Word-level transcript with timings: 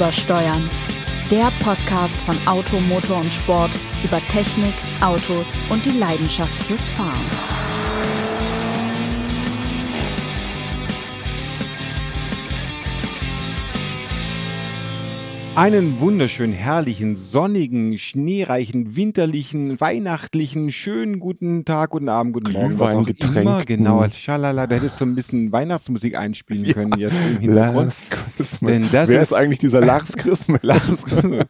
Übersteuern. 0.00 0.70
Der 1.30 1.52
Podcast 1.62 2.16
von 2.24 2.34
Auto, 2.46 2.80
Motor 2.88 3.18
und 3.18 3.30
Sport 3.30 3.70
über 4.02 4.18
Technik, 4.28 4.72
Autos 5.02 5.46
und 5.68 5.84
die 5.84 5.98
Leidenschaft 5.98 6.62
fürs 6.62 6.88
Fahren. 6.96 7.69
Einen 15.56 15.98
wunderschönen, 15.98 16.52
herrlichen, 16.52 17.16
sonnigen, 17.16 17.98
schneereichen, 17.98 18.94
winterlichen, 18.94 19.80
weihnachtlichen, 19.80 20.70
schönen 20.70 21.18
guten 21.18 21.64
Tag, 21.64 21.90
guten 21.90 22.08
Abend, 22.08 22.34
guten 22.34 22.52
Morgen. 22.52 22.76
Glühweingetränk. 22.76 23.66
Genau, 23.66 24.06
schalala, 24.10 24.68
da 24.68 24.76
hättest 24.76 25.00
du 25.00 25.06
ein 25.06 25.16
bisschen 25.16 25.50
Weihnachtsmusik 25.50 26.16
einspielen 26.16 26.72
können 26.72 26.92
ja, 26.92 27.08
jetzt 27.08 27.26
im 27.26 27.40
Hintergrund. 27.40 27.86
Last 27.86 28.10
Christmas. 28.10 28.72
Denn 28.72 28.88
das 28.92 29.08
Wer 29.08 29.20
ist, 29.20 29.32
ist 29.32 29.36
eigentlich 29.36 29.58
dieser 29.58 29.80
Lars 29.80 30.12
Christmas? 30.16 30.60
Lars 30.62 31.04
Christmas. 31.04 31.46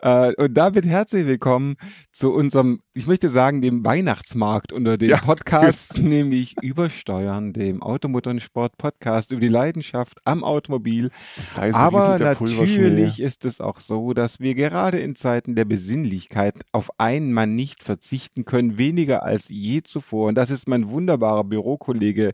äh, 0.00 0.32
und 0.36 0.54
damit 0.54 0.86
herzlich 0.86 1.26
willkommen 1.26 1.76
zu 2.12 2.32
unserem, 2.32 2.80
ich 2.94 3.06
möchte 3.06 3.28
sagen, 3.28 3.60
dem 3.60 3.84
Weihnachtsmarkt 3.84 4.72
unter 4.72 4.96
den 4.96 5.10
ja, 5.10 5.18
Podcasts, 5.18 5.98
nämlich 5.98 6.56
Übersteuern, 6.62 7.52
dem 7.52 7.82
Automotor 7.82 8.32
und 8.32 8.40
Sport 8.40 8.78
Podcast 8.78 9.32
über 9.32 9.40
die 9.42 9.48
Leidenschaft 9.48 10.18
am 10.24 10.42
Automobil. 10.42 11.10
Aber 11.56 12.18
natürlich 12.18 13.20
ist 13.20 13.33
ist 13.34 13.44
es 13.44 13.60
auch 13.60 13.80
so, 13.80 14.14
dass 14.14 14.38
wir 14.38 14.54
gerade 14.54 15.00
in 15.00 15.16
Zeiten 15.16 15.56
der 15.56 15.64
Besinnlichkeit 15.64 16.54
auf 16.70 17.00
einen 17.00 17.32
Mann 17.32 17.56
nicht 17.56 17.82
verzichten 17.82 18.44
können, 18.44 18.78
weniger 18.78 19.24
als 19.24 19.48
je 19.48 19.82
zuvor. 19.82 20.28
Und 20.28 20.36
das 20.36 20.50
ist 20.50 20.68
mein 20.68 20.88
wunderbarer 20.88 21.42
Bürokollege, 21.42 22.32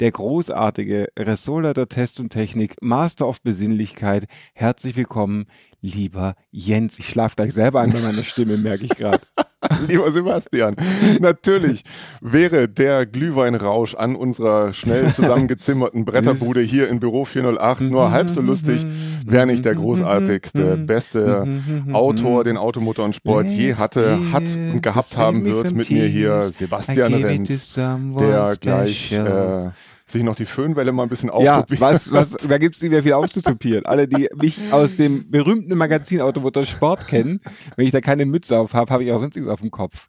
der 0.00 0.10
großartige 0.10 1.08
Ressortleiter 1.18 1.88
Test 1.88 2.20
und 2.20 2.30
Technik, 2.30 2.76
Master 2.80 3.28
of 3.28 3.42
Besinnlichkeit. 3.42 4.24
Herzlich 4.54 4.96
willkommen, 4.96 5.44
lieber 5.80 6.34
Jens. 6.50 6.98
Ich 6.98 7.06
schlafe 7.06 7.36
gleich 7.36 7.52
selber 7.52 7.80
an 7.80 7.92
bei 7.92 8.00
meiner 8.00 8.24
Stimme, 8.24 8.56
merke 8.56 8.84
ich 8.84 8.90
gerade. 8.90 9.20
Lieber 9.88 10.10
Sebastian, 10.10 10.74
natürlich 11.20 11.84
wäre 12.22 12.66
der 12.66 13.04
Glühweinrausch 13.04 13.94
an 13.94 14.16
unserer 14.16 14.72
schnell 14.72 15.12
zusammengezimmerten 15.12 16.06
Bretterbude 16.06 16.60
hier 16.60 16.88
in 16.88 16.98
Büro 16.98 17.26
408 17.26 17.82
nur 17.82 18.10
halb 18.10 18.30
so 18.30 18.40
lustig, 18.40 18.86
wäre 19.26 19.46
nicht 19.46 19.66
der 19.66 19.74
großartigste, 19.74 20.78
beste 20.78 21.46
Autor, 21.92 22.44
den 22.44 22.56
Automotor 22.56 23.04
und 23.04 23.14
Sport 23.14 23.48
je 23.48 23.74
hatte, 23.74 24.18
hat 24.32 24.44
und 24.44 24.82
gehabt 24.82 25.18
haben 25.18 25.44
wird 25.44 25.74
mit 25.74 25.90
mir 25.90 26.06
hier 26.06 26.42
Sebastian 26.42 27.12
Renz, 27.12 27.74
der 27.74 28.56
gleich 28.58 29.12
äh, 29.12 29.70
sich 30.10 30.22
noch 30.22 30.34
die 30.34 30.46
Föhnwelle 30.46 30.92
mal 30.92 31.04
ein 31.04 31.08
bisschen 31.08 31.30
auftupieren. 31.30 31.66
Ja, 31.68 31.80
was, 31.80 32.12
was, 32.12 32.32
da 32.32 32.58
gibt 32.58 32.76
es 32.76 32.82
nicht 32.82 32.90
mehr 32.90 33.02
viel 33.02 33.12
aufzutupieren. 33.12 33.86
Alle, 33.86 34.08
die 34.08 34.28
mich 34.36 34.72
aus 34.72 34.96
dem 34.96 35.30
berühmten 35.30 35.76
Magazin 35.76 36.20
Automotor 36.20 36.64
Sport 36.64 37.06
kennen, 37.06 37.40
wenn 37.76 37.86
ich 37.86 37.92
da 37.92 38.00
keine 38.00 38.26
Mütze 38.26 38.58
auf 38.58 38.74
habe, 38.74 38.92
habe 38.92 39.04
ich 39.04 39.12
auch 39.12 39.20
sonst 39.20 39.36
nichts 39.36 39.50
auf 39.50 39.60
dem 39.60 39.70
Kopf. 39.70 40.08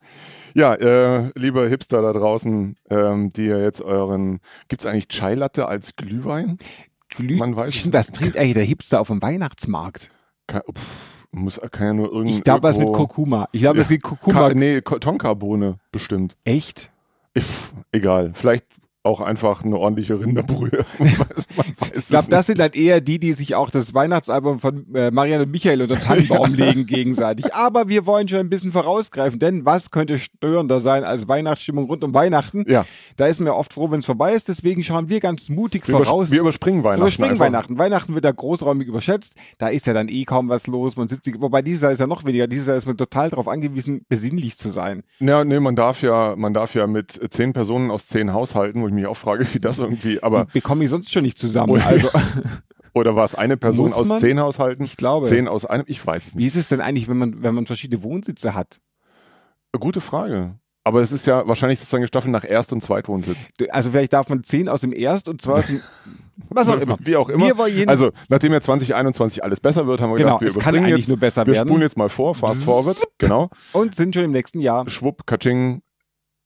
Ja, 0.53 0.73
äh, 0.75 1.29
liebe 1.35 1.67
Hipster 1.67 2.01
da 2.01 2.11
draußen, 2.13 2.75
ähm, 2.89 3.29
die 3.31 3.45
ihr 3.45 3.61
jetzt 3.61 3.81
euren, 3.81 4.39
gibt 4.67 4.81
es 4.81 4.85
eigentlich 4.85 5.07
Chai 5.07 5.35
Latte 5.35 5.67
als 5.67 5.95
Glühwein? 5.95 6.57
Glüh 7.09 7.37
Man 7.37 7.55
weiß 7.55 7.91
Was 7.93 8.07
trinkt 8.07 8.37
eigentlich 8.37 8.53
der 8.53 8.63
Hipster 8.63 8.99
auf 8.99 9.07
dem 9.07 9.21
Weihnachtsmarkt? 9.21 10.09
Kann, 10.47 10.61
pff, 10.73 11.27
muss, 11.31 11.59
kann 11.71 11.87
ja 11.87 11.93
nur 11.93 12.11
irgendwie. 12.11 12.35
Ich 12.35 12.43
glaube, 12.43 12.63
was 12.63 12.77
mit 12.77 12.91
Kurkuma. 12.91 13.47
Ich 13.51 13.61
glaube, 13.61 13.77
das 13.77 13.87
ist 13.87 13.91
wie 13.91 13.99
Kurkuma. 13.99 14.49
Ka 14.49 14.53
nee, 14.53 14.81
Tonkabohne 14.81 15.77
bestimmt. 15.91 16.35
Echt? 16.43 16.91
Ich, 17.33 17.45
egal. 17.91 18.31
Vielleicht 18.33 18.65
auch 19.03 19.19
einfach 19.19 19.63
eine 19.63 19.77
ordentliche 19.77 20.19
Rinderbrühe. 20.19 20.85
weiß, 20.99 21.47
ich 21.95 22.07
glaube, 22.07 22.27
das 22.29 22.45
sind 22.45 22.59
halt 22.59 22.75
eher 22.75 23.01
die, 23.01 23.17
die 23.19 23.33
sich 23.33 23.55
auch 23.55 23.71
das 23.71 23.93
Weihnachtsalbum 23.95 24.59
von 24.59 24.93
äh, 24.93 25.09
Marianne 25.09 25.43
und 25.43 25.51
Michael 25.51 25.81
unter 25.81 25.99
Tannenbaum 25.99 26.53
legen 26.53 26.85
gegenseitig. 26.85 27.53
Aber 27.55 27.89
wir 27.89 28.05
wollen 28.05 28.27
schon 28.27 28.39
ein 28.39 28.49
bisschen 28.49 28.71
vorausgreifen, 28.71 29.39
denn 29.39 29.65
was 29.65 29.89
könnte 29.89 30.19
störender 30.19 30.81
sein 30.81 31.03
als 31.03 31.27
Weihnachtsstimmung 31.27 31.85
rund 31.85 32.03
um 32.03 32.13
Weihnachten? 32.13 32.63
Ja. 32.67 32.85
Da 33.17 33.25
ist 33.25 33.39
mir 33.39 33.55
oft 33.55 33.73
froh, 33.73 33.89
wenn 33.89 33.99
es 33.99 34.05
vorbei 34.05 34.33
ist. 34.33 34.47
Deswegen 34.49 34.83
schauen 34.83 35.09
wir 35.09 35.19
ganz 35.19 35.49
mutig 35.49 35.87
wir 35.87 35.97
voraus. 35.97 36.29
wir 36.29 36.41
überspringen 36.41 36.83
Weihnachten. 36.83 37.01
Überspringen 37.01 37.31
einfach. 37.31 37.45
Weihnachten. 37.45 37.77
Weihnachten 37.79 38.13
wird 38.13 38.25
da 38.25 38.31
großräumig 38.31 38.87
überschätzt. 38.87 39.35
Da 39.57 39.69
ist 39.69 39.87
ja 39.87 39.93
dann 39.93 40.09
eh 40.09 40.25
kaum 40.25 40.49
was 40.49 40.67
los. 40.67 40.95
Man 40.95 41.07
sitzt, 41.07 41.27
wobei 41.41 41.63
dieses 41.63 41.81
Jahr 41.81 41.91
ist 41.91 41.99
ja 41.99 42.07
noch 42.07 42.23
weniger. 42.23 42.47
Dieses 42.47 42.67
Jahr 42.67 42.77
ist 42.77 42.85
man 42.85 42.97
total 42.97 43.31
darauf 43.31 43.47
angewiesen, 43.47 44.05
besinnlich 44.07 44.57
zu 44.57 44.69
sein. 44.69 45.01
Ja, 45.19 45.43
nee, 45.43 45.59
man 45.59 45.75
darf 45.75 46.03
ja, 46.03 46.35
man 46.37 46.53
darf 46.53 46.75
ja 46.75 46.85
mit 46.85 47.19
zehn 47.33 47.53
Personen 47.53 47.89
aus 47.89 48.05
zehn 48.05 48.33
Haushalten, 48.33 48.81
wo 48.81 48.90
ich 48.91 49.01
mich 49.01 49.07
auch 49.07 49.17
frage, 49.17 49.45
wie 49.53 49.59
das 49.59 49.79
irgendwie, 49.79 50.21
aber. 50.21 50.45
Bekomme 50.45 50.83
ich 50.83 50.89
sonst 50.89 51.11
schon 51.11 51.23
nicht 51.23 51.39
zusammen. 51.39 51.81
Also. 51.81 52.09
Oder 52.93 53.15
war 53.15 53.23
es 53.23 53.35
eine 53.35 53.55
Person 53.55 53.93
aus 53.93 54.19
zehn 54.19 54.39
Haushalten? 54.39 54.83
Ich 54.83 54.97
glaube. 54.97 55.27
Zehn 55.27 55.47
aus 55.47 55.65
einem? 55.65 55.85
Ich 55.87 56.05
weiß 56.05 56.27
es 56.27 56.35
nicht. 56.35 56.43
Wie 56.43 56.47
ist 56.47 56.57
es 56.57 56.67
denn 56.67 56.81
eigentlich, 56.81 57.07
wenn 57.07 57.17
man, 57.17 57.41
wenn 57.41 57.55
man 57.55 57.65
verschiedene 57.65 58.03
Wohnsitze 58.03 58.53
hat? 58.53 58.81
Gute 59.79 60.01
Frage. 60.01 60.55
Aber 60.83 61.01
es 61.01 61.11
ist 61.11 61.27
ja 61.27 61.47
wahrscheinlich 61.47 61.79
sozusagen 61.79 62.01
gestaffelt 62.01 62.31
nach 62.31 62.43
Erst- 62.43 62.73
und 62.73 62.81
Zweitwohnsitz. 62.81 63.47
Also 63.69 63.91
vielleicht 63.91 64.13
darf 64.13 64.29
man 64.29 64.43
zehn 64.43 64.67
aus 64.67 64.81
dem 64.81 64.91
Erst- 64.93 65.29
und 65.29 65.41
zwei 65.41 65.53
aus 65.59 65.65
dem 65.67 65.79
was 66.49 66.67
auch 66.67 66.79
immer. 66.79 66.97
Wie 66.99 67.15
auch 67.15 67.29
immer. 67.29 67.53
also, 67.87 68.11
nachdem 68.29 68.51
ja 68.53 68.61
2021 68.61 69.43
alles 69.43 69.59
besser 69.59 69.85
wird, 69.85 70.01
haben 70.01 70.11
wir 70.11 70.17
genau, 70.17 70.37
gedacht, 70.37 70.41
wir 70.41 70.59
es 70.59 70.63
kann 70.63 70.75
eigentlich 70.75 70.97
jetzt, 70.97 71.07
nur 71.07 71.17
besser 71.17 71.45
wir 71.45 71.53
werden. 71.53 71.67
spulen 71.67 71.83
jetzt 71.83 71.97
mal 71.97 72.09
vor, 72.09 72.33
fast 72.35 72.63
forward, 72.63 72.97
genau. 73.19 73.49
Und 73.73 73.95
sind 73.95 74.15
schon 74.15 74.23
im 74.23 74.31
nächsten 74.31 74.59
Jahr. 74.59 74.89
Schwupp, 74.89 75.27
Katsching, 75.27 75.81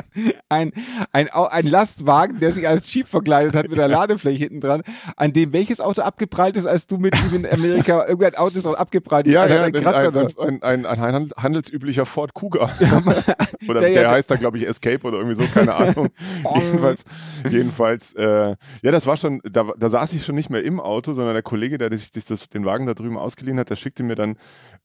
ein, 0.48 0.72
ein, 1.12 1.28
ein 1.28 1.66
Lastwagen, 1.66 2.40
der 2.40 2.52
sich 2.52 2.66
als 2.66 2.90
Jeep 2.92 3.08
verkleidet 3.08 3.54
hat 3.54 3.68
mit 3.68 3.78
der 3.78 3.88
Ladefläche 3.88 4.44
hinten 4.44 4.60
dran, 4.60 4.82
an 5.16 5.32
dem 5.32 5.52
welches 5.52 5.80
Auto 5.80 6.02
abgeprallt 6.02 6.56
ist, 6.56 6.66
als 6.66 6.86
du 6.86 6.96
mit 6.96 7.14
ihm 7.16 7.44
in 7.44 7.46
Amerika 7.46 8.06
irgendein 8.06 8.36
Auto 8.36 8.58
ist 8.58 8.66
auch 8.66 8.74
abgeprallt. 8.74 9.26
Ja, 9.26 9.46
ja, 9.46 9.64
ein, 9.64 10.62
ein, 10.62 10.62
ein, 10.62 10.86
ein, 10.86 11.32
handelsüblicher 11.42 12.06
Ford 12.06 12.34
Kuga. 12.34 12.70
oder 13.68 13.80
der, 13.80 13.90
der 13.90 14.10
heißt 14.10 14.30
da, 14.30 14.36
glaube 14.36 14.58
ich, 14.58 14.66
Escape 14.66 15.06
oder 15.06 15.18
irgendwie 15.18 15.36
so, 15.36 15.48
keine 15.52 15.74
Ahnung. 15.74 16.08
jedenfalls, 16.56 17.04
jedenfalls 17.48 18.12
äh, 18.14 18.56
ja, 18.82 18.90
das 18.90 19.06
war 19.06 19.16
schon, 19.16 19.40
da, 19.44 19.66
da 19.76 19.90
saß 19.90 20.12
ich 20.14 20.24
schon 20.24 20.34
nicht 20.34 20.50
mehr 20.50 20.64
im 20.64 20.80
Auto, 20.80 21.14
sondern 21.14 21.34
der 21.34 21.42
Kollege, 21.42 21.78
der 21.78 21.96
sich 21.96 22.10
das, 22.10 22.48
den 22.48 22.64
Wagen 22.64 22.86
da 22.86 22.94
drüben 22.94 23.16
ausgeliehen 23.16 23.58
hat, 23.58 23.70
der 23.70 23.76
schickte 23.76 24.02
mir 24.02 24.14
dann 24.14 24.36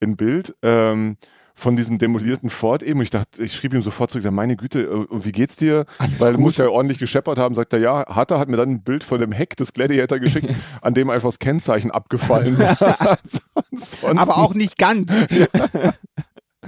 ein 0.02 0.16
Bild. 0.16 0.56
Ähm, 0.62 1.18
von 1.58 1.76
diesem 1.76 1.98
demolierten 1.98 2.52
Ford 2.52 2.84
eben. 2.84 3.02
Ich 3.02 3.10
dachte, 3.10 3.44
ich 3.44 3.54
schrieb 3.54 3.74
ihm 3.74 3.82
sofort 3.82 4.12
zurück, 4.12 4.32
meine 4.32 4.56
Güte, 4.56 4.84
äh, 4.84 5.06
wie 5.10 5.32
geht's 5.32 5.56
dir? 5.56 5.86
Alles 5.98 6.20
Weil 6.20 6.34
du 6.34 6.40
musst 6.40 6.60
ja 6.60 6.70
ordentlich 6.70 7.00
gescheppert 7.00 7.40
haben. 7.40 7.56
Sagt 7.56 7.74
er, 7.74 7.80
ja, 7.80 8.06
hat 8.08 8.30
er, 8.30 8.38
hat 8.38 8.48
mir 8.48 8.58
dann 8.58 8.70
ein 8.70 8.84
Bild 8.84 9.04
von 9.04 9.20
dem 9.20 9.32
Heck 9.32 9.56
des 9.56 9.74
Gladiator 9.74 10.20
geschickt, 10.20 10.54
an 10.82 10.94
dem 10.94 11.10
einfach 11.10 11.30
das 11.30 11.40
Kennzeichen 11.40 11.90
abgefallen 11.90 12.60
war. 12.60 13.18
Aber 14.04 14.38
auch 14.38 14.54
nicht 14.54 14.78
ganz. 14.78 15.12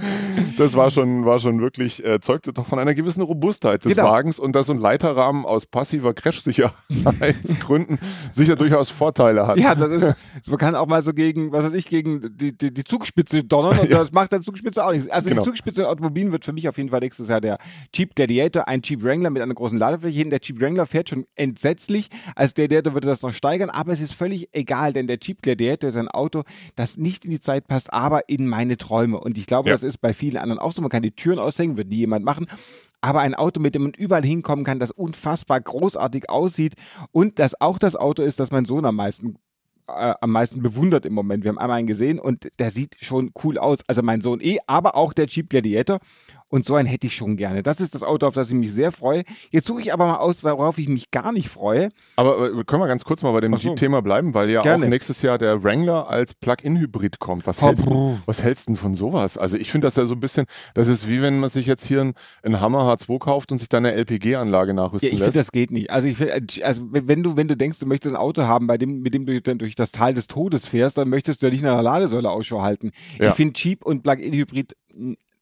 das 0.58 0.74
war 0.74 0.90
schon, 0.90 1.24
war 1.24 1.38
schon 1.38 1.60
wirklich, 1.60 2.04
äh, 2.04 2.20
zeugte 2.20 2.52
doch 2.52 2.66
von 2.66 2.78
einer 2.78 2.94
gewissen 2.94 3.22
Robustheit 3.22 3.84
des 3.84 3.94
genau. 3.94 4.10
Wagens 4.10 4.38
und 4.38 4.54
dass 4.54 4.66
so 4.66 4.72
ein 4.72 4.78
Leiterrahmen 4.78 5.44
aus 5.44 5.66
passiver 5.66 6.14
Crash-Sicherheitsgründen 6.14 7.98
sicher 8.32 8.56
durchaus 8.56 8.90
Vorteile 8.90 9.46
hat. 9.46 9.58
Ja, 9.58 9.74
das 9.74 9.90
ist, 9.90 10.14
man 10.46 10.58
kann 10.58 10.74
auch 10.74 10.86
mal 10.86 11.02
so 11.02 11.12
gegen, 11.12 11.52
was 11.52 11.64
weiß 11.64 11.74
ich, 11.74 11.88
gegen 11.88 12.36
die, 12.36 12.56
die, 12.56 12.72
die 12.72 12.84
Zugspitze 12.84 13.44
donnern 13.44 13.78
und 13.78 13.90
ja. 13.90 13.98
das 13.98 14.12
macht 14.12 14.32
der 14.32 14.40
Zugspitze 14.40 14.84
auch 14.84 14.92
nichts. 14.92 15.10
Also 15.10 15.30
genau. 15.30 15.42
die 15.42 15.48
Zugspitze 15.48 15.82
in 15.82 15.86
Automobilen 15.86 16.32
wird 16.32 16.44
für 16.44 16.52
mich 16.52 16.68
auf 16.68 16.76
jeden 16.76 16.90
Fall 16.90 17.00
nächstes 17.00 17.28
Jahr 17.28 17.40
der 17.40 17.58
Jeep 17.94 18.14
Gladiator, 18.14 18.68
ein 18.68 18.82
Jeep 18.82 19.02
Wrangler 19.02 19.30
mit 19.30 19.42
einer 19.42 19.54
großen 19.54 19.78
Ladefläche 19.78 20.18
hin. 20.18 20.30
Der 20.30 20.40
Jeep 20.40 20.60
Wrangler 20.60 20.86
fährt 20.86 21.08
schon 21.08 21.26
entsetzlich. 21.34 22.08
Als 22.34 22.54
Gladiator 22.54 22.94
würde 22.94 23.08
das 23.08 23.22
noch 23.22 23.32
steigern, 23.32 23.70
aber 23.70 23.92
es 23.92 24.00
ist 24.00 24.14
völlig 24.14 24.48
egal, 24.52 24.92
denn 24.92 25.06
der 25.06 25.18
Jeep 25.20 25.42
Gladiator 25.42 25.90
ist 25.90 25.96
ein 25.96 26.08
Auto, 26.08 26.42
das 26.76 26.96
nicht 26.96 27.24
in 27.24 27.30
die 27.30 27.40
Zeit 27.40 27.68
passt, 27.68 27.92
aber 27.92 28.28
in 28.28 28.46
meine 28.46 28.76
Träume. 28.76 29.20
Und 29.20 29.38
ich 29.38 29.46
glaube, 29.46 29.68
ja. 29.68 29.74
das 29.74 29.82
ist 29.82 29.89
bei 29.98 30.12
vielen 30.12 30.36
anderen 30.36 30.58
auch 30.58 30.72
so. 30.72 30.82
Man 30.82 30.90
kann 30.90 31.02
die 31.02 31.14
Türen 31.14 31.38
aushängen, 31.38 31.76
wird 31.76 31.88
nie 31.88 31.96
jemand 31.96 32.24
machen 32.24 32.46
aber 33.00 33.20
ein 33.20 33.34
Auto, 33.34 33.60
mit 33.60 33.74
dem 33.74 33.82
man 33.82 33.92
überall 33.92 34.24
hinkommen 34.24 34.64
kann, 34.64 34.78
das 34.78 34.90
unfassbar 34.90 35.60
großartig 35.60 36.28
aussieht 36.28 36.74
und 37.12 37.38
das 37.38 37.60
auch 37.60 37.78
das 37.78 37.96
Auto 37.96 38.22
ist, 38.22 38.40
das 38.40 38.50
mein 38.50 38.64
Sohn 38.64 38.84
am 38.84 38.96
meisten 38.96 39.36
äh, 39.88 40.14
am 40.20 40.30
meisten 40.30 40.62
bewundert 40.62 41.06
im 41.06 41.14
Moment. 41.14 41.44
Wir 41.44 41.48
haben 41.50 41.58
einmal 41.58 41.78
einen 41.78 41.86
gesehen 41.86 42.18
und 42.20 42.48
der 42.58 42.70
sieht 42.70 42.96
schon 43.00 43.32
cool 43.42 43.58
aus. 43.58 43.80
Also 43.86 44.02
mein 44.02 44.20
Sohn 44.20 44.40
eh, 44.40 44.58
aber 44.66 44.94
auch 44.94 45.12
der 45.12 45.26
Jeep 45.26 45.50
Gladiator. 45.50 45.98
Und 46.50 46.64
so 46.64 46.74
einen 46.74 46.88
hätte 46.88 47.06
ich 47.06 47.14
schon 47.14 47.36
gerne. 47.36 47.62
Das 47.62 47.80
ist 47.80 47.94
das 47.94 48.02
Auto, 48.02 48.26
auf 48.26 48.34
das 48.34 48.48
ich 48.48 48.54
mich 48.54 48.72
sehr 48.72 48.90
freue. 48.90 49.22
Jetzt 49.50 49.68
suche 49.68 49.80
ich 49.80 49.92
aber 49.92 50.06
mal 50.06 50.16
aus, 50.16 50.42
worauf 50.42 50.78
ich 50.78 50.88
mich 50.88 51.12
gar 51.12 51.30
nicht 51.30 51.48
freue. 51.48 51.90
Aber 52.16 52.44
äh, 52.44 52.64
können 52.64 52.82
wir 52.82 52.88
ganz 52.88 53.04
kurz 53.04 53.22
mal 53.22 53.30
bei 53.30 53.40
dem 53.40 53.56
so. 53.56 53.68
Jeep-Thema 53.68 54.02
bleiben, 54.02 54.34
weil 54.34 54.50
ja 54.50 54.62
gerne. 54.62 54.84
auch 54.84 54.88
nächstes 54.88 55.22
Jahr 55.22 55.38
der 55.38 55.62
Wrangler 55.62 56.10
als 56.10 56.34
Plug-in-Hybrid 56.34 57.20
kommt. 57.20 57.46
Was, 57.46 57.62
hältst, 57.62 57.86
du, 57.86 58.18
was 58.26 58.42
hältst 58.42 58.66
du 58.66 58.72
denn 58.72 58.78
von 58.78 58.96
sowas? 58.96 59.38
Also 59.38 59.56
ich 59.56 59.70
finde 59.70 59.86
das 59.86 59.94
ja 59.94 60.06
so 60.06 60.14
ein 60.14 60.20
bisschen, 60.20 60.46
das 60.74 60.88
ist 60.88 61.08
wie 61.08 61.22
wenn 61.22 61.38
man 61.38 61.50
sich 61.50 61.66
jetzt 61.66 61.86
hier 61.86 62.00
einen, 62.00 62.14
einen 62.42 62.60
Hammer 62.60 62.80
H2 62.80 63.18
kauft 63.20 63.52
und 63.52 63.58
sich 63.58 63.68
dann 63.68 63.86
eine 63.86 63.96
LPG-Anlage 63.96 64.74
nachrüsten 64.74 65.08
ja, 65.08 65.14
ich 65.14 65.20
lässt. 65.20 65.28
Ich 65.28 65.32
finde, 65.32 65.44
das 65.44 65.52
geht 65.52 65.70
nicht. 65.70 65.90
Also, 65.90 66.08
ich 66.08 66.16
find, 66.16 66.64
also 66.64 66.82
wenn 66.90 67.22
du, 67.22 67.36
wenn 67.36 67.46
du 67.46 67.56
denkst, 67.56 67.78
du 67.78 67.86
möchtest 67.86 68.14
ein 68.14 68.20
Auto 68.20 68.42
haben, 68.42 68.66
bei 68.66 68.76
dem, 68.76 69.02
mit 69.02 69.14
dem 69.14 69.24
du 69.24 69.40
dann 69.40 69.58
durch 69.58 69.76
das 69.76 69.92
Tal 69.92 70.14
des 70.14 70.26
Todes 70.26 70.66
fährst, 70.66 70.98
dann 70.98 71.08
möchtest 71.08 71.42
du 71.42 71.46
ja 71.46 71.52
nicht 71.52 71.62
nach 71.62 71.74
einer 71.74 71.82
Ladesäule 71.82 72.28
Ausschau 72.28 72.62
halten. 72.62 72.90
Ja. 73.20 73.28
Ich 73.28 73.34
finde 73.34 73.58
Jeep 73.58 73.84
und 73.84 74.02
Plug-in-Hybrid, 74.02 74.74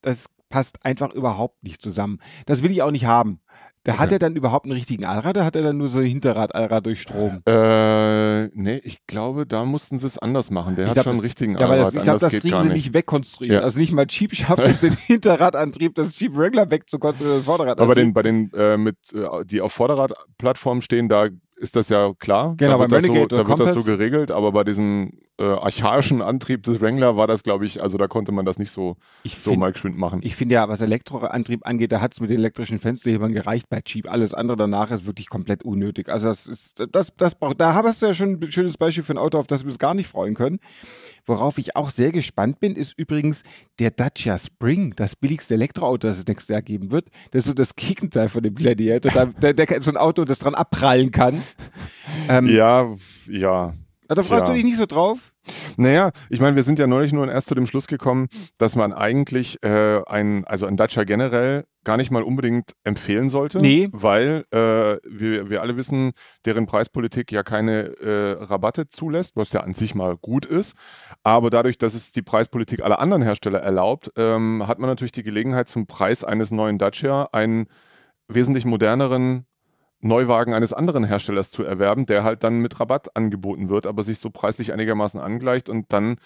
das 0.01 0.25
passt 0.49 0.85
einfach 0.85 1.13
überhaupt 1.13 1.63
nicht 1.63 1.81
zusammen. 1.81 2.19
Das 2.45 2.63
will 2.63 2.71
ich 2.71 2.81
auch 2.81 2.91
nicht 2.91 3.05
haben. 3.05 3.39
Da 3.83 3.93
okay. 3.93 4.01
hat 4.01 4.11
er 4.11 4.19
dann 4.19 4.35
überhaupt 4.35 4.65
einen 4.65 4.73
richtigen 4.73 5.05
Allrad 5.05 5.37
oder 5.37 5.45
hat 5.45 5.55
er 5.55 5.61
dann 5.61 5.77
nur 5.77 5.87
so 5.87 5.99
ein 5.99 6.05
Hinterrad-Allrad 6.05 6.85
durch 6.85 7.01
Strom? 7.01 7.41
Äh, 7.47 8.47
nee, 8.47 8.81
ich 8.83 8.99
glaube, 9.07 9.45
da 9.45 9.63
mussten 9.63 9.99
sie 9.99 10.05
es 10.05 10.17
anders 10.17 10.51
machen. 10.51 10.75
Der 10.75 10.83
ich 10.83 10.89
hat 10.89 10.95
glaub, 10.95 11.03
schon 11.05 11.13
einen 11.13 11.21
richtigen 11.21 11.53
ja, 11.53 11.61
Allrad. 11.61 11.87
Das, 11.87 11.93
ich 11.95 12.03
glaube, 12.03 12.19
das 12.19 12.31
kriegen 12.31 12.59
sie 12.59 12.67
nicht, 12.67 12.75
nicht 12.75 12.93
wegkonstruiert. 12.93 13.53
Ja. 13.53 13.59
Also 13.61 13.79
nicht 13.79 13.93
mal 13.93 14.05
Jeep 14.09 14.35
schafft 14.35 14.63
es, 14.63 14.81
den 14.81 14.93
Hinterradantrieb 15.07 15.95
des 15.95 16.19
Jeep 16.19 16.35
Wrangler 16.35 16.69
wegzukonstruieren, 16.69 17.41
Vorderradantrieb. 17.41 17.83
Aber 17.83 17.95
bei 17.95 18.01
den, 18.01 18.13
bei 18.13 18.21
den 18.21 18.51
äh, 18.53 18.77
mit, 18.77 18.97
äh, 19.13 19.45
die 19.45 19.61
auf 19.61 19.71
Vorderradplattformen 19.71 20.81
stehen, 20.81 21.07
da 21.07 21.29
ist 21.59 21.75
das 21.75 21.89
ja 21.89 22.13
klar. 22.17 22.55
Genau, 22.57 22.73
da 22.73 22.79
wird, 22.79 22.91
das 22.91 23.03
so, 23.03 23.25
da 23.25 23.47
wird 23.47 23.59
das 23.59 23.73
so 23.73 23.83
geregelt, 23.83 24.31
aber 24.31 24.51
bei 24.51 24.63
diesem 24.63 25.11
äh, 25.37 25.43
archaischen 25.43 26.21
Antrieb 26.21 26.63
des 26.63 26.81
Wrangler 26.81 27.17
war 27.17 27.27
das, 27.27 27.43
glaube 27.43 27.65
ich, 27.65 27.81
also 27.81 27.97
da 27.97 28.07
konnte 28.07 28.31
man 28.31 28.45
das 28.45 28.59
nicht 28.59 28.71
so, 28.71 28.97
ich 29.23 29.37
so 29.37 29.51
find, 29.51 29.59
mal 29.59 29.71
geschwind 29.71 29.97
machen. 29.97 30.21
Ich 30.23 30.35
finde 30.35 30.55
ja, 30.55 30.67
was 30.67 30.81
Elektroantrieb 30.81 31.65
angeht, 31.65 31.91
da 31.91 32.01
hat 32.01 32.13
es 32.13 32.21
mit 32.21 32.29
den 32.29 32.39
elektrischen 32.39 32.79
Fensterhebern 32.79 33.33
gereicht 33.33 33.67
bei 33.69 33.81
Jeep. 33.85 34.11
Alles 34.11 34.33
andere 34.33 34.57
danach 34.57 34.91
ist 34.91 35.05
wirklich 35.05 35.29
komplett 35.29 35.63
unnötig. 35.63 36.09
Also 36.09 36.27
das 36.27 36.47
ist, 36.47 36.85
das, 36.91 37.13
das 37.15 37.35
braucht, 37.35 37.59
da 37.59 37.73
hast 37.73 38.01
du 38.01 38.07
ja 38.07 38.13
schon 38.13 38.39
ein 38.41 38.51
schönes 38.51 38.77
Beispiel 38.77 39.03
für 39.03 39.13
ein 39.13 39.17
Auto, 39.17 39.37
auf 39.37 39.47
das 39.47 39.63
wir 39.63 39.67
uns 39.67 39.79
gar 39.79 39.93
nicht 39.93 40.07
freuen 40.07 40.35
können. 40.35 40.59
Worauf 41.29 41.59
ich 41.59 41.75
auch 41.75 41.91
sehr 41.91 42.11
gespannt 42.11 42.59
bin, 42.59 42.75
ist 42.75 42.97
übrigens 42.97 43.43
der 43.77 43.91
Dacia 43.91 44.39
Spring, 44.39 44.95
das 44.95 45.15
billigste 45.15 45.53
Elektroauto, 45.53 46.07
das 46.07 46.17
es 46.17 46.25
nächstes 46.25 46.49
Jahr 46.49 46.63
geben 46.63 46.89
wird. 46.89 47.09
Das 47.29 47.43
ist 47.43 47.45
so 47.45 47.53
das 47.53 47.75
Gegenteil 47.75 48.29
von 48.29 48.41
dem 48.41 48.55
Gladiator. 48.55 49.11
Da, 49.11 49.25
der, 49.25 49.53
der, 49.53 49.83
so 49.83 49.91
ein 49.91 49.97
Auto, 49.97 50.25
das 50.25 50.39
dran 50.39 50.55
abprallen 50.55 51.11
kann. 51.11 51.41
Ähm, 52.27 52.47
ja, 52.47 52.95
ja. 53.27 53.73
Da 54.15 54.23
freust 54.23 54.47
du 54.47 54.53
dich 54.53 54.63
nicht 54.63 54.77
so 54.77 54.87
drauf? 54.87 55.31
Naja, 55.77 56.11
ich 56.29 56.41
meine, 56.41 56.55
wir 56.55 56.63
sind 56.63 56.79
ja 56.79 56.87
neulich 56.87 57.13
nur 57.13 57.31
erst 57.31 57.47
zu 57.47 57.55
dem 57.55 57.67
Schluss 57.67 57.87
gekommen, 57.87 58.27
dass 58.57 58.75
man 58.75 58.91
eigentlich 58.91 59.63
äh, 59.63 60.01
ein, 60.05 60.45
also 60.45 60.65
ein 60.65 60.77
Dacia 60.77 61.03
generell 61.03 61.65
gar 61.83 61.95
nicht 61.95 62.09
mal 62.11 62.23
unbedingt 62.23 62.73
empfehlen 62.83 63.29
sollte. 63.29 63.59
Nee. 63.59 63.87
Weil 63.91 64.45
äh, 64.51 64.97
wir, 65.07 65.49
wir 65.49 65.61
alle 65.61 65.77
wissen, 65.77 66.11
deren 66.45 66.65
Preispolitik 66.65 67.31
ja 67.31 67.43
keine 67.43 67.95
äh, 67.99 68.43
Rabatte 68.43 68.87
zulässt, 68.87 69.35
was 69.35 69.53
ja 69.53 69.61
an 69.61 69.73
sich 69.73 69.93
mal 69.93 70.17
gut 70.17 70.45
ist. 70.45 70.75
Aber 71.23 71.49
dadurch, 71.49 71.77
dass 71.77 71.93
es 71.93 72.11
die 72.11 72.23
Preispolitik 72.23 72.81
aller 72.81 72.99
anderen 72.99 73.21
Hersteller 73.21 73.59
erlaubt, 73.59 74.11
ähm, 74.17 74.67
hat 74.67 74.79
man 74.79 74.89
natürlich 74.89 75.11
die 75.11 75.23
Gelegenheit, 75.23 75.69
zum 75.69 75.85
Preis 75.87 76.23
eines 76.23 76.51
neuen 76.51 76.79
Dacia 76.79 77.29
einen 77.31 77.67
wesentlich 78.27 78.65
moderneren 78.65 79.45
Neuwagen 80.01 80.53
eines 80.53 80.73
anderen 80.73 81.03
Herstellers 81.03 81.51
zu 81.51 81.63
erwerben, 81.63 82.05
der 82.05 82.23
halt 82.23 82.43
dann 82.43 82.59
mit 82.59 82.79
Rabatt 82.79 83.15
angeboten 83.15 83.69
wird, 83.69 83.85
aber 83.85 84.03
sich 84.03 84.19
so 84.19 84.29
preislich 84.29 84.71
einigermaßen 84.71 85.19
angleicht 85.19 85.69
und 85.69 85.91
dann 85.91 86.17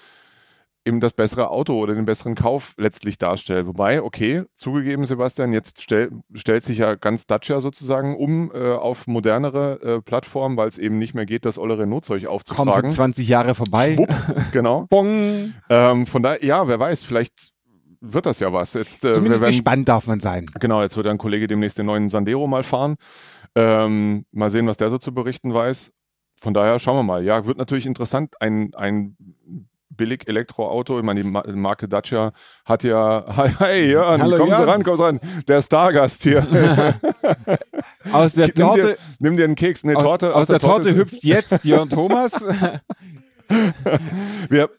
eben 0.86 1.00
das 1.00 1.14
bessere 1.14 1.50
Auto 1.50 1.80
oder 1.80 1.96
den 1.96 2.06
besseren 2.06 2.36
Kauf 2.36 2.74
letztlich 2.78 3.18
darstellt. 3.18 3.68
Wobei, 3.68 4.02
okay, 4.02 4.44
zugegeben, 4.54 5.06
Sebastian, 5.06 5.54
jetzt 5.54 5.82
stell, 5.82 6.12
stellt 6.34 6.64
sich 6.64 6.80
ja 6.80 6.96
ganz 6.96 7.26
Dacia 7.26 7.62
sozusagen 7.62 8.16
um 8.18 8.52
äh, 8.54 8.74
auf 8.74 9.08
modernere 9.08 9.80
äh, 9.82 10.02
Plattformen, 10.02 10.58
weil 10.58 10.68
es 10.68 10.78
eben 10.78 10.98
nicht 10.98 11.16
mehr 11.16 11.26
geht, 11.26 11.46
das 11.46 11.58
olle 11.58 11.78
Renault-Zeug 11.78 12.28
aufzutragen. 12.28 12.82
Kommen 12.82 12.90
20 12.94 13.28
Jahre 13.28 13.56
vorbei. 13.56 13.96
Schwupp, 13.96 14.14
genau. 14.52 14.86
Bong. 14.90 15.54
Ähm, 15.70 16.06
von 16.06 16.22
daher, 16.22 16.44
ja, 16.44 16.68
wer 16.68 16.80
weiß, 16.80 17.04
vielleicht 17.04 17.54
wird 18.04 18.26
das 18.26 18.40
ja 18.40 18.52
was. 18.52 18.74
Jetzt, 18.74 19.06
äh, 19.06 19.14
Zumindest 19.14 19.42
werden, 19.42 19.52
gespannt 19.52 19.90
darf 19.90 20.08
man 20.08 20.20
sein. 20.20 20.46
Genau, 20.60 20.82
jetzt 20.82 20.98
wird 20.98 21.08
ein 21.08 21.18
Kollege 21.18 21.48
demnächst 21.48 21.78
den 21.78 21.86
neuen 21.86 22.10
Sandero 22.10 22.46
mal 22.48 22.64
fahren. 22.64 22.96
Ähm, 23.56 24.26
mal 24.32 24.50
sehen, 24.50 24.68
was 24.68 24.78
der 24.78 24.90
so 24.90 24.98
zu 24.98 25.14
berichten 25.14 25.54
weiß. 25.54 25.92
Von 26.42 26.54
daher 26.54 26.80
schauen 26.80 26.98
wir 26.98 27.04
mal. 27.04 27.24
Ja, 27.24 27.46
wird 27.46 27.58
natürlich 27.58 27.86
interessant. 27.86 28.36
Ein, 28.42 28.72
ein 28.76 29.16
billig 29.90 30.28
Elektroauto. 30.28 31.00
Ich 31.00 31.06
meine, 31.06 31.24
die 31.24 31.30
Marke 31.54 31.88
Dacia 31.88 32.34
hat 32.66 32.84
ja. 32.84 33.26
Hey, 33.60 33.92
Jörn, 33.92 34.22
Hallo, 34.22 34.38
kommen 34.38 34.50
Jörn. 34.50 34.62
Sie 34.64 34.70
ran, 34.70 34.84
kommen 34.84 34.98
Sie 34.98 35.04
ran. 35.04 35.20
Der 35.48 35.62
Stargast 35.62 36.24
hier. 36.24 36.46
aus 38.12 38.34
der 38.34 38.54
Torte. 38.54 38.82
Nimm 38.82 38.88
dir, 38.88 38.98
nimm 39.20 39.38
dir 39.38 39.44
einen 39.46 39.56
Keks. 39.56 39.86
Nee, 39.86 39.96
aus, 39.96 40.04
Torte. 40.04 40.36
Aus, 40.36 40.42
aus 40.42 40.48
der, 40.48 40.60
der, 40.60 40.68
Torte, 40.68 40.84
Torte 40.84 41.00
hüpft 41.00 41.24
jetzt 41.24 41.64
Jörn 41.64 41.90
Thomas. 41.90 42.34
Wir, 44.50 44.70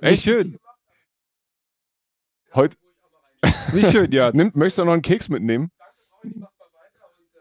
Echt 0.00 0.22
schön. 0.22 0.58
Heute. 2.54 2.76
Nicht 3.72 3.90
schön, 3.90 4.10
ja. 4.12 4.30
Nimm, 4.32 4.50
möchtest 4.54 4.78
du 4.78 4.84
noch 4.84 4.92
einen 4.92 5.02
Keks 5.02 5.28
mitnehmen? 5.28 5.70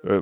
Äh. 0.04 0.22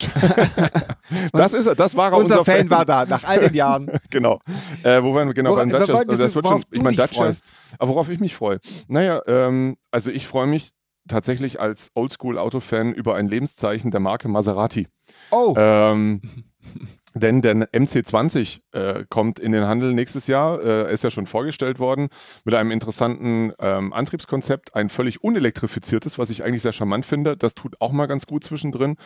das 1.32 1.52
ist 1.52 1.66
das 1.78 1.94
war 1.94 2.10
unser, 2.14 2.40
unser 2.40 2.44
Fan, 2.46 2.68
Fan, 2.68 2.70
war 2.70 2.86
da 2.86 3.04
nach 3.04 3.24
all 3.24 3.40
den 3.40 3.54
Jahren. 3.54 3.90
genau. 4.10 4.40
Äh, 4.82 5.02
wo 5.02 5.14
waren 5.14 5.28
wir 5.28 5.34
genau 5.34 5.54
beim 5.56 5.68
Dutch? 5.68 5.90
Also 5.90 6.16
das 6.16 6.34
wird 6.34 6.48
schon. 6.48 6.64
Ich 6.70 6.80
meine 6.80 6.96
Dutch. 6.96 7.18
Aber 7.78 7.90
worauf 7.90 8.08
ich 8.08 8.18
mich 8.18 8.34
freue. 8.34 8.60
Naja, 8.88 9.20
ähm, 9.26 9.76
also 9.90 10.10
ich 10.10 10.26
freue 10.26 10.46
mich 10.46 10.70
tatsächlich 11.06 11.60
als 11.60 11.90
Oldschool-Autofan 11.94 12.94
über 12.94 13.14
ein 13.14 13.28
Lebenszeichen 13.28 13.90
der 13.90 14.00
Marke 14.00 14.28
Maserati. 14.28 14.88
Oh. 15.30 15.54
Ähm, 15.56 16.22
denn 17.14 17.42
der 17.42 17.56
MC20 17.56 18.60
äh, 18.72 19.04
kommt 19.08 19.38
in 19.38 19.52
den 19.52 19.66
Handel 19.66 19.92
nächstes 19.92 20.26
Jahr, 20.26 20.62
äh, 20.62 20.92
ist 20.92 21.04
ja 21.04 21.10
schon 21.10 21.26
vorgestellt 21.26 21.78
worden, 21.78 22.08
mit 22.44 22.54
einem 22.54 22.70
interessanten 22.70 23.52
ähm, 23.58 23.92
Antriebskonzept, 23.92 24.74
ein 24.76 24.88
völlig 24.88 25.24
unelektrifiziertes, 25.24 26.18
was 26.18 26.30
ich 26.30 26.44
eigentlich 26.44 26.62
sehr 26.62 26.72
charmant 26.72 27.04
finde. 27.04 27.36
Das 27.36 27.54
tut 27.54 27.80
auch 27.80 27.92
mal 27.92 28.06
ganz 28.06 28.26
gut 28.26 28.44
zwischendrin. 28.44 28.96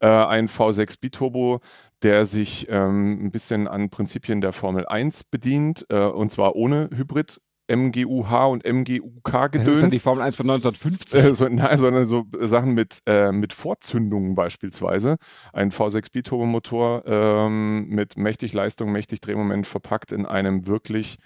Äh, 0.00 0.08
ein 0.08 0.48
V6 0.48 1.00
Biturbo, 1.00 1.60
der 2.02 2.26
sich 2.26 2.68
ähm, 2.70 3.26
ein 3.26 3.30
bisschen 3.30 3.66
an 3.66 3.90
Prinzipien 3.90 4.40
der 4.40 4.52
Formel 4.52 4.86
1 4.86 5.24
bedient, 5.24 5.86
äh, 5.90 6.04
und 6.04 6.30
zwar 6.30 6.54
ohne 6.54 6.90
Hybrid 6.94 7.40
MGUH 7.68 8.50
und 8.50 8.64
MGUK 8.64 9.52
gedöns. 9.52 9.66
Das 9.66 9.76
ist 9.76 9.82
dann 9.82 9.90
die 9.90 9.98
Formel 9.98 10.22
1 10.22 10.36
von 10.36 10.50
1950. 10.50 11.20
Äh, 11.20 11.34
so, 11.34 11.48
nein, 11.48 11.78
sondern 11.78 12.06
so 12.06 12.26
Sachen 12.40 12.74
mit, 12.74 13.00
äh, 13.06 13.32
mit 13.32 13.52
Vorzündungen 13.52 14.34
beispielsweise. 14.34 15.16
Ein 15.52 15.70
V6 15.70 16.12
Biturbomotor 16.12 17.04
ähm, 17.06 17.88
mit 17.88 18.16
mächtig 18.16 18.52
Leistung, 18.52 18.92
mächtig 18.92 19.20
Drehmoment 19.20 19.66
verpackt 19.66 20.12
in 20.12 20.26
einem 20.26 20.66
wirklich 20.66 21.16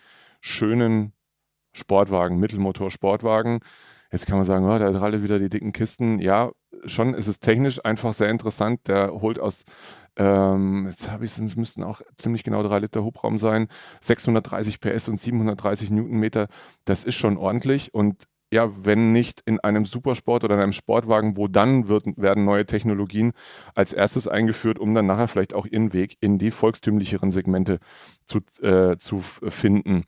schönen 0.40 1.12
Sportwagen, 1.72 2.38
Mittelmotor-Sportwagen. 2.38 3.61
Jetzt 4.11 4.26
kann 4.26 4.37
man 4.37 4.44
sagen, 4.44 4.66
oh, 4.66 4.78
da 4.78 4.92
hat 4.92 5.02
alle 5.02 5.22
wieder 5.22 5.38
die 5.38 5.49
dicken 5.49 5.72
Kisten. 5.72 6.18
Ja, 6.18 6.50
schon 6.85 7.14
ist 7.14 7.29
es 7.29 7.41
technisch 7.41 7.85
einfach 7.85 8.14
sehr 8.14 8.31
interessant. 8.31 8.81
Der 8.88 9.12
holt 9.12 9.38
aus 9.38 9.64
ähm, 10.17 10.87
jetzt 10.88 11.11
habe 11.11 11.25
ich 11.25 11.38
es, 11.38 11.57
müssten 11.57 11.83
auch 11.83 12.02
ziemlich 12.17 12.45
genau 12.45 12.62
drei 12.62 12.81
Liter 12.81 13.02
Hubraum 13.02 13.38
sein. 13.38 13.69
630 14.00 14.81
PS 14.81 15.09
und 15.09 15.19
730 15.19 15.91
Newtonmeter. 15.91 16.49
Das 16.85 17.05
ist 17.05 17.14
schon 17.14 17.38
ordentlich. 17.38 17.95
Und 17.95 18.25
ja, 18.52 18.71
wenn 18.85 19.12
nicht 19.12 19.41
in 19.47 19.61
einem 19.61 19.87
Supersport 19.87 20.45
oder 20.45 20.57
in 20.57 20.61
einem 20.61 20.73
Sportwagen, 20.75 21.38
wo 21.38 21.49
dann 21.49 21.88
wird, 21.88 22.05
werden 22.17 22.45
neue 22.45 22.67
Technologien 22.67 23.33
als 23.75 23.95
erstes 23.95 24.29
eingeführt, 24.29 24.79
um 24.79 24.95
dann 24.95 25.07
nachher 25.07 25.29
vielleicht 25.29 25.55
auch 25.55 25.64
ihren 25.64 25.95
Weg 25.95 26.19
in 26.21 26.37
die 26.37 26.50
volkstümlicheren 26.50 27.31
Segmente 27.31 27.79
zu, 28.26 28.41
äh, 28.61 28.99
zu 28.99 29.21
finden. 29.21 30.05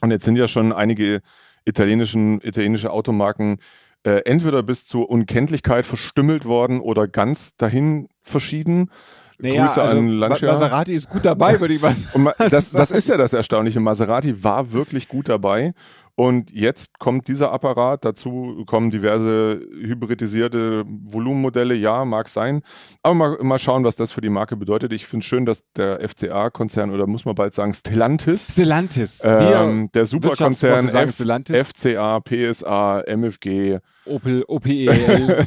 Und 0.00 0.10
jetzt 0.10 0.24
sind 0.24 0.36
ja 0.36 0.48
schon 0.48 0.72
einige 0.72 1.20
italienischen, 1.66 2.40
italienische 2.40 2.90
Automarken 2.90 3.58
äh, 4.04 4.22
entweder 4.24 4.62
bis 4.62 4.84
zur 4.86 5.10
Unkenntlichkeit 5.10 5.86
verstümmelt 5.86 6.44
worden 6.44 6.80
oder 6.80 7.08
ganz 7.08 7.56
dahin 7.56 8.08
verschieden. 8.22 8.90
Naja, 9.38 9.66
Grüße 9.66 9.82
also 9.82 9.98
an 9.98 10.08
Lancia. 10.08 10.52
Maserati 10.52 10.94
ist 10.94 11.08
gut 11.08 11.24
dabei, 11.24 11.60
würde 11.60 11.74
ich 11.74 11.82
mal 11.82 11.92
sagen. 12.12 12.30
Das, 12.50 12.70
das 12.70 12.90
ist 12.90 13.08
ja 13.08 13.16
das 13.16 13.32
Erstaunliche. 13.32 13.80
Maserati 13.80 14.44
war 14.44 14.72
wirklich 14.72 15.08
gut 15.08 15.28
dabei. 15.28 15.72
Und 16.14 16.50
jetzt 16.52 16.98
kommt 16.98 17.26
dieser 17.28 17.52
Apparat, 17.52 18.04
dazu 18.04 18.64
kommen 18.66 18.90
diverse 18.90 19.60
hybridisierte 19.72 20.84
Volumenmodelle, 20.86 21.74
ja, 21.74 22.04
mag 22.04 22.28
sein. 22.28 22.60
Aber 23.02 23.14
mal, 23.14 23.38
mal 23.40 23.58
schauen, 23.58 23.84
was 23.84 23.96
das 23.96 24.12
für 24.12 24.20
die 24.20 24.28
Marke 24.28 24.56
bedeutet. 24.56 24.92
Ich 24.92 25.06
finde 25.06 25.24
schön, 25.24 25.46
dass 25.46 25.62
der 25.74 26.06
FCA-Konzern, 26.06 26.90
oder 26.90 27.06
muss 27.06 27.24
man 27.24 27.34
bald 27.34 27.54
sagen, 27.54 27.72
Stellantis. 27.72 28.52
Stellantis. 28.52 29.20
Ähm, 29.24 29.90
der 29.94 30.04
Superkonzern 30.04 30.88
FCA, 30.88 32.20
PSA, 32.20 33.02
MFG, 33.06 33.78
Opel, 34.04 34.44
OPEL. 34.48 35.46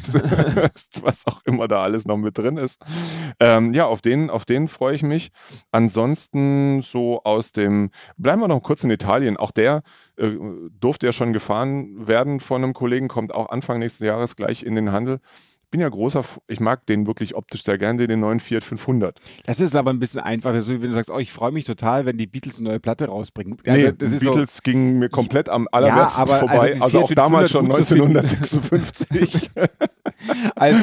was 1.02 1.26
auch 1.26 1.42
immer 1.44 1.68
da 1.68 1.82
alles 1.82 2.06
noch 2.06 2.16
mit 2.16 2.38
drin 2.38 2.56
ist. 2.56 2.80
Ähm, 3.38 3.72
ja, 3.72 3.86
auf 3.86 4.00
den, 4.00 4.30
auf 4.30 4.44
den 4.44 4.68
freue 4.68 4.94
ich 4.94 5.02
mich. 5.02 5.30
Ansonsten 5.70 6.82
so 6.82 7.22
aus 7.24 7.52
dem, 7.52 7.90
bleiben 8.16 8.40
wir 8.40 8.48
noch 8.48 8.62
kurz 8.62 8.82
in 8.82 8.90
Italien. 8.90 9.36
Auch 9.36 9.50
der 9.50 9.82
äh, 10.16 10.36
durfte 10.70 11.06
ja 11.06 11.12
schon 11.12 11.32
gefahren 11.32 12.06
werden 12.06 12.40
von 12.40 12.62
einem 12.62 12.72
Kollegen, 12.72 13.08
kommt 13.08 13.34
auch 13.34 13.50
Anfang 13.50 13.78
nächsten 13.78 14.04
Jahres 14.04 14.36
gleich 14.36 14.62
in 14.62 14.74
den 14.74 14.92
Handel 14.92 15.20
bin 15.70 15.80
ja 15.80 15.88
großer, 15.88 16.24
ich 16.46 16.60
mag 16.60 16.86
den 16.86 17.06
wirklich 17.06 17.34
optisch 17.34 17.64
sehr 17.64 17.76
gerne, 17.76 18.06
den 18.06 18.20
neuen 18.20 18.40
Fiat 18.40 18.62
500. 18.62 19.18
Das 19.44 19.60
ist 19.60 19.74
aber 19.74 19.90
ein 19.90 19.98
bisschen 19.98 20.20
einfach, 20.20 20.58
so, 20.60 20.68
wenn 20.70 20.80
du 20.80 20.94
sagst, 20.94 21.10
oh, 21.10 21.18
ich 21.18 21.32
freue 21.32 21.52
mich 21.52 21.64
total, 21.64 22.06
wenn 22.06 22.16
die 22.16 22.26
Beatles 22.26 22.58
eine 22.58 22.70
neue 22.70 22.80
Platte 22.80 23.06
rausbringen. 23.06 23.56
Also, 23.66 23.88
nee, 23.88 23.92
das 23.92 24.20
Beatles 24.20 24.56
so, 24.56 24.60
ging 24.62 24.98
mir 24.98 25.08
komplett 25.08 25.48
am 25.48 25.68
allerbesten 25.70 26.28
ja, 26.28 26.36
vorbei, 26.38 26.72
also, 26.74 26.84
also 26.84 27.00
auch 27.02 27.12
damals 27.12 27.50
schon 27.50 27.64
1956. 27.66 29.50
als, 30.54 30.76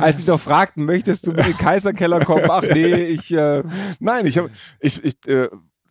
als 0.00 0.18
sie 0.18 0.26
doch 0.26 0.40
fragten, 0.40 0.84
möchtest 0.84 1.26
du 1.26 1.32
mit 1.32 1.46
den 1.46 1.56
Kaiserkeller 1.56 2.24
kommen? 2.24 2.44
Ach 2.48 2.62
nee, 2.62 3.04
ich... 3.04 3.32
Äh 3.32 3.62
Nein, 4.00 4.26
ich, 4.26 4.38
hab, 4.38 4.50
ich, 4.80 5.02
ich, 5.02 5.16
äh, 5.26 5.48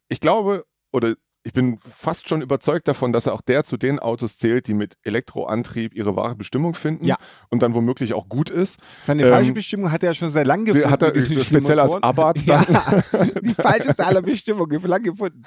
ich 0.08 0.20
glaube, 0.20 0.66
oder 0.94 1.16
ich 1.46 1.54
bin 1.54 1.78
fast 1.78 2.28
schon 2.28 2.42
überzeugt 2.42 2.88
davon, 2.88 3.14
dass 3.14 3.28
er 3.28 3.34
auch 3.34 3.42
der 3.42 3.64
zu 3.64 3.78
den 3.78 4.00
Autos 4.00 4.36
zählt, 4.38 4.68
die 4.68 4.74
mit 4.74 4.98
Elektroantrieb 5.04 5.94
ihre 5.94 6.16
wahre 6.16 6.36
Bestimmung 6.36 6.74
finden 6.74 7.06
ja. 7.06 7.18
und 7.50 7.62
dann 7.62 7.76
womöglich 7.76 8.16
auch 8.16 8.28
gut 8.28 8.50
ist. 8.50 8.80
Seine 9.04 9.24
ähm, 9.24 9.30
falsche 9.30 9.52
Bestimmung 9.54 9.92
hat 9.92 10.02
er 10.02 10.10
ja 10.10 10.14
schon 10.16 10.32
sehr 10.32 10.44
lange 10.44 10.66
gefunden. 10.66 10.90
Hat 10.90 11.04
er 11.04 11.14
speziell 11.16 11.80
als 11.80 11.94
Abarth 12.02 12.42
ja, 12.48 12.66
Die 13.44 13.54
falscheste 13.54 14.06
aller 14.08 14.24
Bestimmungen, 14.24 14.82
für 14.82 14.88
lange 14.88 15.04
gefunden. 15.04 15.44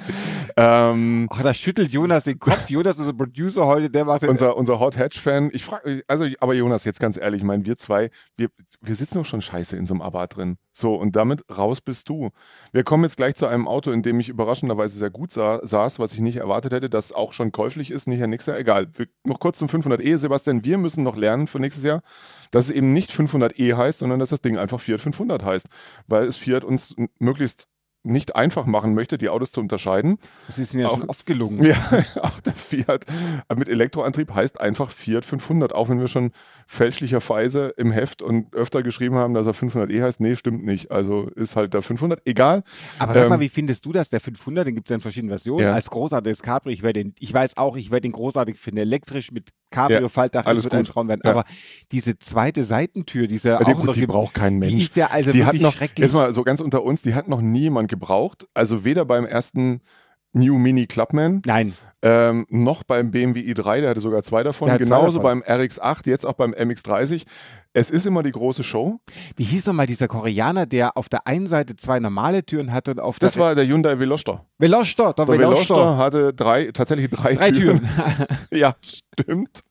Ähm, 0.57 1.27
Ach, 1.33 1.43
da 1.43 1.53
schüttelt 1.53 1.93
Jonas 1.93 2.25
den 2.25 2.39
Kopf. 2.39 2.71
Jonas 2.71 2.97
ist 3.01 3.09
ein 3.09 3.17
Producer 3.17 3.67
heute, 3.67 3.91
der 3.91 4.05
macht 4.05 4.23
unser, 4.23 4.57
unser 4.57 4.79
Hot 4.79 4.97
Hatch-Fan. 4.97 5.51
Ich 5.53 5.65
frage, 5.65 6.03
also, 6.07 6.27
aber 6.39 6.55
Jonas, 6.55 6.85
jetzt 6.85 7.01
ganz 7.01 7.17
ehrlich, 7.17 7.41
ich 7.41 7.47
meine, 7.47 7.67
wir 7.67 7.77
zwei, 7.77 8.11
wir, 8.37 8.51
wir 8.81 8.95
sitzen 8.95 9.19
doch 9.19 9.27
schon 9.27 9.43
scheiße 9.43 9.77
in 9.77 9.85
so 9.85 9.95
einem 9.95 10.03
Abarth 10.03 10.37
drin. 10.37 10.59
So, 10.79 10.95
und 10.95 11.17
damit 11.17 11.45
raus 11.51 11.81
bist 11.81 12.09
du. 12.09 12.31
Wir 12.73 12.85
kommen 12.85 13.03
jetzt 13.03 13.17
gleich 13.17 13.35
zu 13.35 13.47
einem 13.47 13.67
Auto, 13.67 13.91
in 13.91 14.03
dem 14.03 14.21
ich 14.21 14.29
überraschenderweise 14.29 14.97
sehr 14.97 15.11
gut 15.11 15.33
sah, 15.33 15.59
saß, 15.67 15.99
was 15.99 16.13
ich 16.13 16.21
nicht 16.21 16.37
erwartet 16.37 16.73
hätte, 16.73 16.89
das 16.89 17.13
auch 17.13 17.33
schon 17.33 17.51
käuflich 17.51 17.91
ist, 17.91 18.07
nicht 18.07 18.25
nächstes 18.25 18.53
Jahr. 18.53 18.61
Egal. 18.61 18.87
Wir, 18.95 19.09
noch 19.25 19.41
kurz 19.41 19.59
zum 19.59 19.67
500e, 19.67 20.19
Sebastian. 20.19 20.65
Wir 20.65 20.79
müssen 20.79 21.03
noch 21.03 21.17
lernen 21.17 21.49
für 21.49 21.59
nächstes 21.59 21.83
Jahr, 21.83 22.01
dass 22.53 22.67
es 22.67 22.71
eben 22.71 22.93
nicht 22.93 23.11
500e 23.11 23.77
heißt, 23.77 23.99
sondern 23.99 24.21
dass 24.21 24.29
das 24.29 24.41
Ding 24.41 24.57
einfach 24.57 24.81
Fiat 24.81 25.01
500 25.01 25.45
heißt, 25.45 25.67
weil 26.07 26.29
es 26.29 26.37
Fiat 26.37 26.63
uns 26.63 26.95
möglichst 27.19 27.67
nicht 28.05 28.37
einfach 28.37 28.67
machen 28.67 28.95
möchte, 28.95 29.19
die 29.19 29.29
Autos 29.29 29.53
zu 29.53 29.61
unterscheiden. 29.61 30.19
Das 30.47 30.59
ist 30.59 30.73
Ihnen 30.73 30.83
ja 30.83 30.89
auch, 30.89 30.99
schon 30.99 31.09
oft 31.09 31.27
gelungen. 31.27 31.65
Ja, 31.65 31.77
auch 32.23 32.41
der 32.41 32.55
Fiat 32.55 33.05
mit 33.57 33.69
Elektroantrieb 33.69 34.35
heißt 34.35 34.61
einfach 34.61 34.91
Fiat 34.91 35.25
500, 35.25 35.75
auch 35.75 35.89
wenn 35.89 36.01
wir 36.01 36.09
schon 36.09 36.33
fälschlicherweise 36.67 37.75
im 37.77 37.91
Heft 37.91 38.23
und 38.23 38.55
öfter 38.55 38.83
geschrieben 38.83 39.17
haben, 39.17 39.35
dass 39.35 39.47
er 39.47 39.55
500e 39.55 40.03
heißt. 40.03 40.21
Nee, 40.21 40.37
stimmt 40.37 40.65
nicht. 40.65 40.91
Also 40.91 41.29
ist 41.35 41.57
halt 41.57 41.75
der 41.75 41.83
500, 41.83 42.23
egal. 42.25 42.63
Aber 42.99 43.13
sag 43.13 43.25
ähm, 43.25 43.29
mal, 43.31 43.41
wie 43.41 43.49
findest 43.49 43.85
du 43.85 43.93
das? 43.93 44.09
Der 44.11 44.21
500, 44.21 44.67
den 44.67 44.75
gibt 44.75 44.89
es 44.89 44.91
ja 44.91 44.97
in 44.97 45.01
verschiedenen 45.01 45.31
Versionen. 45.31 45.65
Ja. 45.65 45.73
Als 45.73 45.91
großartiges 45.91 46.43
Cabrio, 46.43 46.73
ich, 46.73 46.81
den, 46.93 47.15
ich 47.19 47.33
weiß 47.33 47.57
auch, 47.57 47.77
ich 47.77 47.91
werde 47.91 48.03
den 48.03 48.13
großartig 48.13 48.59
finden. 48.59 48.79
Elektrisch 48.79 49.33
mit 49.33 49.51
Cabrio-Faltdach, 49.71 50.47
ja, 50.47 50.55
das 50.55 50.65
wird 50.65 50.73
gut. 50.73 50.79
ein 50.79 50.85
Traum 50.85 51.09
werden. 51.09 51.21
Ja. 51.25 51.31
Aber 51.31 51.45
diese 51.93 52.19
zweite 52.19 52.63
Seitentür, 52.63 53.27
diese 53.27 53.51
ja, 53.51 53.65
die, 53.65 53.73
gut, 53.73 53.97
die 53.97 54.07
braucht 54.07 54.35
kein 54.35 54.59
Mensch. 54.59 54.75
Die 54.75 54.83
ist 54.83 54.97
ja 54.97 55.09
also 55.09 55.31
die 55.31 55.45
hat 55.45 55.55
noch, 55.57 55.75
schrecklich. 55.75 56.03
Erstmal 56.03 56.33
so 56.35 56.43
ganz 56.43 56.61
unter 56.61 56.83
uns, 56.83 57.03
die 57.03 57.15
hat 57.15 57.29
noch 57.29 57.41
niemand 57.41 57.89
gebraucht. 57.89 58.47
Also 58.55 58.85
weder 58.85 59.05
beim 59.05 59.27
ersten 59.27 59.81
New 60.33 60.59
Mini 60.59 60.87
Clubman. 60.87 61.43
Nein. 61.47 61.75
Ähm, 62.03 62.47
noch 62.51 62.85
beim 62.85 63.11
BMW 63.11 63.41
i3, 63.41 63.81
der 63.81 63.91
hatte 63.91 64.01
sogar 64.01 64.23
zwei 64.23 64.43
davon. 64.43 64.69
Genauso 64.79 65.19
zwei 65.19 65.35
davon. 65.35 65.43
beim 65.47 65.61
RX8, 65.61 66.09
jetzt 66.09 66.27
auch 66.27 66.35
beim 66.35 66.53
MX30. 66.53 67.25
Es 67.79 67.91
ist 67.91 68.07
immer 68.07 68.25
die 68.25 68.33
große 68.33 68.65
Show. 68.65 68.99
Wie 69.37 69.45
hieß 69.45 69.67
nochmal 69.67 69.87
dieser 69.87 70.09
Koreaner, 70.09 70.67
der 70.67 70.97
auf 70.97 71.09
der 71.09 71.29
einen 71.29 71.47
Seite 71.47 71.77
zwei 71.77 72.01
normale 72.01 72.45
Türen 72.45 72.73
hatte 72.73 72.91
und 72.91 72.99
auf 72.99 73.21
das 73.21 73.35
der. 73.35 73.41
Das 73.41 73.49
war 73.49 73.55
der 73.55 73.69
Hyundai 73.69 74.01
Veloster. 74.01 74.45
Veloster, 74.59 75.13
der, 75.13 75.27
der 75.27 75.39
Veloster. 75.39 75.77
Veloster 75.77 75.97
hatte 75.97 76.35
drei, 76.35 76.73
tatsächlich 76.73 77.09
drei, 77.09 77.35
drei 77.35 77.53
Türen. 77.53 77.79
Türen. 77.79 77.89
ja, 78.53 78.75
stimmt. 78.83 79.63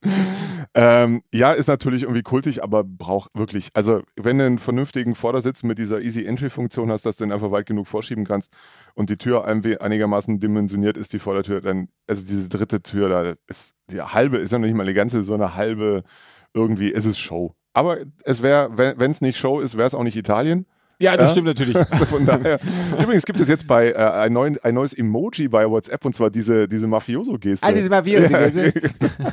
Ähm, 0.74 1.22
ja, 1.34 1.52
ist 1.52 1.68
natürlich 1.68 2.04
irgendwie 2.04 2.22
kultig, 2.22 2.64
aber 2.64 2.86
braucht 2.86 3.30
wirklich, 3.34 3.72
also 3.74 4.04
wenn 4.16 4.38
du 4.38 4.46
einen 4.46 4.60
vernünftigen 4.60 5.14
Vordersitz 5.14 5.64
mit 5.64 5.78
dieser 5.78 6.00
Easy 6.00 6.26
Entry 6.26 6.50
Funktion 6.50 6.90
hast, 6.90 7.06
dass 7.06 7.18
du 7.18 7.26
den 7.26 7.34
einfach 7.34 7.52
weit 7.52 7.66
genug 7.66 7.88
vorschieben 7.88 8.24
kannst 8.24 8.54
und 8.94 9.10
die 9.10 9.18
Tür 9.18 9.46
einigermaßen 9.46 10.40
dimensioniert 10.40 10.96
ist, 10.96 11.12
die 11.12 11.20
Vordertür, 11.20 11.60
dann, 11.60 11.90
also 12.08 12.26
diese 12.26 12.48
dritte 12.48 12.82
Tür, 12.82 13.10
da 13.10 13.34
ist 13.48 13.76
die 13.92 14.02
halbe, 14.02 14.38
ist 14.38 14.54
ja 14.54 14.60
noch 14.60 14.66
nicht 14.66 14.78
mal 14.78 14.84
eine 14.84 14.94
ganze, 14.94 15.26
so 15.26 15.34
eine 15.34 15.56
halbe 15.56 16.04
irgendwie, 16.54 16.90
ist 16.90 17.06
es 17.06 17.20
Show. 17.20 17.54
Aber 17.78 18.00
es 18.24 18.42
wäre, 18.42 18.76
wenn 18.76 19.12
es 19.12 19.22
nicht 19.22 19.38
Show 19.38 19.60
ist, 19.60 19.78
wäre 19.78 19.86
es 19.86 19.94
auch 19.94 20.02
nicht 20.02 20.16
Italien. 20.16 20.66
Ja, 21.00 21.16
das 21.16 21.28
ja? 21.28 21.32
stimmt 21.32 21.48
natürlich. 21.48 21.76
Also 21.90 22.06
von 22.06 22.26
daher. 22.26 22.60
Übrigens 23.00 23.26
gibt 23.26 23.40
es 23.40 23.48
jetzt 23.48 23.68
bei 23.68 23.92
äh, 23.92 23.96
ein, 23.96 24.34
neuen, 24.34 24.58
ein, 24.64 24.74
neues 24.74 24.94
Emoji 24.94 25.48
bei 25.48 25.70
WhatsApp 25.70 26.04
und 26.06 26.14
zwar 26.14 26.30
diese, 26.30 26.68
diese 26.68 26.88
Mafioso-Geste. 26.88 27.66
Ah, 27.66 27.72
diese 27.72 27.90
Mafioso-Geste. 27.90 28.74
Ja. 28.76 29.32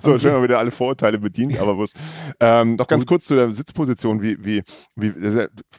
so, 0.02 0.18
schön 0.18 0.32
mal 0.32 0.42
wieder 0.42 0.58
alle 0.58 0.70
Vorurteile 0.70 1.18
bedient, 1.18 1.58
aber 1.58 1.78
was. 1.78 1.92
Ähm, 2.40 2.76
noch 2.76 2.86
ganz 2.86 3.06
kurz 3.06 3.26
zu 3.26 3.36
der 3.36 3.52
Sitzposition, 3.52 4.22
wie, 4.22 4.44
wie, 4.44 4.62
wie 4.96 5.12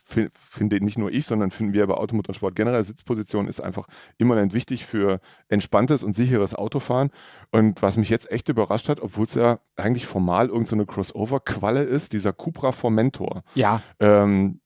finde 0.05 0.83
nicht 0.83 0.97
nur 0.97 1.11
ich, 1.11 1.25
sondern 1.25 1.51
finden 1.51 1.73
wir 1.73 1.85
bei 1.87 1.93
Automotorsport 1.93 2.55
generell, 2.55 2.83
Sitzposition 2.83 3.47
ist 3.47 3.61
einfach 3.61 3.87
immanent 4.17 4.53
wichtig 4.53 4.85
für 4.85 5.19
entspanntes 5.49 6.03
und 6.03 6.13
sicheres 6.13 6.55
Autofahren. 6.55 7.11
Und 7.51 7.81
was 7.81 7.97
mich 7.97 8.09
jetzt 8.09 8.31
echt 8.31 8.49
überrascht 8.49 8.89
hat, 8.89 9.01
obwohl 9.01 9.25
es 9.25 9.35
ja 9.35 9.59
eigentlich 9.75 10.05
formal 10.05 10.47
irgendeine 10.47 10.83
so 10.83 10.87
Crossover-Qualle 10.87 11.83
ist, 11.83 12.13
dieser 12.13 12.33
Cupra 12.33 12.71
Formentor. 12.71 13.43
Ja. 13.55 13.81
Ähm, 13.99 14.59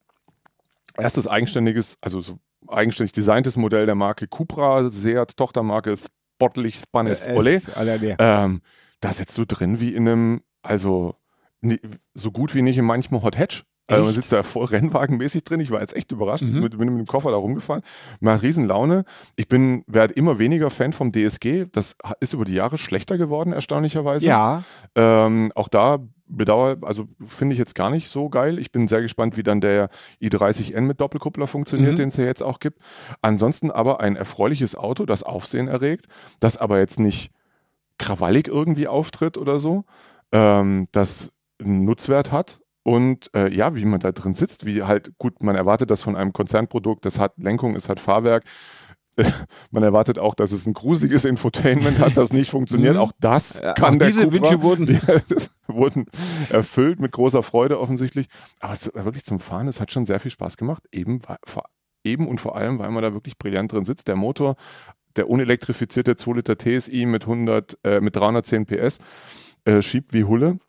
erstes 1.00 1.28
eigenständiges, 1.28 1.98
also 2.02 2.22
so 2.22 2.40
eigenständig 2.68 3.14
designtes 3.14 3.58
Modell 3.58 3.86
der 3.86 3.96
Marke 3.96 4.28
Cupra, 4.28 4.90
Seat 4.90 5.38
Tochtermarke 5.38 5.96
Sportlich 6.36 6.78
Spanes 6.78 7.22
äh, 7.22 7.34
Ole. 7.34 7.62
Ähm, 8.20 8.62
da 9.02 9.14
sitzt 9.14 9.38
du 9.38 9.46
drin 9.46 9.80
wie 9.80 9.94
in 9.94 10.08
einem, 10.08 10.42
also 10.62 11.16
so 12.14 12.32
gut 12.32 12.56
wie 12.56 12.62
nicht 12.62 12.78
in 12.78 12.86
manchem 12.86 13.22
Hot 13.22 13.38
Hatch. 13.38 13.66
Also 13.90 14.06
man 14.06 14.14
sitzt 14.14 14.32
da 14.32 14.44
voll 14.44 14.66
Rennwagenmäßig 14.66 15.44
drin. 15.44 15.60
Ich 15.60 15.72
war 15.72 15.82
jetzt 15.82 15.96
echt 15.96 16.12
überrascht. 16.12 16.44
Mhm. 16.44 16.60
Mit, 16.60 16.78
bin 16.78 16.90
mit 16.90 17.00
dem 17.00 17.08
Koffer 17.08 17.32
da 17.32 17.38
rumgefahren. 17.38 17.82
Macht 18.20 18.44
riesen 18.44 18.66
Laune. 18.66 19.04
Ich 19.36 19.48
bin, 19.48 19.84
werde 19.88 20.14
immer 20.14 20.38
weniger 20.38 20.70
Fan 20.70 20.94
vom 20.94 21.12
DSG. 21.12 21.66
Das 21.72 21.96
ist 22.20 22.34
über 22.34 22.46
die 22.46 22.54
Jahre 22.54 22.78
schlechter 22.78 23.18
geworden, 23.18 23.52
erstaunlicherweise. 23.52 24.28
Ja. 24.28 24.64
Ähm, 24.96 25.52
auch 25.56 25.68
da 25.68 25.98
bedauere, 26.30 26.78
also 26.82 27.08
finde 27.26 27.54
ich 27.54 27.60
jetzt 27.60 27.76
gar 27.76 27.90
nicht 27.90 28.10
so 28.10 28.30
geil. 28.30 28.60
Ich 28.60 28.72
bin 28.72 28.88
sehr 28.88 29.02
gespannt, 29.02 29.36
wie 29.36 29.44
dann 29.44 29.62
der 29.62 29.90
i30N 30.22 30.82
mit 30.82 31.02
Doppelkuppler 31.02 31.48
funktioniert, 31.48 31.94
mhm. 31.94 31.98
den 31.98 32.08
es 32.10 32.18
ja 32.18 32.26
jetzt 32.26 32.44
auch 32.44 32.60
gibt. 32.60 32.80
Ansonsten 33.22 33.72
aber 33.72 34.00
ein 34.00 34.16
erfreuliches 34.16 34.76
Auto, 34.76 35.06
das 35.06 35.24
Aufsehen 35.24 35.68
erregt, 35.68 36.06
das 36.40 36.58
aber 36.58 36.80
jetzt 36.80 37.00
nicht 37.00 37.32
krawallig 37.98 38.48
irgendwie 38.48 38.88
auftritt 38.88 39.38
oder 39.38 39.60
so, 39.60 39.84
ähm, 40.32 40.88
das 40.92 41.32
einen 41.60 41.84
Nutzwert 41.84 42.32
hat 42.32 42.62
und 42.84 43.30
äh, 43.36 43.54
ja, 43.54 43.76
wie 43.76 43.86
man 43.86 44.00
da 44.00 44.12
drin 44.12 44.34
sitzt, 44.34 44.66
wie 44.66 44.84
halt, 44.84 45.12
gut, 45.18 45.44
man 45.44 45.56
erwartet 45.56 45.92
das 45.92 46.02
von 46.02 46.16
einem 46.16 46.34
Konzernprodukt, 46.34 47.06
das 47.06 47.20
hat 47.20 47.34
Lenkung, 47.38 47.76
es 47.76 47.90
hat 47.90 48.00
Fahrwerk. 48.00 48.46
Man 49.72 49.84
erwartet 49.84 50.20
auch, 50.20 50.34
dass 50.34 50.52
es 50.52 50.66
ein 50.66 50.74
gruseliges 50.74 51.26
Infotainment 51.26 52.00
hat, 52.00 52.16
das 52.18 52.34
nicht 52.34 52.52
funktioniert. 52.52 52.96
Mhm. 52.96 53.00
Auch 53.00 53.12
das 53.20 53.60
ja, 53.62 53.74
kann 53.74 53.96
auch 53.96 54.00
der 54.00 54.08
diese 54.10 54.28
Cupra. 54.28 54.34
Wünsche 54.34 54.62
wurden, 54.62 54.88
ja, 55.08 55.38
wurden 55.68 56.06
erfüllt 56.50 57.00
mit 57.00 57.12
großer 57.12 57.44
Freude 57.44 57.80
offensichtlich. 57.80 58.28
Aber 58.60 58.74
es, 58.74 58.92
wirklich 58.94 59.26
zum 59.26 59.40
Fahren, 59.40 59.68
es 59.68 59.82
hat 59.82 59.92
schon 59.92 60.06
sehr 60.06 60.20
viel 60.20 60.32
Spaß 60.32 60.58
gemacht. 60.58 60.84
Eben, 60.92 61.20
eben 62.04 62.28
und 62.28 62.40
vor 62.40 62.56
allem, 62.56 62.80
weil 62.80 62.92
man 62.92 63.04
da 63.04 63.14
wirklich 63.14 63.38
brillant 63.38 63.72
drin 63.72 63.86
sitzt. 63.86 64.08
Der 64.08 64.16
Motor, 64.16 64.56
der 65.16 65.30
unelektrifizierte 65.30 66.16
2 66.16 66.34
Liter 66.34 66.58
TSI 66.58 67.06
mit 67.06 67.24
100, 67.24 67.78
äh, 67.84 68.02
mit 68.02 68.16
310 68.16 68.66
PS 68.66 69.00
äh, 69.66 69.82
schiebt 69.82 70.14
wie 70.14 70.24
Hulle. 70.24 70.60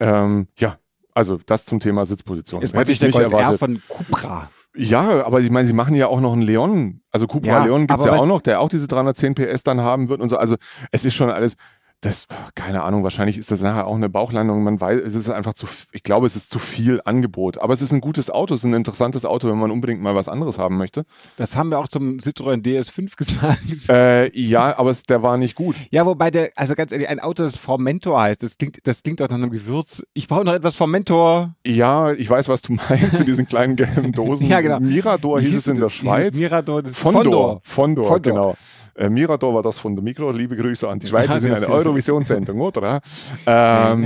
Ähm, 0.00 0.48
ja, 0.58 0.78
also 1.14 1.38
das 1.44 1.64
zum 1.64 1.80
Thema 1.80 2.06
Sitzposition. 2.06 2.62
Ist 2.62 2.74
Hätte 2.74 2.92
ich 2.92 3.00
nicht 3.00 3.18
erwartet. 3.18 3.58
von 3.58 3.82
Cupra. 3.88 4.50
Ja, 4.74 5.26
aber 5.26 5.40
ich 5.40 5.50
meine, 5.50 5.66
sie 5.66 5.74
machen 5.74 5.94
ja 5.94 6.06
auch 6.06 6.20
noch 6.20 6.32
einen 6.32 6.42
Leon. 6.42 7.02
Also 7.10 7.26
Cupra 7.26 7.46
ja, 7.46 7.64
Leon 7.64 7.86
gibt's 7.86 8.04
ja 8.04 8.12
auch 8.12 8.26
noch, 8.26 8.40
der 8.40 8.60
auch 8.60 8.68
diese 8.68 8.88
310 8.88 9.34
PS 9.34 9.64
dann 9.64 9.80
haben 9.80 10.08
wird 10.08 10.20
und 10.20 10.28
so. 10.28 10.38
Also 10.38 10.56
es 10.90 11.04
ist 11.04 11.14
schon 11.14 11.30
alles, 11.30 11.56
das, 12.02 12.26
keine 12.56 12.82
Ahnung, 12.82 13.04
wahrscheinlich 13.04 13.38
ist 13.38 13.52
das 13.52 13.60
nachher 13.60 13.86
auch 13.86 13.94
eine 13.94 14.08
Bauchlandung. 14.08 14.64
Man 14.64 14.80
weiß, 14.80 15.00
es 15.00 15.14
ist 15.14 15.30
einfach 15.30 15.54
zu, 15.54 15.66
ich 15.92 16.02
glaube, 16.02 16.26
es 16.26 16.34
ist 16.34 16.50
zu 16.50 16.58
viel 16.58 17.00
Angebot. 17.04 17.58
Aber 17.58 17.72
es 17.72 17.80
ist 17.80 17.92
ein 17.92 18.00
gutes 18.00 18.28
Auto, 18.28 18.54
es 18.54 18.60
ist 18.60 18.66
ein 18.66 18.74
interessantes 18.74 19.24
Auto, 19.24 19.48
wenn 19.48 19.58
man 19.58 19.70
unbedingt 19.70 20.02
mal 20.02 20.16
was 20.16 20.28
anderes 20.28 20.58
haben 20.58 20.78
möchte. 20.78 21.04
Das 21.36 21.56
haben 21.56 21.70
wir 21.70 21.78
auch 21.78 21.86
zum 21.86 22.18
Citroën 22.18 22.60
DS5 22.64 23.16
gesagt. 23.16 23.62
Äh, 23.88 24.36
ja, 24.36 24.76
aber 24.78 24.90
es, 24.90 25.04
der 25.04 25.22
war 25.22 25.36
nicht 25.36 25.54
gut. 25.54 25.76
Ja, 25.90 26.04
wobei 26.04 26.32
der, 26.32 26.50
also 26.56 26.74
ganz 26.74 26.90
ehrlich, 26.90 27.08
ein 27.08 27.20
Auto, 27.20 27.44
das 27.44 27.56
Formentor 27.56 28.20
heißt, 28.20 28.42
das 28.42 28.58
klingt, 28.58 28.78
das 28.82 29.04
klingt 29.04 29.22
auch 29.22 29.28
nach 29.28 29.36
einem 29.36 29.50
Gewürz. 29.50 30.02
Ich 30.12 30.26
brauche 30.26 30.44
noch 30.44 30.54
etwas 30.54 30.74
Formentor. 30.74 31.54
Ja, 31.64 32.10
ich 32.12 32.28
weiß, 32.28 32.48
was 32.48 32.62
du 32.62 32.72
meinst, 32.72 33.20
in 33.20 33.26
diesen 33.26 33.46
kleinen 33.46 33.76
gelben 33.76 34.10
Dosen. 34.10 34.46
ja, 34.48 34.60
genau. 34.60 34.80
Mirador 34.80 35.40
hieß, 35.40 35.50
hieß 35.50 35.58
es 35.58 35.66
in 35.68 35.78
der 35.78 35.88
Schweiz. 35.88 36.36
Mirador, 36.36 36.82
das 36.82 36.94
Fondor. 36.94 37.22
Fondor, 37.22 37.60
Fondor, 37.62 38.04
Fondor. 38.06 38.20
genau. 38.20 38.56
Äh, 38.94 39.08
Mirador 39.08 39.54
war 39.54 39.62
das 39.62 39.78
von 39.78 39.94
der 39.94 40.02
Mikro. 40.02 40.30
Liebe 40.30 40.56
Grüße 40.56 40.88
an 40.88 40.98
die 40.98 41.06
Schweiz. 41.08 41.30
Wir 41.30 41.40
sind 41.40 41.52
eine 41.52 41.68
Eurovision-Sendung, 41.92 42.60
oder? 42.60 43.00
Ähm, 43.46 44.04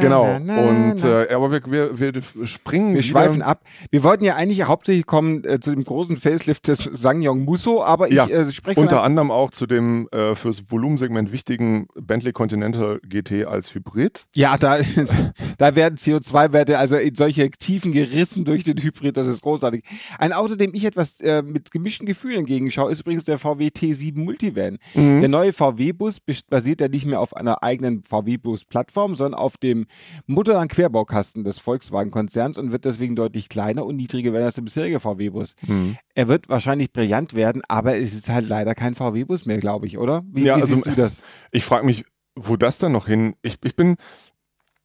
genau. 0.00 0.34
Und 0.34 1.04
äh, 1.04 1.32
aber 1.32 1.50
wir, 1.50 1.62
wir, 1.98 1.98
wir 1.98 2.46
springen. 2.46 2.94
Wir 2.94 3.02
schweifen 3.02 3.42
ab. 3.42 3.62
Wir 3.90 4.02
wollten 4.02 4.24
ja 4.24 4.36
eigentlich 4.36 4.62
hauptsächlich 4.64 5.06
kommen 5.06 5.44
äh, 5.44 5.60
zu 5.60 5.70
dem 5.70 5.84
großen 5.84 6.16
Facelift 6.16 6.68
des 6.68 6.84
Sangyong 6.84 7.44
Muso, 7.44 7.82
aber 7.82 8.08
ich 8.08 8.14
ja, 8.14 8.26
äh, 8.26 8.50
spreche 8.50 8.80
unter 8.80 9.02
anderem 9.02 9.30
auch 9.30 9.50
zu 9.50 9.66
dem 9.66 10.08
äh, 10.12 10.34
fürs 10.34 10.70
Volumensegment 10.70 11.32
wichtigen 11.32 11.86
Bentley 11.94 12.32
Continental 12.32 13.00
GT 13.08 13.46
als 13.46 13.74
Hybrid. 13.74 14.26
Ja, 14.34 14.56
da, 14.56 14.78
da 15.58 15.74
werden 15.74 15.96
CO2-Werte 15.96 16.78
also 16.78 16.96
in 16.96 17.14
solche 17.14 17.50
Tiefen 17.50 17.92
gerissen 17.92 18.44
durch 18.44 18.64
den 18.64 18.78
Hybrid. 18.78 19.16
Das 19.16 19.26
ist 19.26 19.42
großartig. 19.42 19.84
Ein 20.18 20.32
Auto, 20.32 20.54
dem 20.54 20.74
ich 20.74 20.84
etwas 20.84 21.20
äh, 21.20 21.42
mit 21.42 21.70
gemischten 21.70 22.06
Gefühlen 22.06 22.40
entgegenschaue, 22.40 22.90
ist 22.90 23.00
übrigens 23.00 23.24
der 23.24 23.38
VW 23.38 23.68
T7 23.68 24.18
Multivan. 24.18 24.78
Mhm. 24.94 25.20
Der 25.20 25.28
neue 25.28 25.52
VW-Bus 25.52 26.18
basiert 26.48 26.80
ja 26.80 26.88
nicht 26.88 27.06
mehr 27.06 27.20
auf 27.20 27.21
einer 27.32 27.62
eigenen 27.62 28.02
VW-Bus-Plattform, 28.02 29.14
sondern 29.14 29.38
auf 29.38 29.56
dem 29.56 29.86
Motorrad-Querbaukasten 30.26 31.44
des 31.44 31.60
Volkswagen-Konzerns 31.60 32.58
und 32.58 32.72
wird 32.72 32.84
deswegen 32.84 33.14
deutlich 33.14 33.48
kleiner 33.48 33.86
und 33.86 33.96
niedriger 33.96 34.32
werden 34.32 34.46
als 34.46 34.56
der 34.56 34.62
bisherige 34.62 34.98
VW-Bus. 34.98 35.54
Mhm. 35.66 35.96
Er 36.14 36.28
wird 36.28 36.48
wahrscheinlich 36.48 36.92
brillant 36.92 37.34
werden, 37.34 37.62
aber 37.68 37.96
es 37.96 38.12
ist 38.12 38.28
halt 38.28 38.48
leider 38.48 38.74
kein 38.74 38.96
VW-Bus 38.96 39.46
mehr, 39.46 39.58
glaube 39.58 39.86
ich, 39.86 39.98
oder? 39.98 40.22
Wie, 40.26 40.42
ja, 40.42 40.56
wie 40.56 40.62
also, 40.62 40.80
du 40.80 40.90
das? 40.90 41.22
Ich 41.52 41.64
frage 41.64 41.86
mich, 41.86 42.04
wo 42.34 42.56
das 42.56 42.78
dann 42.78 42.92
noch 42.92 43.06
hin? 43.06 43.34
Ich, 43.42 43.58
ich 43.62 43.76
bin 43.76 43.96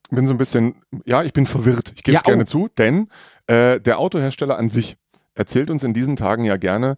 bin 0.09 0.27
so 0.27 0.33
ein 0.33 0.37
bisschen, 0.37 0.75
ja, 1.05 1.23
ich 1.23 1.33
bin 1.33 1.45
verwirrt. 1.45 1.91
Ich 1.95 2.03
gebe 2.03 2.17
es 2.17 2.23
ja, 2.23 2.25
gerne 2.25 2.43
oh. 2.43 2.45
zu, 2.45 2.69
denn 2.77 3.09
äh, 3.47 3.79
der 3.79 3.99
Autohersteller 3.99 4.57
an 4.57 4.69
sich 4.69 4.97
erzählt 5.33 5.69
uns 5.69 5.83
in 5.83 5.93
diesen 5.93 6.15
Tagen 6.15 6.43
ja 6.45 6.57
gerne, 6.57 6.97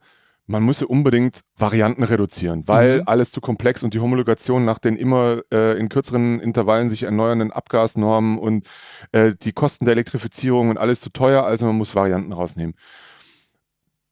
man 0.50 0.65
müsse 0.65 0.88
unbedingt 0.88 1.41
Varianten 1.56 2.03
reduzieren, 2.03 2.68
weil 2.68 2.98
mhm. 2.98 3.03
alles 3.06 3.29
zu 3.29 3.39
komplex 3.39 3.84
und 3.84 3.94
die 3.94 4.00
Homologation 4.00 4.65
nach 4.65 4.79
den 4.79 4.96
immer 4.96 5.41
äh, 5.53 5.77
in 5.77 5.89
kürzeren 5.89 6.39
Intervallen 6.39 6.89
sich 6.89 7.03
erneuernden 7.03 7.51
Abgasnormen 7.51 8.39
und 8.39 8.68
äh, 9.12 9.34
die 9.39 9.51
Kosten 9.51 9.86
der 9.86 9.91
Elektrifizierung 9.91 10.70
und 10.70 10.79
alles 10.79 11.01
zu 11.01 11.12
teuer, 11.12 11.44
also 11.44 11.68
man 11.68 11.75
muss 11.75 11.94
Varianten 11.94 12.34
rausnehmen. 12.34 12.74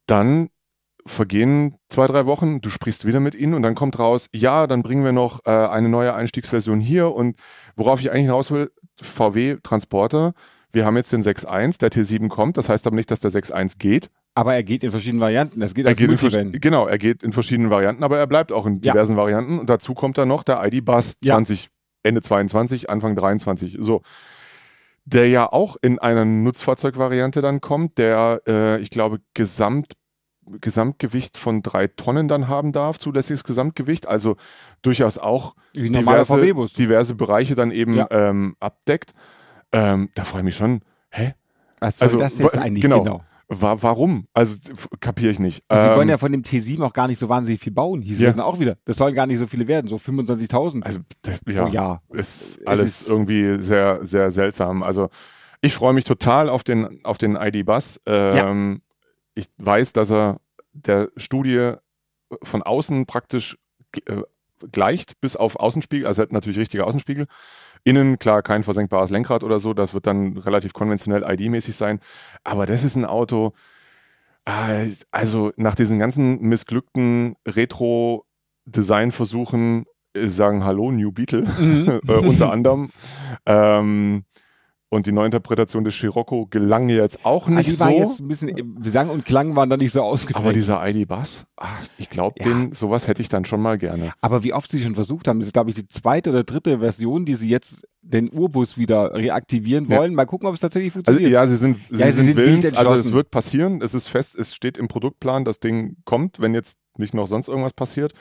Dann 0.06 0.50
vergehen 1.08 1.80
zwei, 1.90 2.06
drei 2.06 2.28
Wochen, 2.28 2.62
du 2.62 2.70
sprichst 2.70 3.06
wieder 3.06 3.20
mit 3.20 3.34
ihnen 3.34 3.56
und 3.56 3.64
dann 3.64 3.74
kommt 3.74 3.98
raus, 3.98 4.30
ja, 4.32 4.68
dann 4.68 4.84
bringen 4.84 5.04
wir 5.04 5.14
noch 5.14 5.40
äh, 5.46 5.50
eine 5.50 5.90
neue 5.90 6.14
Einstiegsversion 6.14 6.80
hier 6.80 7.16
und 7.16 7.36
worauf 7.76 8.00
ich 8.00 8.12
eigentlich 8.12 8.26
hinaus 8.26 8.52
will, 8.52 8.70
VW 9.02 9.58
Transporter, 9.64 10.34
wir 10.72 10.86
haben 10.86 10.98
jetzt 10.98 11.12
den 11.14 11.24
6.1, 11.24 11.80
der 11.80 11.92
T7 11.92 12.28
kommt, 12.28 12.58
das 12.58 12.70
heißt 12.70 12.86
aber 12.86 12.96
nicht, 12.96 13.10
dass 13.10 13.22
der 13.22 13.32
6.1 13.32 13.80
geht, 13.80 14.12
aber 14.38 14.54
er 14.54 14.62
geht 14.62 14.84
in 14.84 14.92
verschiedenen 14.92 15.20
Varianten. 15.20 15.60
Das 15.60 15.74
geht 15.74 15.88
er 15.88 15.96
geht 15.96 16.12
in 16.12 16.52
genau, 16.52 16.86
er 16.86 17.00
geht 17.00 17.24
in 17.24 17.34
verschiedenen 17.34 17.72
Varianten, 17.72 18.04
aber 18.04 18.20
er 18.20 18.28
bleibt 18.28 18.52
auch 18.52 18.68
in 18.68 18.82
diversen 18.82 19.14
ja. 19.14 19.18
Varianten. 19.18 19.58
Und 19.58 19.68
dazu 19.68 19.96
kommt 19.96 20.20
dann 20.20 20.28
noch 20.28 20.44
der 20.44 20.64
ID 20.64 20.86
Bus 20.86 21.18
20, 21.26 21.64
ja. 21.64 21.70
Ende 22.04 22.22
22, 22.22 22.88
Anfang 22.88 23.16
23. 23.16 23.78
So. 23.80 24.04
Der 25.06 25.28
ja 25.28 25.52
auch 25.52 25.76
in 25.82 25.98
einer 25.98 26.24
Nutzfahrzeugvariante 26.24 27.42
dann 27.42 27.62
kommt, 27.62 27.98
der, 27.98 28.42
äh, 28.48 28.80
ich 28.80 28.92
glaube, 28.92 29.22
Gesamt, 29.34 29.94
Gesamtgewicht 30.46 31.40
von 31.40 31.64
drei 31.64 31.88
Tonnen 31.88 32.28
dann 32.28 32.48
haben 32.48 32.74
darf, 32.74 33.00
zulässiges 33.00 33.44
Gesamtgewicht. 33.44 34.08
Also 34.08 34.36
durchaus 34.84 35.18
auch 35.18 35.56
diverse, 35.76 36.68
diverse 36.78 37.16
Bereiche 37.16 37.56
dann 37.56 37.72
eben 37.72 37.96
ja. 37.96 38.08
ähm, 38.12 38.56
abdeckt. 38.60 39.16
Ähm, 39.72 40.10
da 40.14 40.26
freue 40.26 40.42
ich 40.42 40.46
mich 40.46 40.56
schon. 40.56 40.82
Hä? 41.10 41.34
Was 41.80 41.98
soll 41.98 42.06
also, 42.06 42.20
das 42.20 42.38
jetzt 42.38 42.56
eigentlich 42.60 42.84
genau? 42.84 43.02
genau? 43.02 43.24
War, 43.50 43.82
warum? 43.82 44.28
Also 44.34 44.58
kapiere 45.00 45.32
ich 45.32 45.40
nicht. 45.40 45.64
Und 45.70 45.82
sie 45.82 45.88
wollen 45.90 46.02
ähm, 46.02 46.10
ja 46.10 46.18
von 46.18 46.32
dem 46.34 46.42
T7 46.42 46.84
auch 46.84 46.92
gar 46.92 47.08
nicht 47.08 47.20
so 47.20 47.30
wahnsinnig 47.30 47.62
viel 47.62 47.72
bauen. 47.72 48.02
Hieß 48.02 48.20
ja. 48.20 48.32
dann 48.32 48.42
auch 48.42 48.60
wieder. 48.60 48.78
Das 48.84 48.98
sollen 48.98 49.16
gar 49.16 49.26
nicht 49.26 49.40
so 49.40 49.48
viele 49.48 49.70
werden, 49.70 49.88
so 49.88 49.96
25.000. 49.96 50.84
Also 50.84 51.00
das, 51.22 51.40
ja, 51.48 51.66
oh, 51.66 51.70
ja, 51.70 52.02
ist 52.10 52.60
alles 52.68 53.02
ist 53.02 53.08
irgendwie 53.08 53.56
sehr, 53.62 54.06
sehr 54.06 54.32
seltsam. 54.32 54.84
Also 54.84 55.10
ich 55.62 55.74
freue 55.74 55.94
mich 55.94 56.04
total 56.04 56.50
auf 56.50 56.64
den, 56.64 57.06
auf 57.06 57.18
den 57.18 57.38
ID-Bus. 57.38 58.02
Ähm, 58.06 58.82
ja. 58.82 59.00
Ich 59.36 59.48
weiß, 59.58 59.94
dass 59.94 60.12
er 60.12 60.38
der 60.74 61.10
Studie 61.16 61.74
von 62.44 62.64
außen 62.64 63.06
praktisch 63.06 63.58
äh, 64.08 64.24
gleicht 64.72 65.22
bis 65.22 65.36
auf 65.36 65.56
Außenspiegel, 65.58 66.08
also 66.08 66.22
hat 66.22 66.32
natürlich 66.32 66.58
richtige 66.58 66.86
Außenspiegel. 66.86 67.28
Innen, 67.84 68.18
klar, 68.20 68.42
kein 68.42 68.64
versenkbares 68.64 69.10
Lenkrad 69.10 69.44
oder 69.44 69.60
so, 69.60 69.74
das 69.74 69.94
wird 69.94 70.08
dann 70.08 70.38
relativ 70.38 70.72
konventionell 70.74 71.24
ID-mäßig 71.24 71.76
sein. 71.76 72.00
Aber 72.44 72.66
das 72.66 72.84
ist 72.84 72.96
ein 72.96 73.06
Auto, 73.06 73.54
äh, 74.46 74.88
also 75.12 75.52
nach 75.58 75.76
diesen 75.76 76.00
ganzen 76.00 76.40
missglückten 76.42 77.36
Retro-Design-Versuchen 77.48 79.86
äh, 80.14 80.28
sagen 80.28 80.64
Hallo, 80.64 80.92
New 80.92 81.12
Beetle, 81.12 81.46
mhm. 81.60 82.00
äh, 82.08 82.14
unter 82.14 82.52
anderem. 82.52 82.90
Ähm, 83.46 84.24
und 84.90 85.06
die 85.06 85.12
Neuinterpretation 85.12 85.84
des 85.84 85.96
Scirocco 85.96 86.48
gelang 86.48 86.88
jetzt 86.88 87.26
auch 87.26 87.48
nicht 87.48 87.68
ah, 87.68 87.72
die 87.72 87.80
war 87.80 87.90
so. 87.90 87.98
Jetzt 87.98 88.20
ein 88.22 88.28
bisschen, 88.28 88.82
Gesang 88.82 89.10
und 89.10 89.26
Klang 89.26 89.56
waren 89.56 89.70
da 89.70 89.76
nicht 89.76 89.92
so 89.92 90.02
ausgeprägt. 90.02 90.46
Aber 90.46 90.54
dieser 90.54 90.88
ID-Bass, 90.88 91.46
ich 91.98 92.10
glaube, 92.10 92.36
ja. 92.40 92.46
den 92.46 92.72
sowas 92.72 93.08
hätte 93.08 93.22
ich 93.22 93.28
dann 93.28 93.44
schon 93.44 93.62
mal 93.62 93.78
gerne. 93.78 94.14
Aber 94.22 94.44
wie 94.44 94.54
oft 94.54 94.72
sie 94.72 94.82
schon 94.82 94.96
versucht 94.96 95.28
haben, 95.28 95.40
das 95.40 95.48
ist, 95.48 95.54
glaube 95.54 95.72
ich, 95.72 95.76
die 95.76 95.88
zweite 95.88 96.30
oder 96.30 96.44
dritte 96.44 96.80
Version, 96.80 97.26
die 97.26 97.36
sie 97.36 97.50
jetzt 97.50 97.86
den 98.02 98.32
Urbus 98.32 98.78
wieder 98.78 99.14
reaktivieren 99.14 99.90
wollen. 99.90 100.12
Ja. 100.12 100.16
Mal 100.16 100.26
gucken, 100.26 100.48
ob 100.48 100.56
es 100.56 100.62
tatsächlich 100.62 100.94
funktioniert. 100.94 101.26
Also, 101.26 101.34
ja, 101.34 101.48
sie 101.48 101.58
sind, 101.58 101.78
sie, 101.90 102.00
ja, 102.00 102.06
sie 102.06 102.12
sind, 102.14 102.26
sind 102.28 102.38
willens, 102.38 102.74
also 102.74 102.96
es 102.96 103.12
wird 103.12 103.30
passieren. 103.30 103.82
Es 103.82 103.94
ist 103.94 104.08
fest, 104.08 104.36
es 104.36 104.56
steht 104.56 104.78
im 104.78 104.88
Produktplan, 104.88 105.44
das 105.44 105.60
Ding 105.60 105.98
kommt, 106.06 106.40
wenn 106.40 106.54
jetzt 106.54 106.78
nicht 106.98 107.14
noch 107.14 107.28
sonst 107.28 107.50
irgendwas 107.50 107.74
passiert. 107.74 108.14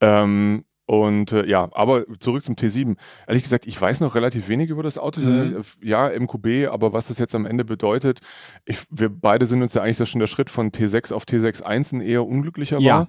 Ähm, 0.00 0.64
und 0.86 1.32
äh, 1.32 1.46
ja, 1.46 1.68
aber 1.72 2.04
zurück 2.20 2.44
zum 2.44 2.54
T7. 2.54 2.96
Ehrlich 3.26 3.42
gesagt, 3.42 3.66
ich 3.66 3.80
weiß 3.80 4.00
noch 4.00 4.14
relativ 4.14 4.48
wenig 4.48 4.70
über 4.70 4.84
das 4.84 4.98
Auto. 4.98 5.20
Mhm. 5.20 5.64
Ja, 5.82 6.08
MQB, 6.08 6.68
aber 6.70 6.92
was 6.92 7.08
das 7.08 7.18
jetzt 7.18 7.34
am 7.34 7.44
Ende 7.44 7.64
bedeutet, 7.64 8.20
ich, 8.64 8.78
wir 8.90 9.08
beide 9.08 9.46
sind 9.46 9.62
uns 9.62 9.74
ja 9.74 9.82
eigentlich, 9.82 9.96
dass 9.96 10.08
schon 10.08 10.20
der 10.20 10.28
Schritt 10.28 10.48
von 10.48 10.70
T6 10.70 11.12
auf 11.12 11.24
T6.1 11.24 11.96
ein 11.96 12.00
eher 12.00 12.24
unglücklicher 12.24 12.78
ja. 12.78 13.08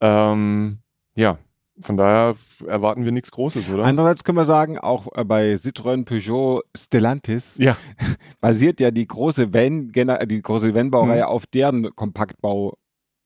war. 0.00 0.32
Ähm, 0.32 0.78
ja, 1.14 1.38
von 1.80 1.96
daher 1.96 2.34
erwarten 2.66 3.04
wir 3.04 3.12
nichts 3.12 3.30
Großes, 3.30 3.70
oder? 3.70 3.84
Andererseits 3.84 4.24
können 4.24 4.38
wir 4.38 4.44
sagen, 4.44 4.78
auch 4.78 5.08
äh, 5.14 5.24
bei 5.24 5.54
Citroën 5.54 6.04
Peugeot 6.04 6.62
Stellantis 6.76 7.56
ja. 7.58 7.76
basiert 8.40 8.80
ja 8.80 8.90
die 8.90 9.06
große 9.06 9.52
Van, 9.52 9.90
die 9.92 10.42
große 10.42 10.74
Van-Baureihe 10.74 11.22
mhm. 11.22 11.28
auf 11.28 11.46
deren 11.46 11.94
Kompaktbau 11.94 12.78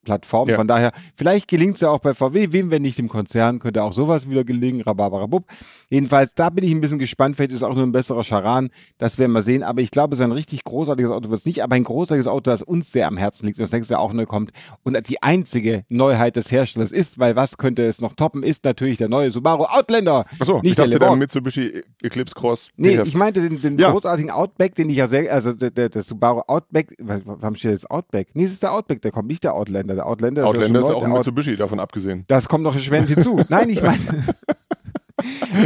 Plattform. 0.07 0.47
Ja. 0.47 0.55
Von 0.55 0.69
daher, 0.69 0.93
vielleicht 1.15 1.49
gelingt 1.49 1.75
es 1.75 1.81
ja 1.81 1.89
auch 1.89 1.99
bei 1.99 2.13
VW, 2.13 2.53
wem 2.53 2.71
wenn 2.71 2.81
nicht 2.81 2.97
im 2.97 3.09
Konzern, 3.09 3.59
könnte 3.59 3.83
auch 3.83 3.91
sowas 3.91 4.29
wieder 4.29 4.45
gelingen, 4.45 4.79
rababarabub. 4.79 5.43
Jedenfalls, 5.89 6.33
da 6.33 6.49
bin 6.49 6.63
ich 6.63 6.71
ein 6.71 6.79
bisschen 6.79 6.97
gespannt, 6.97 7.35
vielleicht 7.35 7.51
ist 7.51 7.57
es 7.57 7.63
auch 7.63 7.75
nur 7.75 7.83
ein 7.83 7.91
besserer 7.91 8.23
Charan, 8.23 8.69
das 8.97 9.17
werden 9.17 9.33
wir 9.33 9.41
sehen, 9.41 9.63
aber 9.63 9.81
ich 9.81 9.91
glaube, 9.91 10.15
so 10.15 10.23
ein 10.23 10.31
richtig 10.31 10.63
großartiges 10.63 11.11
Auto 11.11 11.29
wird 11.29 11.41
es 11.41 11.45
nicht, 11.45 11.61
aber 11.61 11.75
ein 11.75 11.83
großartiges 11.83 12.27
Auto, 12.27 12.49
das 12.49 12.61
uns 12.61 12.89
sehr 12.89 13.05
am 13.05 13.17
Herzen 13.17 13.47
liegt 13.47 13.59
und 13.59 13.63
das 13.63 13.73
nächste 13.73 13.95
Jahr 13.95 14.01
auch 14.01 14.13
neu 14.13 14.25
kommt 14.25 14.51
und 14.83 14.97
die 15.09 15.21
einzige 15.21 15.83
Neuheit 15.89 16.37
des 16.37 16.49
Herstellers 16.49 16.93
ist, 16.93 17.19
weil 17.19 17.35
was 17.35 17.57
könnte 17.57 17.85
es 17.85 17.99
noch 17.99 18.13
toppen, 18.13 18.43
ist 18.43 18.63
natürlich 18.63 18.97
der 18.97 19.09
neue 19.09 19.29
Subaru 19.31 19.63
Outlander. 19.63 20.25
Achso, 20.39 20.61
ich 20.63 20.75
dachte 20.75 20.91
der, 20.91 20.99
der 20.99 21.15
Mitsubishi 21.17 21.83
Eclipse 22.01 22.33
Cross. 22.33 22.69
Nee, 22.77 23.01
ich 23.01 23.15
meinte 23.15 23.41
den, 23.41 23.61
den 23.61 23.77
ja. 23.77 23.91
großartigen 23.91 24.31
Outback, 24.31 24.75
den 24.75 24.89
ich 24.89 24.95
ja 24.95 25.07
sehr, 25.07 25.33
also 25.33 25.51
der, 25.51 25.71
der, 25.71 25.89
der 25.89 26.01
Subaru 26.01 26.43
Outback, 26.47 26.95
warum 26.99 27.55
steht 27.55 27.71
jetzt 27.71 27.91
Outback? 27.91 28.29
Nee, 28.33 28.45
es 28.45 28.53
ist 28.53 28.63
der 28.63 28.71
Outback, 28.71 29.01
der 29.01 29.11
kommt, 29.11 29.27
nicht 29.27 29.43
der 29.43 29.53
Outlander 29.53 29.95
der 29.95 29.96
Outlander, 30.05 30.45
Outlander 30.45 30.79
ist, 30.79 30.89
ja 30.89 30.91
ist 30.91 30.95
auch 30.95 31.03
ein 31.03 31.11
Mitsubishi, 31.11 31.55
davon 31.55 31.79
abgesehen. 31.79 32.25
Das 32.27 32.47
kommt 32.47 32.63
noch 32.63 32.75
erschwerend 32.75 33.09
hinzu. 33.09 33.41
Nein, 33.49 33.69
ich 33.69 33.81
meine. 33.81 33.99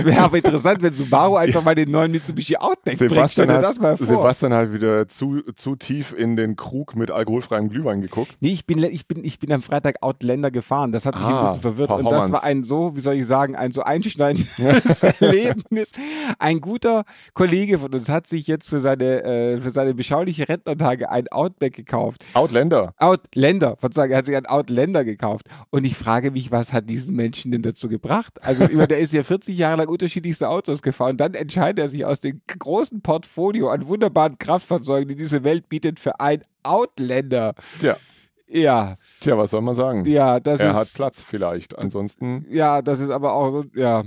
Wäre 0.03 0.21
aber 0.21 0.37
interessant, 0.37 0.81
wenn 0.81 0.93
Subaru 0.93 1.35
einfach 1.35 1.63
mal 1.63 1.75
den 1.75 1.91
neuen 1.91 2.11
Mitsubishi 2.11 2.55
Outback 2.55 2.97
Sebastian 2.97 3.47
bringt. 3.47 3.59
Hat, 3.59 3.69
das 3.69 3.79
mal 3.79 3.97
vor. 3.97 4.07
Sebastian 4.07 4.53
hat 4.53 4.73
wieder 4.73 5.07
zu, 5.07 5.41
zu 5.55 5.75
tief 5.75 6.13
in 6.17 6.37
den 6.37 6.55
Krug 6.55 6.95
mit 6.95 7.11
alkoholfreiem 7.11 7.69
Glühwein 7.69 8.01
geguckt. 8.01 8.31
Nee, 8.39 8.53
ich 8.53 8.65
bin, 8.65 8.81
ich 8.83 9.07
bin, 9.07 9.23
ich 9.25 9.39
bin 9.39 9.51
am 9.51 9.61
Freitag 9.61 9.97
Outlander 10.01 10.51
gefahren. 10.51 10.93
Das 10.93 11.05
hat 11.05 11.15
mich 11.15 11.23
ah, 11.23 11.39
ein 11.39 11.45
bisschen 11.45 11.61
verwirrt. 11.61 11.91
Und 11.91 12.09
das 12.09 12.31
war 12.31 12.43
ein 12.43 12.63
so, 12.63 12.95
wie 12.95 13.01
soll 13.01 13.15
ich 13.15 13.25
sagen, 13.25 13.55
ein 13.55 13.71
so 13.71 13.83
einschneidendes 13.83 15.03
Erlebnis. 15.19 15.93
Ein 16.39 16.61
guter 16.61 17.03
Kollege 17.33 17.79
von 17.79 17.93
uns 17.93 18.07
hat 18.07 18.27
sich 18.27 18.47
jetzt 18.47 18.69
für 18.69 18.79
seine, 18.79 19.23
äh, 19.23 19.59
für 19.59 19.71
seine 19.71 19.93
beschauliche 19.93 20.47
Rentnertage 20.47 21.11
ein 21.11 21.27
Outback 21.27 21.75
gekauft. 21.75 22.23
Outlander. 22.33 22.93
Outlander, 22.97 23.77
er 23.81 24.17
hat 24.17 24.25
sich 24.25 24.35
ein 24.35 24.45
Outlander 24.45 25.03
gekauft. 25.03 25.47
Und 25.71 25.83
ich 25.83 25.95
frage 25.95 26.31
mich, 26.31 26.51
was 26.51 26.71
hat 26.71 26.89
diesen 26.89 27.15
Menschen 27.15 27.51
denn 27.51 27.61
dazu 27.61 27.89
gebracht? 27.89 28.33
Also, 28.43 28.65
der 28.65 28.99
ist 28.99 29.13
ja 29.13 29.23
40 29.23 29.50
Jahre 29.57 29.77
lang 29.77 29.87
unterschiedlichste 29.87 30.49
Autos 30.49 30.81
gefahren. 30.81 31.17
Dann 31.17 31.33
entscheidet 31.33 31.79
er 31.79 31.89
sich 31.89 32.05
aus 32.05 32.19
dem 32.19 32.41
großen 32.47 33.01
Portfolio 33.01 33.69
an 33.69 33.87
wunderbaren 33.87 34.37
Kraftfahrzeugen, 34.37 35.09
die 35.09 35.15
diese 35.15 35.43
Welt 35.43 35.69
bietet, 35.69 35.99
für 35.99 36.19
ein 36.19 36.43
Outlander. 36.63 37.53
Tja. 37.79 37.97
Ja. 38.47 38.95
Tja, 39.19 39.37
was 39.37 39.51
soll 39.51 39.61
man 39.61 39.75
sagen? 39.75 40.05
Ja, 40.05 40.39
das 40.39 40.59
er 40.59 40.71
ist, 40.71 40.75
hat 40.75 40.87
Platz 40.93 41.23
vielleicht. 41.23 41.77
Ansonsten. 41.77 42.45
Ja, 42.49 42.81
das 42.81 42.99
ist 42.99 43.09
aber 43.09 43.33
auch, 43.33 43.63
ja. 43.75 44.03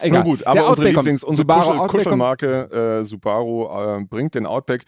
Egal. 0.00 0.20
Na 0.20 0.24
gut, 0.24 0.46
aber 0.46 0.68
unsere 0.68 0.88
Lieblings-, 0.88 1.24
unsere 1.24 1.46
Kuschel, 1.46 1.86
Kuschelmarke 1.88 3.00
äh, 3.00 3.04
Subaru 3.04 3.64
äh, 3.64 4.04
bringt 4.04 4.34
den 4.34 4.44
Outback 4.44 4.84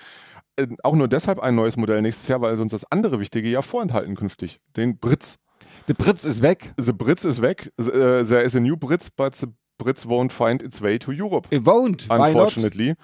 äh, 0.58 0.66
auch 0.82 0.94
nur 0.94 1.08
deshalb 1.08 1.38
ein 1.40 1.54
neues 1.54 1.76
Modell 1.76 2.02
nächstes 2.02 2.28
Jahr, 2.28 2.40
weil 2.40 2.60
uns 2.60 2.72
das 2.72 2.90
andere 2.90 3.20
Wichtige 3.20 3.48
ja 3.48 3.62
vorenthalten 3.62 4.16
künftig. 4.16 4.60
Den 4.76 4.98
Britz. 4.98 5.38
Der 5.86 5.94
Britz 5.94 6.24
ist 6.24 6.42
weg. 6.42 6.72
The 6.76 6.92
Britz 6.92 7.24
ist 7.24 7.40
weg. 7.40 7.72
Uh, 7.80 7.84
there 8.24 8.42
is 8.42 8.54
a 8.56 8.60
new 8.60 8.76
Britz, 8.76 9.10
but 9.10 9.34
the 9.34 9.46
Brits 9.78 10.06
won't 10.06 10.32
find 10.32 10.62
its 10.62 10.82
way 10.82 10.98
to 10.98 11.12
Europe. 11.12 11.48
It 11.50 11.64
won't. 11.64 12.06
Unfortunately. 12.10 12.94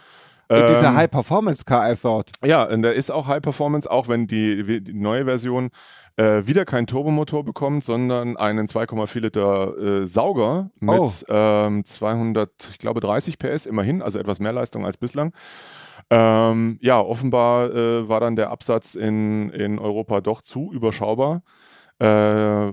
It 0.50 0.70
is 0.70 0.82
a 0.82 0.88
ähm, 0.88 0.96
High-Performance-Car, 0.96 1.92
I 1.92 1.96
thought. 1.96 2.30
Ja, 2.44 2.64
und 2.64 2.82
der 2.82 2.94
ist 2.94 3.10
auch 3.10 3.26
High-Performance, 3.26 3.90
auch 3.90 4.08
wenn 4.08 4.26
die, 4.26 4.82
die 4.82 4.92
neue 4.92 5.24
Version 5.24 5.70
äh, 6.16 6.46
wieder 6.46 6.64
keinen 6.66 6.86
Turbomotor 6.86 7.44
bekommt, 7.44 7.84
sondern 7.84 8.36
einen 8.36 8.66
2,4 8.66 9.20
Liter 9.20 9.78
äh, 9.78 10.06
Sauger 10.06 10.70
mit 10.80 11.00
oh. 11.00 11.10
ähm, 11.28 11.84
200, 11.84 12.50
ich 12.70 12.78
glaube 12.78 13.00
30 13.00 13.38
PS 13.38 13.64
immerhin, 13.66 14.02
also 14.02 14.18
etwas 14.18 14.38
mehr 14.38 14.52
Leistung 14.52 14.84
als 14.84 14.98
bislang. 14.98 15.32
Ähm, 16.10 16.78
ja, 16.82 17.00
offenbar 17.00 17.74
äh, 17.74 18.08
war 18.08 18.20
dann 18.20 18.36
der 18.36 18.50
Absatz 18.50 18.94
in, 18.94 19.48
in 19.50 19.78
Europa 19.78 20.20
doch 20.20 20.42
zu 20.42 20.70
überschaubar. 20.72 21.42
Äh, 21.98 22.72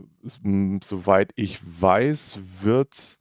soweit 0.84 1.32
ich 1.36 1.60
weiß, 1.82 2.40
wird 2.62 3.21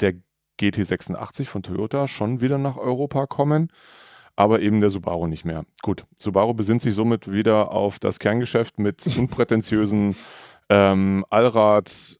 der 0.00 0.14
GT86 0.60 1.46
von 1.46 1.62
Toyota 1.62 2.06
schon 2.06 2.40
wieder 2.40 2.58
nach 2.58 2.76
Europa 2.76 3.26
kommen, 3.26 3.68
aber 4.36 4.60
eben 4.60 4.80
der 4.80 4.90
Subaru 4.90 5.26
nicht 5.26 5.44
mehr. 5.44 5.64
Gut, 5.82 6.04
Subaru 6.18 6.54
besinnt 6.54 6.82
sich 6.82 6.94
somit 6.94 7.30
wieder 7.30 7.72
auf 7.72 7.98
das 7.98 8.18
Kerngeschäft 8.18 8.78
mit 8.78 9.06
unprätentiösen 9.18 10.16
ähm, 10.68 11.24
Allrad 11.30 12.18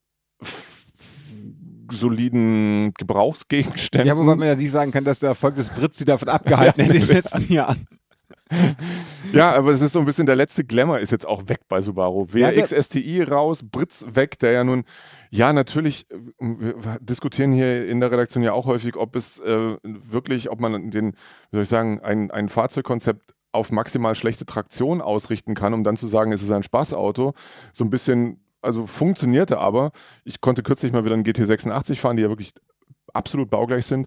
soliden 1.92 2.94
Gebrauchsgegenständen. 2.94 4.08
Ja, 4.08 4.16
wobei 4.16 4.36
man 4.36 4.46
ja 4.46 4.54
nicht 4.54 4.70
sagen 4.70 4.92
kann, 4.92 5.04
dass 5.04 5.18
der 5.18 5.30
Erfolg 5.30 5.56
des 5.56 5.68
Brits 5.68 5.98
sie 5.98 6.04
davon 6.04 6.28
abgehalten 6.28 6.82
hat 6.84 6.94
in 6.94 7.00
den 7.00 7.08
letzten 7.08 7.52
Jahren. 7.52 7.86
ja, 9.32 9.52
aber 9.52 9.70
es 9.70 9.80
ist 9.80 9.92
so 9.92 10.00
ein 10.00 10.04
bisschen 10.04 10.26
der 10.26 10.36
letzte 10.36 10.64
Glamour 10.64 10.98
ist 10.98 11.12
jetzt 11.12 11.26
auch 11.26 11.48
weg 11.48 11.60
bei 11.68 11.80
Subaru. 11.80 12.26
WRX 12.32 12.70
ja, 12.70 12.82
STI 12.82 13.22
raus, 13.22 13.64
Britz 13.70 14.06
weg, 14.10 14.38
der 14.38 14.52
ja 14.52 14.64
nun, 14.64 14.84
ja, 15.30 15.52
natürlich, 15.52 16.06
wir 16.38 16.98
diskutieren 17.00 17.52
hier 17.52 17.86
in 17.86 18.00
der 18.00 18.10
Redaktion 18.10 18.42
ja 18.42 18.52
auch 18.52 18.66
häufig, 18.66 18.96
ob 18.96 19.16
es 19.16 19.38
äh, 19.40 19.76
wirklich, 19.82 20.50
ob 20.50 20.60
man 20.60 20.90
den, 20.90 21.12
wie 21.12 21.56
soll 21.56 21.62
ich 21.62 21.68
sagen, 21.68 22.00
ein, 22.00 22.30
ein 22.30 22.48
Fahrzeugkonzept 22.48 23.34
auf 23.52 23.72
maximal 23.72 24.14
schlechte 24.14 24.46
Traktion 24.46 25.00
ausrichten 25.00 25.54
kann, 25.54 25.74
um 25.74 25.84
dann 25.84 25.96
zu 25.96 26.06
sagen, 26.06 26.32
es 26.32 26.42
ist 26.42 26.50
ein 26.50 26.62
Spaßauto. 26.62 27.34
So 27.72 27.84
ein 27.84 27.90
bisschen 27.90 28.40
also 28.62 28.86
funktionierte 28.86 29.58
aber. 29.58 29.90
Ich 30.24 30.40
konnte 30.40 30.62
kürzlich 30.62 30.92
mal 30.92 31.04
wieder 31.04 31.14
einen 31.14 31.24
GT86 31.24 31.96
fahren, 31.96 32.16
die 32.16 32.22
ja 32.22 32.28
wirklich 32.28 32.52
absolut 33.12 33.50
baugleich 33.50 33.86
sind, 33.86 34.06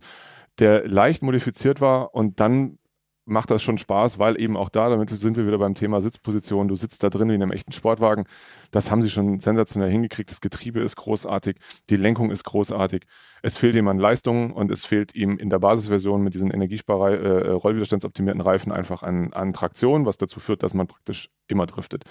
der 0.60 0.88
leicht 0.88 1.24
modifiziert 1.24 1.82
war 1.82 2.14
und 2.14 2.40
dann 2.40 2.78
macht 3.26 3.52
das 3.52 3.64
schon 3.64 3.78
Spaß, 3.78 4.20
weil 4.20 4.40
eben 4.40 4.58
auch 4.58 4.70
da, 4.70 4.90
damit 4.90 5.10
sind 5.10 5.38
wir 5.38 5.48
wieder 5.48 5.58
beim 5.58 5.76
Thema 5.76 6.02
Sitzposition, 6.02 6.68
du 6.68 6.76
sitzt 6.76 7.04
da 7.04 7.10
drin 7.10 7.30
wie 7.30 7.36
in 7.36 7.42
einem 7.42 7.52
echten 7.52 7.72
Sportwagen. 7.72 8.26
Das 8.72 8.92
haben 8.92 9.02
sie 9.02 9.10
schon 9.10 9.40
sensationell 9.40 9.90
hingekriegt. 9.90 10.30
Das 10.30 10.42
Getriebe 10.42 10.82
ist 10.82 10.96
großartig, 10.98 11.58
die 11.90 11.96
Lenkung 11.96 12.32
ist 12.32 12.44
großartig. 12.44 13.06
Es 13.42 13.58
fehlt 13.58 13.76
ihm 13.76 13.88
an 13.88 13.98
Leistung 13.98 14.52
und 14.52 14.72
es 14.72 14.86
fehlt 14.86 15.16
ihm 15.16 15.38
in 15.38 15.50
der 15.50 15.60
Basisversion 15.60 16.22
mit 16.22 16.34
diesen 16.34 16.52
Energiespar 16.52 17.12
äh, 17.12 17.50
rollwiderstandsoptimierten 17.52 18.42
Reifen 18.42 18.72
einfach 18.72 19.04
an, 19.04 19.32
an 19.34 19.54
Traktion, 19.54 20.06
was 20.06 20.18
dazu 20.18 20.40
führt, 20.40 20.64
dass 20.64 20.74
man 20.74 20.88
praktisch 20.88 21.30
immer 21.48 21.66
driftet. 21.66 22.04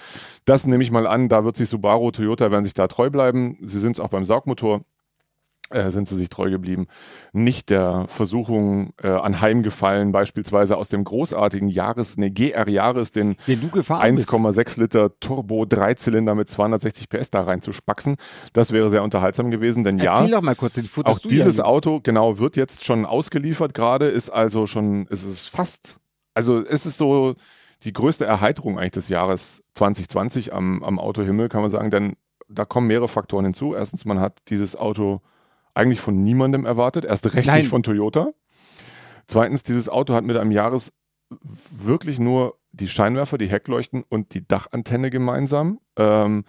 Das 0.45 0.65
nehme 0.67 0.83
ich 0.83 0.91
mal 0.91 1.07
an, 1.07 1.29
da 1.29 1.43
wird 1.43 1.57
sich 1.57 1.69
Subaru, 1.69 2.11
Toyota 2.11 2.51
werden 2.51 2.65
sich 2.65 2.73
da 2.73 2.87
treu 2.87 3.09
bleiben. 3.09 3.57
Sie 3.61 3.79
sind 3.79 3.93
es 3.93 3.99
auch 3.99 4.09
beim 4.09 4.25
Saugmotor 4.25 4.81
äh, 5.73 5.91
sind 5.91 6.07
sie 6.07 6.15
sich 6.15 6.29
treu 6.29 6.49
geblieben, 6.49 6.87
nicht 7.31 7.69
der 7.69 8.05
Versuchung 8.07 8.93
äh, 9.01 9.07
anheimgefallen, 9.07 10.11
beispielsweise 10.11 10.77
aus 10.77 10.89
dem 10.89 11.03
großartigen 11.03 11.69
Jahres, 11.69 12.17
ne, 12.17 12.31
GR-Jahres, 12.31 13.11
den, 13.11 13.35
den 13.47 13.61
1,6 13.61 14.79
Liter 14.79 15.19
Turbo-Dreizylinder 15.19 16.35
mit 16.35 16.49
260 16.49 17.09
PS 17.09 17.31
da 17.31 17.43
reinzuspaxen. 17.43 18.15
Das 18.53 18.71
wäre 18.71 18.89
sehr 18.89 19.03
unterhaltsam 19.03 19.51
gewesen, 19.51 19.83
denn 19.83 19.99
Erzähl 19.99 20.29
ja, 20.29 20.37
doch 20.37 20.43
mal 20.43 20.55
kurz, 20.55 20.75
den 20.75 20.87
auch 21.03 21.19
dieses 21.19 21.57
ja 21.57 21.65
Auto, 21.65 21.99
genau, 22.01 22.39
wird 22.39 22.55
jetzt 22.55 22.85
schon 22.85 23.05
ausgeliefert 23.05 23.73
gerade, 23.73 24.07
ist 24.07 24.29
also 24.29 24.67
schon, 24.67 25.07
ist 25.07 25.23
es 25.23 25.47
fast, 25.47 25.97
also 26.33 26.59
ist 26.59 26.85
es 26.85 26.97
so 26.97 27.35
die 27.83 27.93
größte 27.93 28.25
Erheiterung 28.25 28.79
eigentlich 28.79 28.91
des 28.91 29.09
Jahres 29.09 29.63
2020 29.75 30.53
am, 30.53 30.83
am 30.83 30.99
Autohimmel, 30.99 31.49
kann 31.49 31.61
man 31.61 31.69
sagen, 31.69 31.91
denn 31.91 32.15
da 32.47 32.65
kommen 32.65 32.87
mehrere 32.87 33.07
Faktoren 33.07 33.45
hinzu. 33.45 33.75
Erstens, 33.75 34.05
man 34.05 34.19
hat 34.19 34.39
dieses 34.49 34.75
Auto 34.75 35.21
eigentlich 35.73 36.01
von 36.01 36.23
niemandem 36.23 36.65
erwartet, 36.65 37.05
erst 37.05 37.33
recht 37.33 37.47
Nein. 37.47 37.61
nicht 37.61 37.69
von 37.69 37.83
Toyota. 37.83 38.31
Zweitens, 39.27 39.63
dieses 39.63 39.89
Auto 39.89 40.13
hat 40.13 40.23
mit 40.23 40.37
einem 40.37 40.51
Jahres 40.51 40.93
wirklich 41.71 42.19
nur 42.19 42.57
die 42.71 42.87
Scheinwerfer, 42.87 43.37
die 43.37 43.47
Heckleuchten 43.47 44.03
und 44.07 44.33
die 44.33 44.47
Dachantenne 44.47 45.09
gemeinsam. 45.09 45.79
Ähm, 45.97 46.43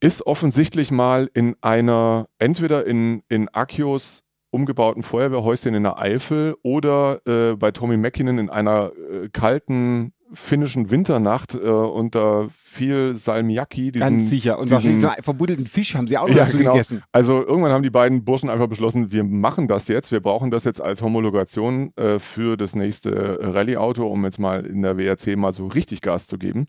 ist 0.00 0.26
offensichtlich 0.26 0.90
mal 0.90 1.28
in 1.34 1.56
einer, 1.60 2.26
entweder 2.38 2.86
in, 2.86 3.22
in 3.28 3.48
Akios 3.48 4.24
umgebauten 4.50 5.02
Feuerwehrhäuschen 5.02 5.74
in 5.74 5.84
der 5.84 5.98
Eifel 5.98 6.56
oder 6.62 7.20
äh, 7.26 7.54
bei 7.56 7.70
Tommy 7.70 7.96
Mäkinen 7.96 8.38
in 8.38 8.50
einer 8.50 8.92
äh, 8.92 9.28
kalten 9.28 10.12
finnischen 10.32 10.90
Winternacht 10.90 11.54
äh, 11.54 11.58
unter 11.58 12.48
viel 12.50 13.14
Salmiakki. 13.14 13.92
Diesen, 13.92 14.00
Ganz 14.00 14.30
sicher. 14.30 14.58
Und 14.58 14.70
diesen, 14.70 15.02
wahrscheinlich 15.02 15.24
verbuddelten 15.24 15.66
Fisch 15.66 15.94
haben 15.94 16.06
sie 16.06 16.18
auch 16.18 16.28
noch 16.28 16.36
ja, 16.36 16.44
genau. 16.44 16.72
gegessen. 16.72 17.02
Also 17.12 17.44
irgendwann 17.44 17.72
haben 17.72 17.82
die 17.82 17.90
beiden 17.90 18.24
Burschen 18.24 18.50
einfach 18.50 18.68
beschlossen, 18.68 19.12
wir 19.12 19.24
machen 19.24 19.68
das 19.68 19.88
jetzt. 19.88 20.12
Wir 20.12 20.20
brauchen 20.20 20.50
das 20.50 20.64
jetzt 20.64 20.80
als 20.80 21.02
Homologation 21.02 21.92
äh, 21.96 22.18
für 22.18 22.56
das 22.56 22.74
nächste 22.74 23.38
Rallye-Auto, 23.40 24.06
um 24.06 24.24
jetzt 24.24 24.38
mal 24.38 24.64
in 24.64 24.82
der 24.82 24.96
WRC 24.96 25.36
mal 25.36 25.52
so 25.52 25.66
richtig 25.66 26.00
Gas 26.00 26.26
zu 26.26 26.38
geben. 26.38 26.66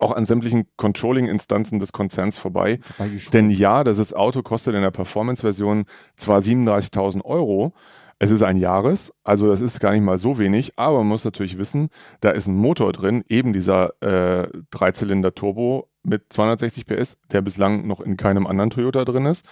Auch 0.00 0.12
an 0.12 0.26
sämtlichen 0.26 0.64
Controlling-Instanzen 0.76 1.78
des 1.78 1.92
Konzerns 1.92 2.36
vorbei. 2.36 2.80
Denn 3.32 3.50
ja, 3.50 3.84
das 3.84 4.12
Auto 4.12 4.42
kostet 4.42 4.74
in 4.74 4.82
der 4.82 4.90
Performance-Version 4.90 5.84
zwar 6.16 6.40
37.000 6.40 7.24
Euro, 7.24 7.72
es 8.18 8.30
ist 8.30 8.42
ein 8.42 8.56
Jahres, 8.56 9.12
also 9.24 9.46
das 9.48 9.60
ist 9.60 9.80
gar 9.80 9.92
nicht 9.92 10.02
mal 10.02 10.18
so 10.18 10.38
wenig, 10.38 10.72
aber 10.76 10.98
man 10.98 11.08
muss 11.08 11.24
natürlich 11.24 11.58
wissen, 11.58 11.88
da 12.20 12.30
ist 12.30 12.46
ein 12.46 12.56
Motor 12.56 12.92
drin, 12.92 13.24
eben 13.28 13.52
dieser 13.52 14.00
äh, 14.02 14.48
Dreizylinder-Turbo 14.70 15.88
mit 16.02 16.32
260 16.32 16.86
PS, 16.86 17.18
der 17.32 17.42
bislang 17.42 17.86
noch 17.86 18.00
in 18.00 18.16
keinem 18.16 18.46
anderen 18.46 18.70
Toyota 18.70 19.04
drin 19.04 19.26
ist. 19.26 19.46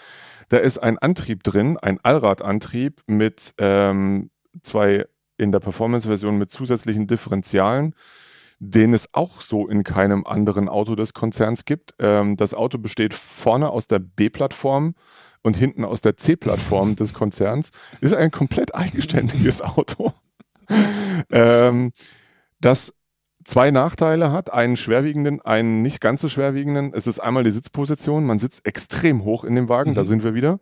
Da 0.49 0.59
ist 0.59 0.79
ein 0.79 0.99
Antrieb 0.99 1.43
drin, 1.43 1.79
ein 1.79 1.99
Allradantrieb 2.03 3.01
mit 3.07 3.55
ähm, 3.59 4.31
zwei 4.63 5.07
in 5.39 5.51
der 5.51 5.61
Performance-Version 5.61 6.39
mit 6.39 6.51
zusätzlichen 6.51 7.07
Differentialen, 7.07 7.95
den 8.59 8.95
es 8.95 9.09
auch 9.13 9.41
so 9.41 9.67
in 9.67 9.83
keinem 9.83 10.25
anderen 10.25 10.69
Auto 10.69 10.95
des 10.95 11.15
Konzerns 11.15 11.65
gibt. 11.65 11.95
Ähm, 11.99 12.37
das 12.37 12.55
Auto 12.55 12.79
besteht 12.79 13.15
vorne 13.15 13.71
aus 13.71 13.89
der 13.89 13.99
B-Plattform 13.99 14.95
und 15.43 15.57
hinten 15.57 15.85
aus 15.85 16.01
der 16.01 16.17
C-Plattform 16.17 16.97
des 16.97 17.13
Konzerns, 17.13 17.71
ist 18.01 18.15
ein 18.15 18.31
komplett 18.31 18.75
eigenständiges 18.75 19.63
Auto, 19.63 20.13
ähm, 21.31 21.93
das 22.61 22.95
zwei 23.45 23.71
Nachteile 23.71 24.33
hat, 24.33 24.53
einen 24.53 24.77
schwerwiegenden, 24.77 25.41
einen 25.41 25.83
nicht 25.83 26.01
ganz 26.01 26.21
so 26.21 26.29
schwerwiegenden. 26.29 26.93
Es 26.95 27.07
ist 27.07 27.19
einmal 27.19 27.45
die 27.45 27.51
Sitzposition, 27.51 28.25
man 28.25 28.39
sitzt 28.39 28.67
extrem 28.67 29.25
hoch 29.25 29.45
in 29.45 29.55
dem 29.55 29.69
Wagen, 29.69 29.91
mhm. 29.91 29.95
da 29.95 30.05
sind 30.05 30.25
wir 30.25 30.35
wieder. 30.35 30.59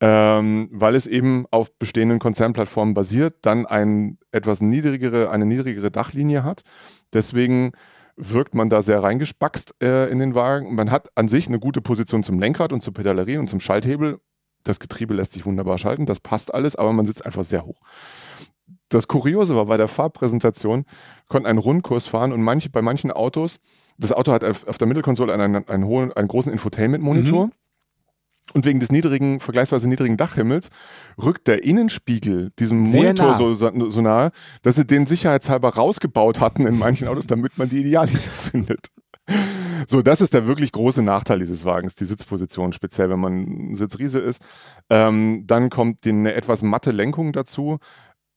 Ähm, 0.00 0.68
weil 0.72 0.96
es 0.96 1.06
eben 1.06 1.46
auf 1.50 1.78
bestehenden 1.78 2.18
Konzernplattformen 2.18 2.94
basiert, 2.94 3.36
dann 3.42 3.64
ein 3.64 4.18
etwas 4.32 4.60
niedrigere, 4.60 5.30
eine 5.30 5.46
niedrigere 5.46 5.90
Dachlinie 5.90 6.42
hat. 6.42 6.62
Deswegen 7.12 7.72
wirkt 8.16 8.54
man 8.54 8.70
da 8.70 8.82
sehr 8.82 9.02
reingespackst 9.02 9.74
äh, 9.82 10.10
in 10.10 10.18
den 10.18 10.34
Wagen. 10.34 10.74
Man 10.74 10.90
hat 10.90 11.08
an 11.16 11.28
sich 11.28 11.48
eine 11.48 11.58
gute 11.58 11.80
Position 11.80 12.22
zum 12.22 12.38
Lenkrad 12.38 12.72
und 12.72 12.82
zur 12.82 12.92
Pedalerie 12.94 13.38
und 13.38 13.48
zum 13.48 13.60
Schalthebel. 13.60 14.20
Das 14.62 14.80
Getriebe 14.80 15.14
lässt 15.14 15.32
sich 15.32 15.44
wunderbar 15.44 15.78
schalten, 15.78 16.06
das 16.06 16.20
passt 16.20 16.54
alles, 16.54 16.74
aber 16.74 16.92
man 16.92 17.04
sitzt 17.04 17.26
einfach 17.26 17.44
sehr 17.44 17.66
hoch. 17.66 17.80
Das 18.88 19.08
Kuriose 19.08 19.56
war, 19.56 19.66
bei 19.66 19.76
der 19.76 19.88
Farbpräsentation 19.88 20.84
konnten 21.28 21.46
einen 21.46 21.58
Rundkurs 21.58 22.06
fahren 22.06 22.32
und 22.32 22.42
manche, 22.42 22.70
bei 22.70 22.80
manchen 22.80 23.10
Autos, 23.10 23.58
das 23.98 24.12
Auto 24.12 24.32
hat 24.32 24.44
auf 24.44 24.78
der 24.78 24.86
Mittelkonsole 24.86 25.32
einen, 25.32 25.56
einen, 25.56 25.68
einen, 25.68 25.84
hohen, 25.84 26.12
einen 26.12 26.28
großen 26.28 26.52
Infotainment-Monitor. 26.52 27.46
Mhm. 27.46 27.52
Und 28.52 28.66
wegen 28.66 28.78
des 28.78 28.92
niedrigen, 28.92 29.40
vergleichsweise 29.40 29.88
niedrigen 29.88 30.16
Dachhimmels 30.16 30.68
rückt 31.20 31.46
der 31.46 31.64
Innenspiegel 31.64 32.50
diesem 32.58 32.84
Sehr 32.86 33.02
Monitor 33.02 33.30
nah. 33.30 33.34
So, 33.34 33.54
so 33.54 34.00
nahe, 34.00 34.30
dass 34.62 34.76
sie 34.76 34.84
den 34.84 35.06
sicherheitshalber 35.06 35.74
rausgebaut 35.74 36.40
hatten 36.40 36.66
in 36.66 36.78
manchen 36.78 37.08
Autos, 37.08 37.26
damit 37.26 37.56
man 37.56 37.68
die 37.68 37.80
Ideallinie 37.80 38.20
findet. 38.50 38.88
So, 39.88 40.02
das 40.02 40.20
ist 40.20 40.34
der 40.34 40.46
wirklich 40.46 40.72
große 40.72 41.02
Nachteil 41.02 41.38
dieses 41.38 41.64
Wagens, 41.64 41.94
die 41.94 42.04
Sitzposition, 42.04 42.72
speziell 42.72 43.10
wenn 43.10 43.20
man 43.20 43.74
Sitzriese 43.74 44.18
ist. 44.18 44.42
Ähm, 44.90 45.44
dann 45.46 45.70
kommt 45.70 46.04
die, 46.04 46.10
eine 46.10 46.34
etwas 46.34 46.62
matte 46.62 46.90
Lenkung 46.90 47.32
dazu. 47.32 47.78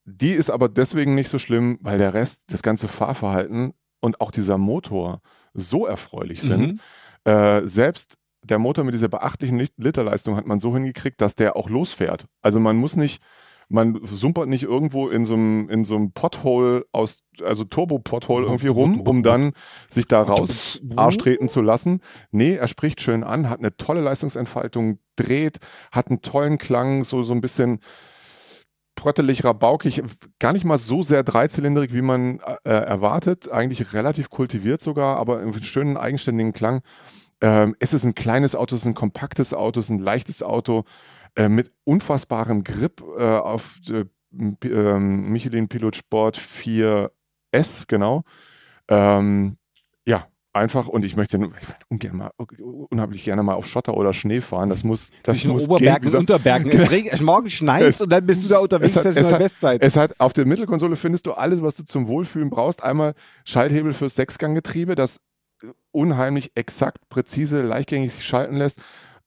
Die 0.05 0.31
ist 0.31 0.49
aber 0.49 0.69
deswegen 0.69 1.15
nicht 1.15 1.29
so 1.29 1.37
schlimm, 1.37 1.77
weil 1.81 1.97
der 1.97 2.13
Rest, 2.13 2.43
das 2.47 2.63
ganze 2.63 2.87
Fahrverhalten 2.87 3.73
und 3.99 4.21
auch 4.21 4.31
dieser 4.31 4.57
Motor 4.57 5.21
so 5.53 5.85
erfreulich 5.85 6.41
sind. 6.41 6.79
Mhm. 7.25 7.31
Äh, 7.31 7.67
selbst 7.67 8.17
der 8.49 8.59
Motor 8.59 8.83
mit 8.83 8.93
dieser 8.93 9.09
beachtlichen 9.09 9.67
Literleistung 9.77 10.35
hat 10.35 10.45
man 10.45 10.59
so 10.59 10.73
hingekriegt, 10.73 11.21
dass 11.21 11.35
der 11.35 11.55
auch 11.55 11.69
losfährt. 11.69 12.25
Also 12.41 12.59
man 12.59 12.77
muss 12.77 12.95
nicht, 12.95 13.21
man 13.69 13.99
sumpert 14.03 14.47
nicht 14.47 14.63
irgendwo 14.63 15.09
in 15.09 15.25
so 15.25 15.35
einem, 15.35 15.69
in 15.69 15.83
so 15.83 15.95
einem 15.95 16.11
Pothole 16.11 16.85
aus, 16.91 17.23
also 17.43 17.63
Turbo-Pothole 17.63 18.45
irgendwie 18.45 18.67
rum, 18.67 19.01
um 19.01 19.23
dann 19.23 19.51
sich 19.89 20.07
da 20.07 20.21
raus 20.21 20.79
Arsch 20.95 21.17
treten 21.17 21.49
zu 21.49 21.61
lassen. 21.61 22.01
Nee, 22.31 22.55
er 22.55 22.67
spricht 22.67 23.01
schön 23.01 23.23
an, 23.23 23.49
hat 23.49 23.59
eine 23.59 23.75
tolle 23.75 24.01
Leistungsentfaltung, 24.01 24.99
dreht, 25.15 25.57
hat 25.91 26.07
einen 26.07 26.21
tollen 26.21 26.57
Klang, 26.57 27.03
so, 27.03 27.23
so 27.23 27.33
ein 27.33 27.41
bisschen, 27.41 27.79
prottelig, 28.97 29.45
rabaukig, 29.45 30.03
gar 30.39 30.51
nicht 30.51 30.65
mal 30.65 30.77
so 30.77 31.01
sehr 31.01 31.23
dreizylindrig, 31.23 31.93
wie 31.93 32.01
man 32.01 32.39
äh, 32.65 32.71
erwartet. 32.71 33.49
Eigentlich 33.49 33.93
relativ 33.93 34.29
kultiviert 34.29 34.81
sogar, 34.81 35.17
aber 35.17 35.39
einen 35.39 35.63
schönen, 35.63 35.95
eigenständigen 35.95 36.51
Klang. 36.51 36.81
Ähm, 37.41 37.75
es 37.79 37.93
ist 37.93 38.03
ein 38.03 38.15
kleines 38.15 38.55
Auto, 38.55 38.75
es 38.75 38.81
ist 38.81 38.87
ein 38.87 38.95
kompaktes 38.95 39.53
Auto, 39.53 39.79
es 39.79 39.87
ist 39.87 39.91
ein 39.91 39.99
leichtes 39.99 40.41
Auto 40.43 40.83
äh, 41.35 41.49
mit 41.49 41.71
unfassbarem 41.83 42.63
Grip 42.63 43.03
äh, 43.17 43.23
auf 43.23 43.79
äh, 43.89 44.05
Michelin 44.99 45.67
Pilot 45.67 45.95
Sport 45.95 46.37
4S, 46.37 47.85
genau. 47.87 48.23
Ähm, 48.89 49.57
ja, 50.05 50.27
einfach 50.53 50.87
und 50.87 51.05
ich 51.05 51.15
möchte, 51.15 51.37
ich 51.37 51.67
ungern 51.89 52.17
mal, 52.17 52.31
unheimlich 52.89 53.23
gerne 53.23 53.43
mal 53.43 53.53
auf 53.53 53.67
Schotter 53.67 53.95
oder 53.95 54.13
Schnee 54.13 54.41
fahren. 54.41 54.69
Das 54.69 54.83
muss, 54.83 55.11
das 55.23 55.35
Zwischen 55.35 55.51
muss 55.51 55.69
Oberbergen 55.69 56.09
gehen. 56.09 56.19
Unterbergen. 56.19 56.71
Es 56.71 56.91
regnet, 56.91 57.21
morgen 57.21 57.49
schneit 57.49 58.01
und 58.01 58.11
dann 58.11 58.25
bist 58.25 58.43
du 58.43 58.49
da 58.49 58.59
unterwegs 58.59 58.95
es 58.95 59.05
hat, 59.05 59.15
es 59.15 59.31
hat, 59.31 59.39
Bestzeit. 59.39 59.83
Es 59.83 59.95
hat, 59.95 60.19
auf 60.19 60.33
der 60.33 60.45
Mittelkonsole 60.45 60.95
findest 60.95 61.25
du 61.27 61.33
alles, 61.33 61.61
was 61.61 61.75
du 61.75 61.85
zum 61.85 62.07
Wohlfühlen 62.07 62.49
brauchst. 62.49 62.83
Einmal 62.83 63.13
Schalthebel 63.45 63.93
fürs 63.93 64.15
Sechsganggetriebe, 64.15 64.95
das 64.95 65.21
unheimlich 65.97 66.51
exakt, 66.53 67.09
präzise, 67.09 67.63
leichtgängig 67.63 68.13
sich 68.13 68.25
schalten 68.25 68.57
lässt. 68.57 68.79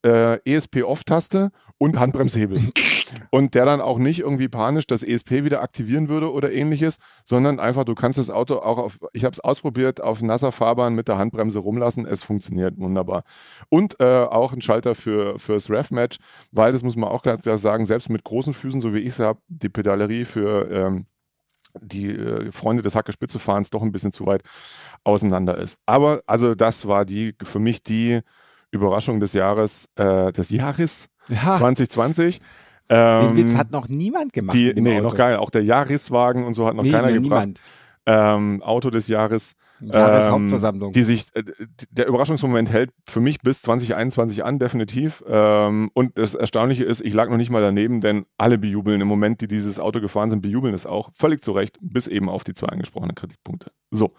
Äh, 0.03 0.39
ESP-Off-Taste 0.45 1.51
und 1.77 1.99
Handbremshebel. 1.99 2.61
und 3.31 3.55
der 3.55 3.65
dann 3.65 3.81
auch 3.81 3.99
nicht 3.99 4.21
irgendwie 4.21 4.49
panisch 4.49 4.87
das 4.87 5.03
ESP 5.03 5.45
wieder 5.45 5.63
aktivieren 5.63 6.09
würde 6.09 6.33
oder 6.33 6.53
ähnliches, 6.53 6.99
sondern 7.25 7.59
einfach, 7.59 7.85
du 7.85 7.95
kannst 7.95 8.19
das 8.19 8.31
Auto 8.31 8.61
auch 8.61 8.79
auf, 8.79 8.99
ich 9.13 9.25
habe 9.25 9.33
es 9.33 9.41
ausprobiert, 9.41 10.01
auf 10.01 10.23
nasser 10.23 10.53
Fahrbahn 10.53 10.95
mit 10.95 11.09
der 11.09 11.19
Handbremse 11.19 11.59
rumlassen. 11.59 12.07
Es 12.07 12.23
funktioniert 12.23 12.79
wunderbar. 12.79 13.25
Und 13.69 13.99
äh, 14.01 14.05
auch 14.05 14.53
ein 14.53 14.63
Schalter 14.63 14.95
für 14.95 15.39
fürs 15.39 15.71
Rev-Match, 15.71 16.19
weil 16.53 16.73
das 16.73 16.85
muss 16.85 16.97
man 16.97 17.11
auch 17.11 17.23
klar 17.23 17.59
sagen, 17.59 17.85
selbst 17.85 18.11
mit 18.11 18.25
großen 18.25 18.55
Füßen, 18.55 18.81
so 18.81 18.95
wie 18.95 19.01
ich 19.01 19.09
es 19.09 19.19
habe, 19.19 19.41
die 19.49 19.69
Pedalerie 19.69 20.25
für 20.25 20.71
ähm, 20.71 21.07
die 21.81 22.11
äh, 22.11 22.53
Freunde 22.53 22.83
des 22.83 22.95
Hacke-Spitze-Fahrens 22.95 23.71
doch 23.71 23.83
ein 23.83 23.93
bisschen 23.93 24.13
zu 24.13 24.27
weit 24.27 24.43
auseinander 25.05 25.57
ist. 25.57 25.79
Aber 25.87 26.21
also 26.27 26.55
das 26.55 26.87
war 26.87 27.05
die 27.05 27.35
für 27.43 27.59
mich 27.59 27.83
die 27.83 28.21
Überraschung 28.71 29.21
des 29.21 29.33
Jahres, 29.33 29.89
äh, 29.97 30.33
des 30.33 30.51
Jahres 30.51 31.09
ja. 31.29 31.57
2020. 31.57 32.41
Ähm, 32.89 33.35
Den 33.35 33.37
Witz 33.37 33.57
hat 33.57 33.71
noch 33.71 33.89
niemand 33.89 34.33
gemacht. 34.33 34.55
Die, 34.55 34.75
nee, 34.75 34.97
Auto. 34.97 35.03
noch 35.03 35.15
geil. 35.15 35.37
Auch 35.37 35.51
der 35.51 35.63
Jahreswagen 35.63 36.45
und 36.45 36.55
so 36.55 36.67
hat 36.67 36.75
noch 36.75 36.83
nee, 36.83 36.91
keiner 36.91 37.13
gebracht. 37.13 37.61
Ähm, 38.07 38.63
Auto 38.63 38.91
des 38.91 39.09
Jahres. 39.09 39.53
Jahreshauptversammlung. 39.81 40.89
Ähm, 40.89 40.93
die 40.93 41.03
sich, 41.03 41.27
äh, 41.35 41.43
der 41.91 42.07
Überraschungsmoment 42.07 42.71
hält 42.71 42.91
für 43.09 43.21
mich 43.21 43.41
bis 43.41 43.63
2021 43.63 44.45
an, 44.45 44.59
definitiv. 44.59 45.23
Ähm, 45.27 45.91
und 45.95 46.19
das 46.19 46.35
Erstaunliche 46.35 46.85
ist, 46.85 47.01
ich 47.01 47.15
lag 47.15 47.29
noch 47.29 47.37
nicht 47.37 47.51
mal 47.51 47.63
daneben, 47.63 48.01
denn 48.01 48.27
alle 48.39 48.59
bejubeln 48.59 49.01
im 49.01 49.09
Moment, 49.09 49.41
die 49.41 49.49
dieses 49.49 49.81
Auto 49.81 50.01
gefahren 50.01 50.31
sind, 50.31 50.43
bejubeln 50.43 50.75
es 50.75 50.87
auch. 50.87 51.11
Völlig 51.15 51.43
zu 51.43 51.53
Recht, 51.53 51.79
bis 51.81 52.07
eben 52.07 52.29
auf 52.29 52.45
die 52.45 52.55
zwei 52.55 52.69
angesprochenen 52.69 53.15
Kritikpunkte. 53.15 53.73
So, 53.91 54.13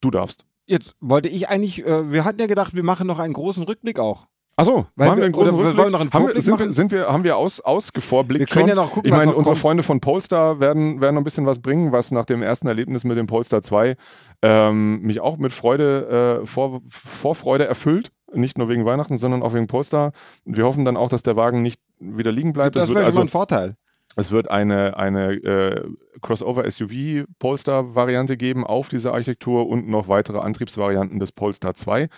du 0.00 0.10
darfst. 0.10 0.46
Jetzt 0.66 0.96
wollte 1.00 1.28
ich 1.28 1.48
eigentlich, 1.48 1.84
äh, 1.86 2.10
wir 2.10 2.24
hatten 2.24 2.40
ja 2.40 2.46
gedacht, 2.46 2.74
wir 2.74 2.82
machen 2.82 3.06
noch 3.06 3.18
einen 3.18 3.34
großen 3.34 3.62
Rückblick 3.62 3.98
auch. 3.98 4.26
Achso, 4.58 4.86
machen 4.94 5.18
wir 5.18 5.24
einen 5.24 5.32
großen 5.32 5.54
Rückblick? 5.54 5.76
Wollen 5.76 5.86
wir 5.88 5.90
noch 5.90 6.00
einen 6.00 6.12
haben 6.12 6.28
wir, 6.28 6.40
sind, 6.40 6.58
wir, 6.58 6.72
sind 6.72 6.90
wir, 6.90 7.08
haben 7.12 7.24
wir 7.24 7.36
aus, 7.36 7.60
ausgevorblickt 7.60 8.40
wir 8.40 8.46
können 8.46 8.68
schon? 8.68 8.68
Ja 8.70 8.74
noch 8.74 8.90
gucken, 8.90 9.10
ich 9.10 9.16
meine, 9.16 9.34
unsere 9.34 9.52
kommt. 9.52 9.58
Freunde 9.58 9.82
von 9.82 10.00
Polestar 10.00 10.60
werden, 10.60 11.02
werden 11.02 11.14
noch 11.14 11.20
ein 11.20 11.24
bisschen 11.24 11.44
was 11.44 11.60
bringen, 11.60 11.92
was 11.92 12.10
nach 12.10 12.24
dem 12.24 12.42
ersten 12.42 12.66
Erlebnis 12.66 13.04
mit 13.04 13.18
dem 13.18 13.26
Polestar 13.26 13.62
2 13.62 13.96
ähm, 14.40 15.02
mich 15.02 15.20
auch 15.20 15.36
mit 15.36 15.52
Freude, 15.52 16.40
äh, 16.42 16.46
vor, 16.46 16.80
Vorfreude 16.88 17.66
erfüllt. 17.66 18.12
Nicht 18.32 18.56
nur 18.56 18.68
wegen 18.70 18.86
Weihnachten, 18.86 19.18
sondern 19.18 19.42
auch 19.42 19.52
wegen 19.52 19.66
Polestar. 19.66 20.12
Wir 20.44 20.64
hoffen 20.64 20.84
dann 20.84 20.96
auch, 20.96 21.10
dass 21.10 21.22
der 21.22 21.36
Wagen 21.36 21.62
nicht 21.62 21.80
wieder 22.00 22.32
liegen 22.32 22.52
bleibt. 22.54 22.76
Das, 22.76 22.86
das 22.86 22.94
wäre 22.94 23.04
also 23.04 23.20
ein 23.20 23.28
Vorteil. 23.28 23.76
Es 24.16 24.32
wird 24.32 24.50
eine, 24.50 24.96
eine 24.96 25.34
äh, 25.34 25.88
Crossover-SUV-Polestar-Variante 26.22 28.38
geben 28.38 28.66
auf 28.66 28.88
dieser 28.88 29.12
Architektur 29.12 29.68
und 29.68 29.86
noch 29.88 30.08
weitere 30.08 30.38
Antriebsvarianten 30.38 31.20
des 31.20 31.32
Polestar 31.32 31.74
2. 31.74 32.08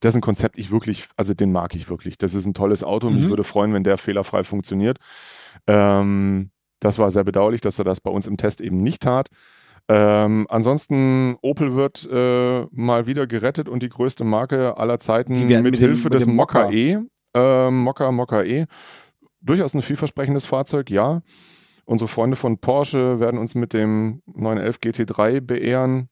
Das 0.00 0.08
ist 0.10 0.16
ein 0.16 0.20
Konzept, 0.20 0.58
ich 0.58 0.72
wirklich, 0.72 1.06
also 1.16 1.32
den 1.32 1.52
mag 1.52 1.76
ich 1.76 1.88
wirklich. 1.88 2.18
Das 2.18 2.34
ist 2.34 2.44
ein 2.44 2.54
tolles 2.54 2.82
Auto 2.82 3.06
und 3.06 3.14
mhm. 3.14 3.20
mich 3.20 3.28
würde 3.30 3.44
freuen, 3.44 3.72
wenn 3.72 3.84
der 3.84 3.98
fehlerfrei 3.98 4.42
funktioniert. 4.42 4.98
Ähm, 5.68 6.50
das 6.80 6.98
war 6.98 7.12
sehr 7.12 7.22
bedauerlich, 7.22 7.60
dass 7.60 7.78
er 7.78 7.84
das 7.84 8.00
bei 8.00 8.10
uns 8.10 8.26
im 8.26 8.36
Test 8.36 8.60
eben 8.60 8.82
nicht 8.82 9.02
tat. 9.02 9.28
Ähm, 9.88 10.46
ansonsten, 10.48 11.36
Opel 11.40 11.76
wird 11.76 12.04
äh, 12.10 12.66
mal 12.72 13.06
wieder 13.06 13.28
gerettet 13.28 13.68
und 13.68 13.84
die 13.84 13.90
größte 13.90 14.24
Marke 14.24 14.76
aller 14.76 14.98
Zeiten 14.98 15.46
mit, 15.46 15.62
mit 15.62 15.76
Hilfe 15.76 16.10
des 16.10 16.26
Mokka 16.26 16.70
E. 16.70 16.98
Äh, 17.36 17.70
Mokka, 17.70 18.10
Mokka 18.10 18.42
E 18.42 18.66
durchaus 19.44 19.74
ein 19.74 19.82
vielversprechendes 19.82 20.46
Fahrzeug, 20.46 20.90
ja. 20.90 21.22
Unsere 21.84 22.08
Freunde 22.08 22.36
von 22.36 22.58
Porsche 22.58 23.20
werden 23.20 23.38
uns 23.38 23.54
mit 23.54 23.72
dem 23.72 24.22
911 24.26 24.78
GT3 24.78 25.40
beehren. 25.40 26.08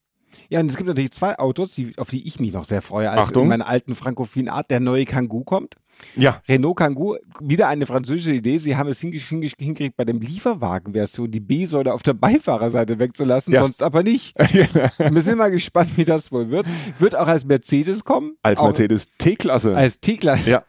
Ja, 0.48 0.60
und 0.60 0.70
es 0.70 0.76
gibt 0.76 0.88
natürlich 0.88 1.12
zwei 1.12 1.38
Autos, 1.38 1.74
die, 1.74 1.96
auf 1.98 2.10
die 2.10 2.26
ich 2.26 2.40
mich 2.40 2.52
noch 2.52 2.64
sehr 2.64 2.82
freue, 2.82 3.10
als 3.10 3.28
Achtung. 3.28 3.44
in 3.44 3.48
meiner 3.48 3.66
alten 3.66 3.94
frankophilen 3.94 4.48
Art 4.48 4.70
der 4.70 4.80
neue 4.80 5.04
Kangoo 5.04 5.44
kommt. 5.44 5.76
Ja. 6.16 6.40
Renault 6.48 6.76
Kangoo, 6.76 7.16
wieder 7.40 7.68
eine 7.68 7.86
französische 7.86 8.32
Idee. 8.32 8.58
Sie 8.58 8.76
haben 8.76 8.88
es 8.88 9.00
hingekriegt, 9.00 9.96
bei 9.96 10.04
dem 10.04 10.20
Lieferwagenversion 10.20 11.30
die 11.30 11.40
B-Säule 11.40 11.92
auf 11.92 12.02
der 12.02 12.14
Beifahrerseite 12.14 12.98
wegzulassen, 12.98 13.52
ja. 13.52 13.60
sonst 13.60 13.82
aber 13.82 14.02
nicht. 14.02 14.34
Wir 14.98 15.22
sind 15.22 15.38
mal 15.38 15.50
gespannt, 15.50 15.90
wie 15.96 16.04
das 16.04 16.32
wohl 16.32 16.50
wird. 16.50 16.66
Wird 16.98 17.14
auch 17.16 17.26
als 17.26 17.44
Mercedes 17.44 18.04
kommen. 18.04 18.36
Als 18.42 18.60
Mercedes 18.60 19.08
T-Klasse. 19.18 19.76
Als 19.76 20.00
T-Klasse. 20.00 20.48
Ja. 20.48 20.64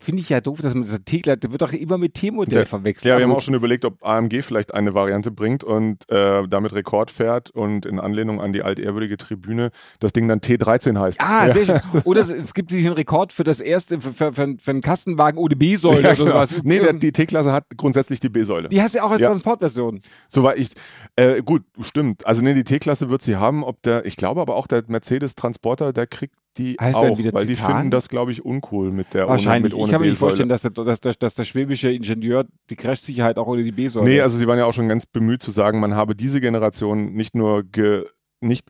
Finde 0.00 0.22
ich 0.22 0.28
ja 0.28 0.40
doof, 0.40 0.60
dass 0.60 0.74
man 0.74 0.84
das 0.84 0.98
T-Klasse, 1.04 1.38
der 1.38 1.52
wird 1.52 1.62
doch 1.62 1.72
immer 1.72 1.98
mit 1.98 2.14
T-Modell 2.14 2.66
verwechselt. 2.66 3.10
Ja, 3.10 3.18
wir 3.18 3.24
haben 3.24 3.32
auch 3.32 3.40
schon 3.40 3.54
überlegt, 3.54 3.84
ob 3.84 4.04
AMG 4.04 4.42
vielleicht 4.42 4.74
eine 4.74 4.94
Variante 4.94 5.30
bringt 5.30 5.64
und 5.64 6.08
äh, 6.10 6.46
damit 6.48 6.72
Rekord 6.72 7.10
fährt 7.10 7.50
und 7.50 7.86
in 7.86 8.00
Anlehnung 8.00 8.40
an 8.40 8.52
die 8.52 8.62
altehrwürdige 8.62 9.16
Tribüne 9.16 9.70
das 10.00 10.12
Ding 10.12 10.28
dann 10.28 10.40
T13 10.40 10.98
heißt. 10.98 11.20
Ah, 11.20 11.48
ja. 11.48 11.54
sehr 11.54 11.66
schön. 11.66 11.80
Oder 12.04 12.20
es, 12.20 12.28
es 12.28 12.54
gibt 12.54 12.70
sich 12.70 12.84
einen 12.84 12.94
Rekord 12.94 13.32
für 13.32 13.44
das 13.44 13.60
erste, 13.60 14.00
für, 14.00 14.12
für, 14.12 14.32
für, 14.32 14.75
für 14.76 14.82
einen 14.82 14.82
Kastenwagen 14.82 15.38
ohne 15.38 15.56
B-Säule 15.56 16.02
ja, 16.02 16.12
oder 16.12 16.16
genau. 16.16 16.30
sowas. 16.30 16.62
Nee, 16.64 16.78
der, 16.78 16.92
die 16.92 17.12
T-Klasse 17.12 17.52
hat 17.52 17.64
grundsätzlich 17.76 18.20
die 18.20 18.28
B-Säule. 18.28 18.68
Die 18.68 18.82
hast 18.82 18.94
du 18.94 18.98
ja 18.98 19.04
auch 19.04 19.10
als 19.10 19.20
ja. 19.20 19.28
Transportversion. 19.28 20.00
Soweit 20.28 20.58
ich, 20.58 20.70
äh, 21.16 21.42
gut, 21.42 21.62
stimmt. 21.80 22.26
Also 22.26 22.42
nee, 22.42 22.54
die 22.54 22.64
T-Klasse 22.64 23.10
wird 23.10 23.22
sie 23.22 23.36
haben. 23.36 23.64
Ob 23.64 23.82
der, 23.82 24.04
ich 24.06 24.16
glaube 24.16 24.40
aber 24.40 24.56
auch 24.56 24.66
der 24.66 24.84
Mercedes 24.88 25.34
Transporter, 25.34 25.92
der 25.92 26.06
kriegt 26.06 26.34
die 26.58 26.76
heißt 26.80 26.96
auch, 26.96 27.02
weil 27.02 27.16
Titan? 27.16 27.46
die 27.46 27.54
finden 27.54 27.90
das, 27.90 28.08
glaube 28.08 28.32
ich, 28.32 28.44
uncool 28.44 28.90
mit 28.90 29.12
der 29.12 29.28
Wahrscheinlich. 29.28 29.74
Ohne, 29.74 29.82
mit 29.82 29.82
ohne 29.82 29.84
ich 29.84 29.92
kann 29.92 30.00
mir 30.00 30.08
nicht 30.08 30.18
vorstellen, 30.18 30.48
dass 30.48 30.62
der, 30.62 30.70
dass, 30.70 31.00
der, 31.00 31.14
dass 31.14 31.34
der 31.34 31.44
schwäbische 31.44 31.90
Ingenieur 31.90 32.46
die 32.70 32.76
Crashsicherheit 32.76 33.36
auch 33.36 33.46
ohne 33.46 33.62
die 33.62 33.72
B-Säule. 33.72 34.08
Nee, 34.08 34.20
also 34.20 34.38
sie 34.38 34.46
waren 34.46 34.58
ja 34.58 34.64
auch 34.64 34.72
schon 34.72 34.88
ganz 34.88 35.04
bemüht 35.04 35.42
zu 35.42 35.50
sagen, 35.50 35.80
man 35.80 35.94
habe 35.94 36.16
diese 36.16 36.40
Generation 36.40 37.12
nicht 37.12 37.34
nur 37.34 37.62
ge, 37.62 38.06
nicht 38.40 38.66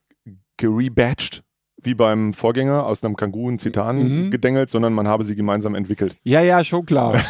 gerebadged, 0.56 1.42
wie 1.86 1.94
beim 1.94 2.32
Vorgänger 2.32 2.84
aus 2.84 3.02
einem 3.02 3.16
Kangoo 3.16 3.48
und 3.48 3.60
Zitan 3.60 4.26
mhm. 4.26 4.30
gedengelt, 4.30 4.68
sondern 4.68 4.92
man 4.92 5.08
habe 5.08 5.24
sie 5.24 5.36
gemeinsam 5.36 5.74
entwickelt. 5.74 6.16
Ja, 6.24 6.42
ja, 6.42 6.62
schon 6.64 6.84
klar. 6.84 7.14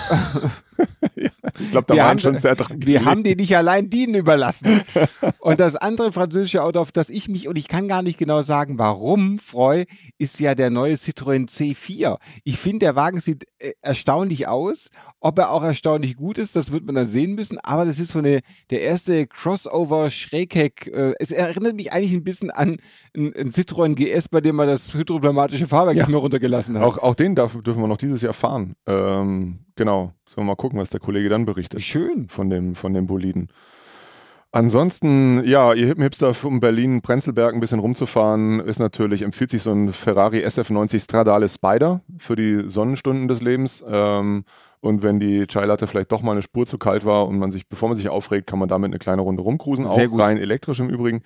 ja. 1.15 1.31
Ich 1.61 1.71
glaube, 1.71 1.87
da 1.87 1.95
wir 1.95 2.03
waren 2.03 2.11
haben, 2.11 2.19
schon 2.19 2.39
sehr 2.39 2.55
dran. 2.55 2.79
Wir 2.81 3.05
haben 3.05 3.23
dir 3.23 3.37
nicht 3.37 3.57
allein 3.57 3.91
dienen 3.91 4.15
überlassen. 4.15 4.81
und 5.41 5.61
das 5.61 5.77
andere 5.77 6.13
französische 6.13 6.63
Auto, 6.63 6.81
auf 6.81 6.93
das 6.93 7.09
ich 7.09 7.29
mich, 7.29 7.49
und 7.49 7.57
ich 7.57 7.69
kann 7.69 7.89
gar 7.89 8.03
nicht 8.03 8.19
genau 8.19 8.43
sagen, 8.43 8.79
warum, 8.79 9.39
freue, 9.39 9.85
ist 10.19 10.41
ja 10.41 10.55
der 10.55 10.71
neue 10.71 10.95
Citroën 10.95 11.49
C4. 11.49 12.19
Ich 12.45 12.59
finde, 12.59 12.81
der 12.81 12.97
Wagen 12.97 13.21
sieht 13.21 13.45
äh, 13.59 13.73
erstaunlich 13.81 14.49
aus. 14.49 14.89
Ob 15.21 15.39
er 15.39 15.51
auch 15.51 15.63
erstaunlich 15.63 16.17
gut 16.17 16.39
ist, 16.39 16.57
das 16.57 16.73
wird 16.73 16.85
man 16.85 16.95
dann 16.95 17.09
sehen 17.09 17.35
müssen. 17.35 17.59
Aber 17.59 17.85
das 17.85 17.99
ist 17.99 18.13
so 18.13 18.19
eine, 18.19 18.41
der 18.71 18.83
erste 18.83 19.27
Crossover-Schrägheck. 19.27 20.89
Äh, 20.89 21.15
es 21.19 21.31
erinnert 21.31 21.75
mich 21.77 21.93
eigentlich 21.93 22.13
ein 22.13 22.25
bisschen 22.25 22.51
an 22.51 22.77
ein, 23.17 23.33
ein 23.37 23.51
Citroën 23.51 23.95
GS, 23.95 24.29
bei 24.29 24.41
dem 24.41 24.57
man 24.57 24.69
das 24.69 24.95
hydropneumatische 24.95 25.67
Fahrwerk 25.67 25.97
ja. 25.97 26.03
nicht 26.03 26.11
mehr 26.11 26.21
runtergelassen 26.21 26.79
hat. 26.79 26.85
Auch, 26.85 26.99
auch 26.99 27.15
den 27.15 27.35
darf, 27.35 27.57
dürfen 27.63 27.81
wir 27.81 27.89
noch 27.89 27.97
dieses 27.97 28.23
Jahr 28.23 28.35
fahren. 28.35 28.75
Ähm, 28.87 29.66
genau. 29.77 30.13
Sollen 30.27 30.47
wir 30.47 30.53
mal 30.53 30.57
gucken, 30.57 30.79
was 30.79 30.91
der 30.91 31.01
Kollege 31.01 31.29
dann 31.29 31.47
berichtet. 31.47 31.83
Schön. 31.83 32.29
Von 32.29 32.51
dem, 32.51 32.75
von 32.75 32.93
dem 32.93 33.07
Boliden. 33.07 33.49
Ansonsten, 34.53 35.45
ja, 35.45 35.75
ihr 35.75 35.95
Hipster 35.97 36.33
um 36.45 36.61
Berlin, 36.61 37.03
Prenzlberg 37.03 37.53
ein 37.53 37.61
bisschen 37.61 37.79
rumzufahren, 37.79 38.61
ist 38.61 38.79
natürlich, 38.79 39.21
empfiehlt 39.21 39.51
sich 39.51 39.61
so 39.61 39.71
ein 39.71 39.93
Ferrari 39.93 40.47
SF90 40.47 41.05
Stradale 41.05 41.49
Spider 41.49 42.01
für 42.17 42.37
die 42.37 42.65
Sonnenstunden 42.69 43.29
des 43.29 43.43
Lebens. 43.43 43.85
Ähm, 43.87 44.45
und 44.81 45.03
wenn 45.03 45.21
die 45.21 45.47
Chai 45.47 45.67
Latte 45.67 45.87
vielleicht 45.87 46.11
doch 46.11 46.23
mal 46.23 46.33
eine 46.33 46.43
Spur 46.43 46.65
zu 46.65 46.79
kalt 46.79 47.05
war 47.05 47.27
und 47.27 47.39
man 47.39 47.51
sich, 47.51 47.69
bevor 47.69 47.89
man 47.89 47.99
sich 47.99 48.09
aufregt, 48.09 48.47
kann 48.47 48.59
man 48.59 48.69
damit 48.69 48.91
eine 48.91 48.99
kleine 48.99 49.23
Runde 49.23 49.43
rumcruisen, 49.43 49.85
auch 49.85 49.99
gut. 49.99 50.21
rein 50.21 50.39
elektrisch 50.39 50.81
im 50.81 50.89
Übrigen. 50.89 51.23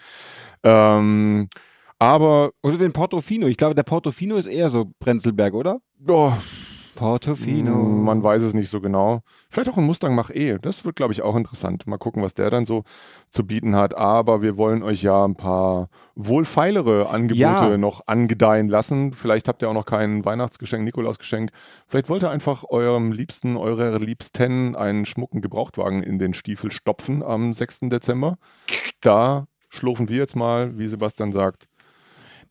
Ähm, 0.64 1.48
aber. 2.00 2.50
Oder 2.62 2.78
den 2.78 2.92
Portofino. 2.92 3.46
Ich 3.46 3.58
glaube, 3.58 3.74
der 3.74 3.82
Portofino 3.84 4.36
ist 4.36 4.46
eher 4.46 4.70
so 4.70 4.90
Prenzlberg, 4.98 5.54
oder? 5.54 5.80
Oh, 6.08 6.32
Portofino. 6.94 7.72
Hm, 7.72 8.04
man 8.04 8.22
weiß 8.22 8.42
es 8.42 8.54
nicht 8.54 8.68
so 8.68 8.80
genau. 8.80 9.22
Vielleicht 9.48 9.70
auch 9.70 9.76
ein 9.76 9.84
Mustang 9.84 10.14
Mach-E. 10.14 10.58
Das 10.60 10.84
wird, 10.84 10.96
glaube 10.96 11.12
ich, 11.12 11.22
auch 11.22 11.36
interessant. 11.36 11.86
Mal 11.86 11.98
gucken, 11.98 12.22
was 12.22 12.34
der 12.34 12.50
dann 12.50 12.66
so 12.66 12.84
zu 13.30 13.46
bieten 13.46 13.76
hat. 13.76 13.96
Aber 13.96 14.42
wir 14.42 14.56
wollen 14.56 14.82
euch 14.82 15.02
ja 15.02 15.24
ein 15.24 15.34
paar 15.34 15.88
wohlfeilere 16.14 17.08
Angebote 17.08 17.40
ja. 17.40 17.76
noch 17.76 18.06
angedeihen 18.06 18.68
lassen. 18.68 19.12
Vielleicht 19.12 19.48
habt 19.48 19.62
ihr 19.62 19.68
auch 19.68 19.74
noch 19.74 19.86
kein 19.86 20.24
Weihnachtsgeschenk, 20.24 20.84
Nikolausgeschenk. 20.84 21.50
Vielleicht 21.86 22.08
wollt 22.08 22.22
ihr 22.22 22.30
einfach 22.30 22.64
eurem 22.68 23.12
Liebsten, 23.12 23.56
eurer 23.56 23.98
Liebsten 23.98 24.76
einen 24.76 25.06
schmucken 25.06 25.40
Gebrauchtwagen 25.40 26.02
in 26.02 26.18
den 26.18 26.34
Stiefel 26.34 26.70
stopfen 26.70 27.22
am 27.22 27.54
6. 27.54 27.80
Dezember. 27.82 28.36
Da 29.00 29.46
schlurfen 29.70 30.08
wir 30.08 30.16
jetzt 30.16 30.36
mal, 30.36 30.76
wie 30.78 30.88
Sebastian 30.88 31.32
sagt, 31.32 31.69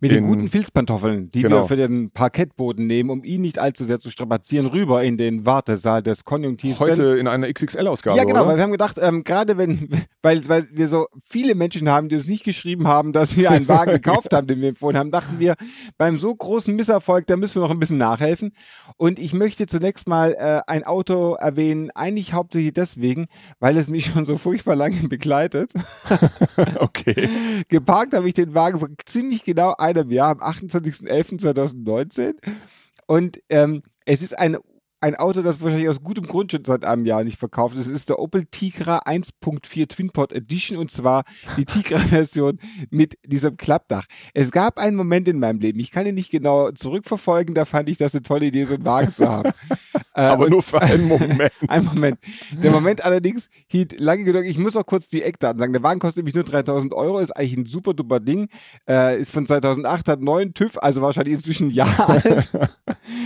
mit 0.01 0.11
den 0.11 0.25
guten 0.25 0.47
Filzpantoffeln, 0.47 1.29
die 1.31 1.41
genau. 1.41 1.57
wir 1.57 1.67
für 1.67 1.75
den 1.75 2.11
Parkettboden 2.11 2.87
nehmen, 2.87 3.09
um 3.09 3.23
ihn 3.23 3.41
nicht 3.41 3.59
allzu 3.59 3.83
sehr 3.83 3.99
zu 3.99 4.09
strapazieren, 4.09 4.67
rüber 4.67 5.03
in 5.03 5.17
den 5.17 5.45
Wartesaal 5.45 6.01
des 6.01 6.23
Konjunktivs. 6.23 6.79
Heute 6.79 7.17
in 7.17 7.27
einer 7.27 7.51
XXL-Ausgabe. 7.51 8.17
Ja, 8.17 8.23
genau, 8.23 8.41
oder? 8.41 8.49
weil 8.49 8.55
wir 8.57 8.63
haben 8.63 8.71
gedacht, 8.71 8.97
ähm, 9.01 9.23
gerade 9.23 9.57
wenn, 9.57 9.89
weil, 10.21 10.47
weil 10.47 10.67
wir 10.71 10.87
so 10.87 11.07
viele 11.21 11.55
Menschen 11.55 11.89
haben, 11.89 12.07
die 12.07 12.15
uns 12.15 12.27
nicht 12.27 12.45
geschrieben 12.45 12.87
haben, 12.87 13.11
dass 13.11 13.31
sie 13.31 13.47
einen 13.47 13.67
Wagen 13.67 13.91
gekauft 13.91 14.33
haben, 14.33 14.47
den 14.47 14.61
wir 14.61 14.69
empfohlen 14.69 14.97
haben, 14.97 15.11
dachten 15.11 15.39
wir, 15.39 15.55
beim 15.97 16.17
so 16.17 16.33
großen 16.33 16.73
Misserfolg, 16.75 17.27
da 17.27 17.35
müssen 17.35 17.55
wir 17.55 17.61
noch 17.61 17.71
ein 17.71 17.79
bisschen 17.79 17.97
nachhelfen. 17.97 18.53
Und 18.95 19.19
ich 19.19 19.33
möchte 19.33 19.67
zunächst 19.67 20.07
mal 20.07 20.35
äh, 20.39 20.61
ein 20.67 20.85
Auto 20.85 21.33
erwähnen, 21.33 21.91
eigentlich 21.91 22.33
hauptsächlich 22.33 22.73
deswegen, 22.73 23.27
weil 23.59 23.77
es 23.77 23.89
mich 23.89 24.05
schon 24.05 24.25
so 24.25 24.37
furchtbar 24.37 24.75
lange 24.75 25.07
begleitet. 25.09 25.71
okay. 26.79 27.27
Geparkt 27.67 28.13
habe 28.13 28.27
ich 28.27 28.33
den 28.33 28.53
Wagen 28.53 28.95
ziemlich 29.05 29.43
genau 29.43 29.73
einem 29.97 30.11
Jahr, 30.11 30.31
am 30.31 30.39
28.11.2019. 30.39 32.35
Und 33.07 33.41
ähm, 33.49 33.81
es 34.05 34.21
ist 34.21 34.37
ein 34.37 34.57
ein 35.01 35.15
Auto, 35.15 35.41
das 35.41 35.61
wahrscheinlich 35.61 35.89
aus 35.89 36.01
gutem 36.03 36.25
Grund 36.25 36.51
schon 36.51 36.65
seit 36.65 36.83
einem 36.83 37.05
Jahr 37.05 37.23
nicht 37.23 37.37
verkauft 37.37 37.75
ist. 37.77 37.87
Es 37.87 37.93
ist 37.93 38.09
der 38.09 38.19
Opel 38.19 38.45
Tigra 38.45 38.99
1.4 38.99 39.87
Twinport 39.87 40.33
Edition 40.33 40.77
und 40.77 40.91
zwar 40.91 41.23
die 41.57 41.65
Tigra-Version 41.65 42.59
mit 42.89 43.17
diesem 43.25 43.55
Klappdach. 43.57 44.05
Es 44.33 44.51
gab 44.51 44.77
einen 44.77 44.95
Moment 44.97 45.27
in 45.27 45.39
meinem 45.39 45.59
Leben, 45.59 45.79
ich 45.79 45.91
kann 45.91 46.05
ihn 46.05 46.15
nicht 46.15 46.31
genau 46.31 46.71
zurückverfolgen, 46.71 47.55
da 47.55 47.65
fand 47.65 47.89
ich 47.89 47.97
das 47.97 48.13
eine 48.13 48.23
tolle 48.23 48.47
Idee, 48.47 48.65
so 48.65 48.75
einen 48.75 48.85
Wagen 48.85 49.13
zu 49.13 49.27
haben. 49.29 49.51
äh, 50.13 50.21
Aber 50.21 50.49
nur 50.49 50.61
für 50.61 50.81
einen 50.81 51.07
Moment. 51.07 51.51
einen 51.67 51.85
Moment. 51.85 52.19
Der 52.61 52.71
Moment 52.71 53.05
allerdings 53.05 53.49
hielt 53.67 53.99
lange 53.99 54.23
genug. 54.25 54.43
Ich 54.45 54.57
muss 54.57 54.75
auch 54.75 54.85
kurz 54.85 55.07
die 55.07 55.23
Eckdaten 55.23 55.59
sagen. 55.59 55.73
Der 55.73 55.83
Wagen 55.83 55.99
kostet 55.99 56.17
nämlich 56.17 56.35
nur 56.35 56.43
3000 56.43 56.93
Euro, 56.93 57.19
ist 57.19 57.31
eigentlich 57.31 57.57
ein 57.57 57.65
super 57.65 57.93
duper 57.93 58.19
Ding. 58.19 58.49
Äh, 58.87 59.19
ist 59.19 59.31
von 59.31 59.45
2008, 59.47 60.07
hat 60.07 60.21
neuen 60.21 60.53
TÜV, 60.53 60.77
also 60.81 61.01
wahrscheinlich 61.01 61.35
inzwischen 61.35 61.67
ein 61.67 61.71
Jahr 61.71 62.09
alt. 62.09 62.49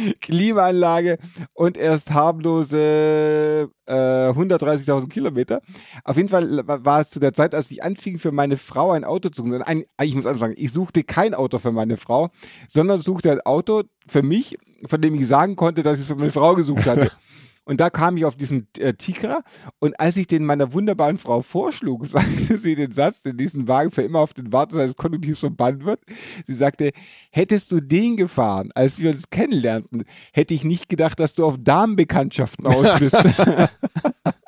Klimaanlage 0.22 1.18
und 1.54 1.78
erst 1.78 2.12
harmlose 2.12 3.70
äh, 3.86 3.92
130.000 3.92 5.10
Kilometer. 5.10 5.62
Auf 6.04 6.18
jeden 6.18 6.30
Fall 6.30 6.62
war 6.66 7.02
es 7.02 7.10
zu 7.10 7.20
der 7.20 7.34
Zeit, 7.34 7.54
als 7.56 7.72
ich 7.72 7.84
anfing, 7.84 8.20
für 8.20 8.32
meine 8.32 8.58
Frau 8.58 8.92
ein 8.92 9.04
Auto 9.04 9.30
zu 9.30 9.44
suchen. 9.44 9.62
Ein, 9.62 9.86
ich 10.02 10.16
muss 10.16 10.26
anfangen, 10.26 10.56
ich 10.58 10.72
suchte 10.72 11.04
kein 11.04 11.34
Auto 11.34 11.58
für 11.58 11.72
meine 11.72 11.98
Frau, 11.98 12.30
sondern 12.68 13.02
suchte 13.02 13.32
ein 13.32 13.42
Auto 13.42 13.84
für 14.08 14.24
mich, 14.24 14.58
von 14.86 15.02
dem 15.02 15.16
ich 15.16 15.28
sagen 15.28 15.56
konnte, 15.56 15.84
dass 15.84 15.98
ich 15.98 16.02
es 16.02 16.08
für 16.08 16.16
meine 16.16 16.32
Frau 16.32 16.56
gesucht 16.56 16.86
hatte. 16.86 17.12
Und 17.65 17.80
da 17.80 17.89
kam 17.89 18.17
ich 18.17 18.26
auf 18.26 18.36
diesen 18.36 18.67
äh, 18.78 18.93
Tigra 18.93 19.41
und 19.80 19.99
als 19.99 20.17
ich 20.17 20.28
den 20.28 20.45
meiner 20.45 20.73
wunderbaren 20.73 21.17
Frau 21.17 21.41
vorschlug, 21.41 22.06
sagte 22.06 22.58
sie 22.58 22.76
den 22.76 22.91
Satz, 22.91 23.21
den 23.21 23.38
diesen 23.38 23.67
Wagen 23.67 23.91
für 23.91 24.02
immer 24.02 24.19
auf 24.19 24.34
den 24.34 24.52
Wartesaal 24.52 24.88
des 24.88 24.95
Konjunktivs 24.95 25.39
verbannt 25.39 25.86
wird. 25.86 26.02
Sie 26.45 26.56
sagte, 26.56 26.91
hättest 27.32 27.71
du 27.71 27.80
den 27.80 28.17
gefahren, 28.17 28.71
als 28.76 28.99
wir 28.99 29.12
uns 29.12 29.30
kennenlernten, 29.30 30.04
hätte 30.34 30.54
ich 30.54 30.63
nicht 30.63 30.89
gedacht, 30.89 31.19
dass 31.19 31.34
du 31.34 31.45
auf 31.45 31.56
Damenbekanntschaften 31.60 32.67
aus 32.67 32.99
bist. 32.99 33.15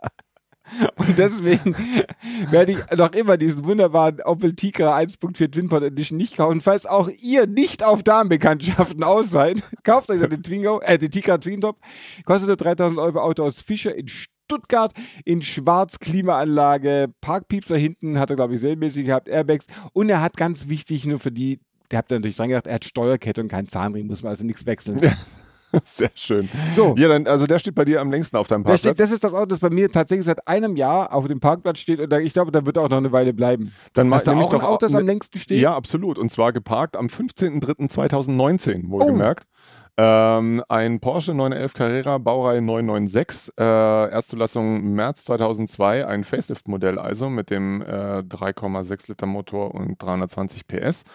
Und 1.08 1.18
deswegen 1.18 1.76
werde 2.50 2.74
ich 2.74 2.98
noch 2.98 3.14
immer 3.14 3.38
diesen 3.38 3.66
wunderbaren 3.66 4.22
Opel 4.22 4.54
Tigra 4.54 4.98
1.4 4.98 5.52
Twinport 5.52 5.84
Edition 5.84 6.18
nicht 6.18 6.38
kaufen. 6.38 6.62
Falls 6.62 6.86
auch 6.86 7.10
ihr 7.22 7.48
nicht 7.48 7.84
auf 7.84 8.04
Damenbekanntschaften 8.04 9.04
aus 9.04 9.30
seid, 9.30 9.62
kauft 9.84 10.10
euch 10.10 10.28
den 10.28 10.44
Twingo, 10.44 10.82
äh, 10.82 10.98
den 10.98 11.12
Tigra 11.12 11.38
Twintop. 11.38 11.78
Kostet 12.26 12.48
nur 12.48 12.58
3000 12.58 13.00
Euro 13.00 13.20
Auto 13.20 13.44
aus 13.44 13.62
Fischer 13.62 13.96
in 13.96 14.08
Stuttgart 14.08 14.92
in 15.26 15.42
Schwarz 15.42 16.00
Klimaanlage, 16.00 17.08
Parkpiepser 17.22 17.78
hinten 17.78 18.20
hat 18.20 18.30
er 18.30 18.36
glaube 18.36 18.54
ich 18.54 18.62
serienmäßig 18.62 19.08
gehabt, 19.08 19.28
Airbags 19.28 19.66
und 19.94 20.10
er 20.10 20.22
hat 20.22 20.38
ganz 20.38 20.68
wichtig 20.68 21.06
nur 21.06 21.18
für 21.18 21.32
die, 21.32 21.60
der 21.90 21.98
habt 21.98 22.12
natürlich 22.12 22.36
dran 22.36 22.50
gedacht, 22.50 22.68
er 22.68 22.76
hat 22.76 22.86
Steuerkette 22.86 23.42
und 23.42 23.48
keinen 23.48 23.68
Zahnring, 23.68 24.06
muss 24.06 24.22
man 24.22 24.30
also 24.30 24.46
nichts 24.46 24.68
wechseln. 24.68 25.00
Sehr 25.84 26.12
schön. 26.16 26.50
So. 26.76 26.96
Ja, 26.98 27.08
dann, 27.08 27.28
also 27.28 27.48
der 27.48 27.60
steht 27.60 27.76
bei 27.76 27.86
dir 27.86 28.02
am 28.02 28.12
längsten 28.12 28.38
auf 28.38 28.48
deinem 28.48 28.64
Parkplatz. 28.64 28.80
Steht, 28.80 29.00
das 29.00 29.12
ist 29.12 29.24
das 29.24 29.34
Auto, 29.34 29.46
das 29.48 29.60
bei 29.60 29.70
mir 29.70 29.92
tatsächlich 29.92 30.26
seit 30.26 30.48
einem 30.48 30.76
Jahr 30.76 31.14
auf 31.14 31.28
dem 31.28 31.40
Parkplatz 31.40 31.80
steht 31.80 32.00
und 32.00 32.12
ich 32.14 32.34
glaube, 32.34 32.52
da 32.52 32.66
wird 32.66 32.78
auch 32.78 32.90
noch 32.90 32.98
eine 32.98 33.12
Weile 33.12 33.34
bleiben. 33.34 33.72
Dann 33.94 34.14
Hast 34.14 34.28
du 34.28 34.32
auch 34.32 34.54
ein 34.54 34.62
Auto, 34.62 34.86
das 34.86 34.96
am 34.96 35.06
längsten 35.06 35.40
steht? 35.40 35.60
Ja, 35.60 35.76
absolut. 35.76 36.18
Und 36.18 36.32
zwar 36.32 36.54
geparkt 36.54 36.98
am 36.98 37.08
15.03.2019, 37.08 38.90
wohlgemerkt. 38.90 39.46
Oh. 39.48 39.86
Ähm, 39.98 40.62
ein 40.68 41.00
Porsche 41.00 41.34
911 41.34 41.74
Carrera, 41.74 42.18
Baureihe 42.18 42.62
996, 42.62 43.54
äh, 43.58 43.64
Erstzulassung 43.64 44.94
März 44.94 45.24
2002, 45.24 46.06
ein 46.06 46.26
Facelift-Modell 46.26 47.00
also 47.00 47.30
mit 47.30 47.50
dem 47.50 47.82
äh, 47.82 48.20
3,6 48.20 49.08
Liter 49.08 49.26
Motor 49.26 49.74
und 49.74 50.02
320 50.02 50.68
PS. 50.68 51.06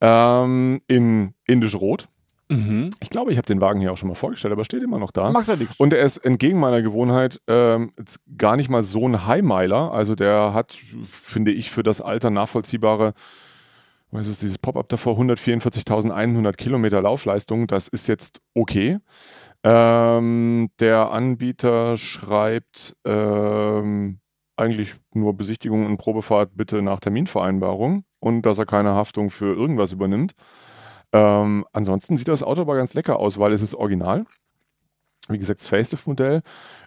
Ähm, 0.00 0.80
in 0.88 1.34
indisch 1.46 1.76
Rot. 1.76 2.08
Mhm. 2.48 2.90
Ich 3.00 3.10
glaube, 3.10 3.30
ich 3.30 3.36
habe 3.36 3.46
den 3.46 3.60
Wagen 3.60 3.80
hier 3.80 3.92
auch 3.92 3.96
schon 3.96 4.08
mal 4.08 4.14
vorgestellt, 4.14 4.52
aber 4.52 4.64
steht 4.64 4.82
immer 4.82 4.98
noch 4.98 5.10
da. 5.10 5.30
Macht 5.30 5.48
er 5.48 5.56
nichts. 5.56 5.78
Und 5.78 5.92
er 5.92 6.04
ist 6.04 6.18
entgegen 6.18 6.58
meiner 6.58 6.82
Gewohnheit 6.82 7.40
ähm, 7.46 7.92
gar 8.36 8.56
nicht 8.56 8.70
mal 8.70 8.82
so 8.82 9.06
ein 9.06 9.26
Highmiler. 9.26 9.92
Also 9.92 10.14
der 10.14 10.54
hat, 10.54 10.78
finde 11.04 11.52
ich, 11.52 11.70
für 11.70 11.82
das 11.82 12.00
Alter 12.00 12.30
nachvollziehbare, 12.30 13.12
was 14.10 14.26
ist 14.26 14.40
dieses 14.40 14.56
Pop-up 14.58 14.88
davor, 14.88 15.18
144.100 15.18 16.52
Kilometer 16.54 17.02
Laufleistung. 17.02 17.66
Das 17.66 17.88
ist 17.88 18.08
jetzt 18.08 18.40
okay. 18.54 18.98
Ähm, 19.62 20.70
der 20.80 21.10
Anbieter 21.10 21.98
schreibt 21.98 22.96
ähm, 23.04 24.20
eigentlich 24.56 24.94
nur 25.12 25.36
Besichtigung 25.36 25.84
und 25.84 25.98
Probefahrt 25.98 26.50
bitte 26.54 26.80
nach 26.80 27.00
Terminvereinbarung 27.00 28.04
und 28.20 28.42
dass 28.42 28.58
er 28.58 28.66
keine 28.66 28.94
Haftung 28.94 29.30
für 29.30 29.54
irgendwas 29.54 29.92
übernimmt. 29.92 30.32
Ähm, 31.12 31.64
ansonsten 31.72 32.16
sieht 32.16 32.28
das 32.28 32.42
Auto 32.42 32.62
aber 32.62 32.76
ganz 32.76 32.94
lecker 32.94 33.18
aus, 33.18 33.38
weil 33.38 33.52
es 33.52 33.62
ist 33.62 33.74
original. 33.74 34.26
Wie 35.30 35.38
gesagt, 35.38 35.60
das 35.60 35.68
Facelift-Modell. 35.68 36.40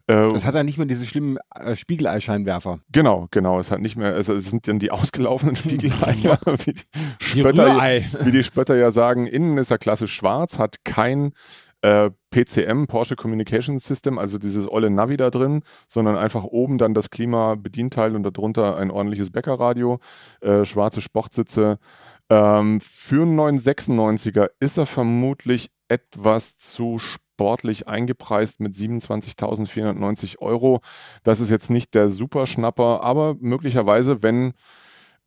Äh, 0.07 0.33
es 0.33 0.45
hat 0.45 0.55
ja 0.55 0.63
nicht 0.63 0.79
mehr 0.79 0.87
diese 0.87 1.05
schlimmen 1.05 1.37
äh, 1.55 1.75
Spiegeleischeinwerfer. 1.75 2.79
Genau, 2.91 3.27
genau. 3.29 3.59
Es 3.59 3.69
hat 3.69 3.81
nicht 3.81 3.97
mehr, 3.97 4.15
also 4.15 4.33
es 4.33 4.49
sind 4.49 4.67
dann 4.67 4.79
die 4.79 4.89
ausgelaufenen 4.89 5.55
Spiegeleier, 5.57 6.39
wie, 6.65 6.73
die 6.73 6.81
Spötter, 7.19 7.77
wie 8.25 8.31
die 8.31 8.43
Spötter 8.43 8.75
ja 8.75 8.91
sagen. 8.91 9.27
Innen 9.27 9.59
ist 9.59 9.69
er 9.69 9.77
klassisch 9.77 10.13
schwarz, 10.13 10.57
hat 10.57 10.83
kein 10.85 11.33
äh, 11.81 12.09
PCM, 12.31 12.85
Porsche 12.85 13.15
Communication 13.15 13.79
System, 13.79 14.17
also 14.17 14.37
dieses 14.37 14.67
olle 14.67 14.89
Navi 14.89 15.17
da 15.17 15.29
drin, 15.29 15.61
sondern 15.87 16.15
einfach 16.15 16.43
oben 16.43 16.77
dann 16.77 16.93
das 16.93 17.09
Klima-Bedienteil 17.09 18.15
und 18.15 18.23
darunter 18.23 18.77
ein 18.77 18.91
ordentliches 18.91 19.31
Bäckerradio, 19.31 19.99
äh, 20.41 20.63
schwarze 20.65 21.01
Sportsitze, 21.01 21.77
ähm, 22.31 22.79
für 22.79 23.23
einen 23.23 23.37
996er 23.37 24.51
ist 24.61 24.77
er 24.77 24.85
vermutlich 24.85 25.69
etwas 25.89 26.55
zu 26.55 26.97
sportlich 26.97 27.89
eingepreist 27.89 28.61
mit 28.61 28.73
27.490 28.73 30.39
Euro. 30.39 30.79
Das 31.23 31.41
ist 31.41 31.49
jetzt 31.49 31.69
nicht 31.69 31.93
der 31.93 32.07
Superschnapper, 32.07 33.03
aber 33.03 33.35
möglicherweise, 33.41 34.23
wenn 34.23 34.53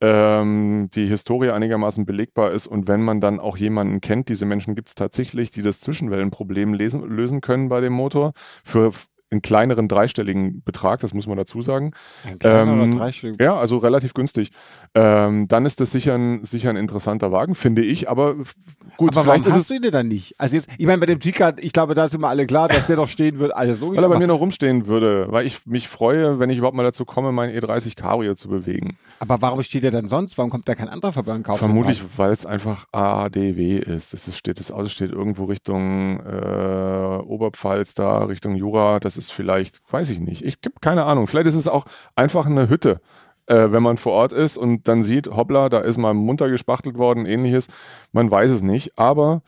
ähm, 0.00 0.88
die 0.94 1.06
Historie 1.06 1.50
einigermaßen 1.50 2.06
belegbar 2.06 2.52
ist 2.52 2.66
und 2.66 2.88
wenn 2.88 3.02
man 3.02 3.20
dann 3.20 3.38
auch 3.38 3.58
jemanden 3.58 4.00
kennt, 4.00 4.30
diese 4.30 4.46
Menschen 4.46 4.74
gibt 4.74 4.88
es 4.88 4.94
tatsächlich, 4.94 5.50
die 5.50 5.60
das 5.60 5.80
Zwischenwellenproblem 5.80 6.72
lesen, 6.72 7.06
lösen 7.06 7.42
können 7.42 7.68
bei 7.68 7.82
dem 7.82 7.92
Motor 7.92 8.32
für 8.64 8.92
einen 9.30 9.42
kleineren 9.42 9.88
dreistelligen 9.88 10.62
Betrag, 10.62 11.00
das 11.00 11.14
muss 11.14 11.26
man 11.26 11.37
dazu 11.37 11.62
sagen. 11.62 11.92
Ein 12.24 12.38
ähm, 12.42 13.37
Ja, 13.40 13.56
also 13.56 13.78
relativ 13.78 14.14
günstig. 14.14 14.51
Ähm, 14.94 15.49
dann 15.49 15.66
ist 15.66 15.80
das 15.80 15.90
sicher 15.90 16.14
ein, 16.14 16.44
sicher 16.44 16.70
ein 16.70 16.76
interessanter 16.76 17.32
Wagen, 17.32 17.55
finde 17.55 17.82
ich, 17.82 18.09
aber 18.09 18.36
gut, 18.96 19.16
aber 19.16 19.24
vielleicht 19.24 19.46
ist 19.46 19.57
es. 19.57 19.68
du 19.68 19.80
den 19.80 19.90
dann 19.90 20.09
nicht? 20.09 20.34
Also 20.38 20.57
jetzt, 20.57 20.68
ich 20.78 20.86
meine, 20.86 20.99
bei 20.99 21.07
dem 21.07 21.20
Ticker, 21.20 21.55
ich 21.59 21.72
glaube, 21.72 21.94
da 21.94 22.09
sind 22.09 22.20
wir 22.20 22.28
alle 22.28 22.46
klar, 22.46 22.68
dass 22.68 22.86
der 22.86 22.96
doch 22.96 23.09
stehen 23.09 23.38
wird, 23.38 23.55
alles 23.55 23.80
logisch. 23.80 23.96
Weil 23.96 24.05
er 24.05 24.11
bei 24.11 24.18
mir 24.18 24.26
noch 24.26 24.40
rumstehen 24.40 24.86
würde, 24.86 25.26
weil 25.30 25.46
ich 25.46 25.66
mich 25.66 25.88
freue, 25.88 26.38
wenn 26.38 26.51
ich 26.51 26.59
überhaupt 26.59 26.76
mal 26.76 26.84
dazu 26.84 27.05
komme, 27.05 27.32
meinen 27.32 27.57
E30 27.57 27.96
Cabrio 27.96 28.34
zu 28.34 28.49
bewegen. 28.49 28.96
Aber 29.18 29.40
warum 29.42 29.62
steht 29.62 29.82
der 29.82 29.90
dann 29.90 30.09
sonst? 30.09 30.38
Warum 30.38 30.51
kommt 30.51 30.68
da 30.68 30.74
kein 30.74 30.88
anderer 30.88 31.12
Verband 31.12 31.44
kaufen? 31.44 31.59
Vermutlich, 31.59 32.03
weil 32.16 32.32
es 32.32 32.46
einfach 32.46 32.86
ADW 32.92 33.78
ist. 33.78 34.12
Das, 34.12 34.28
ist, 34.28 34.38
steht, 34.38 34.61
das 34.61 34.70
Auto 34.70 34.86
steht 34.86 35.11
irgendwo 35.11 35.44
Richtung 35.44 36.20
äh, 36.20 37.18
Oberpfalz 37.24 37.94
da, 37.94 38.24
Richtung 38.24 38.55
Jura. 38.55 39.01
Das 39.01 39.16
ist 39.16 39.24
vielleicht, 39.31 39.81
weiß 39.91 40.11
ich 40.11 40.20
nicht. 40.20 40.43
Ich 40.45 40.59
habe 40.64 40.77
keine 40.81 41.05
Ahnung. 41.05 41.27
Vielleicht 41.27 41.47
ist 41.47 41.55
es 41.55 41.68
auch 41.68 41.85
einfach 42.16 42.47
eine 42.47 42.68
Hütte. 42.68 43.01
Äh, 43.47 43.72
wenn 43.72 43.83
man 43.83 43.99
vor 43.99 44.12
Ort 44.12 44.33
ist 44.33 44.57
und 44.57 44.89
dann 44.89 45.03
sieht, 45.03 45.29
hoppla, 45.29 45.68
da 45.68 45.81
ist 45.81 45.99
mal 45.99 46.14
munter 46.14 46.49
gespachtelt 46.49 46.97
worden, 46.97 47.27
ähnliches. 47.27 47.68
Man 48.12 48.31
weiß 48.31 48.51
es 48.51 48.62
nicht. 48.62 48.99
Aber 48.99 49.43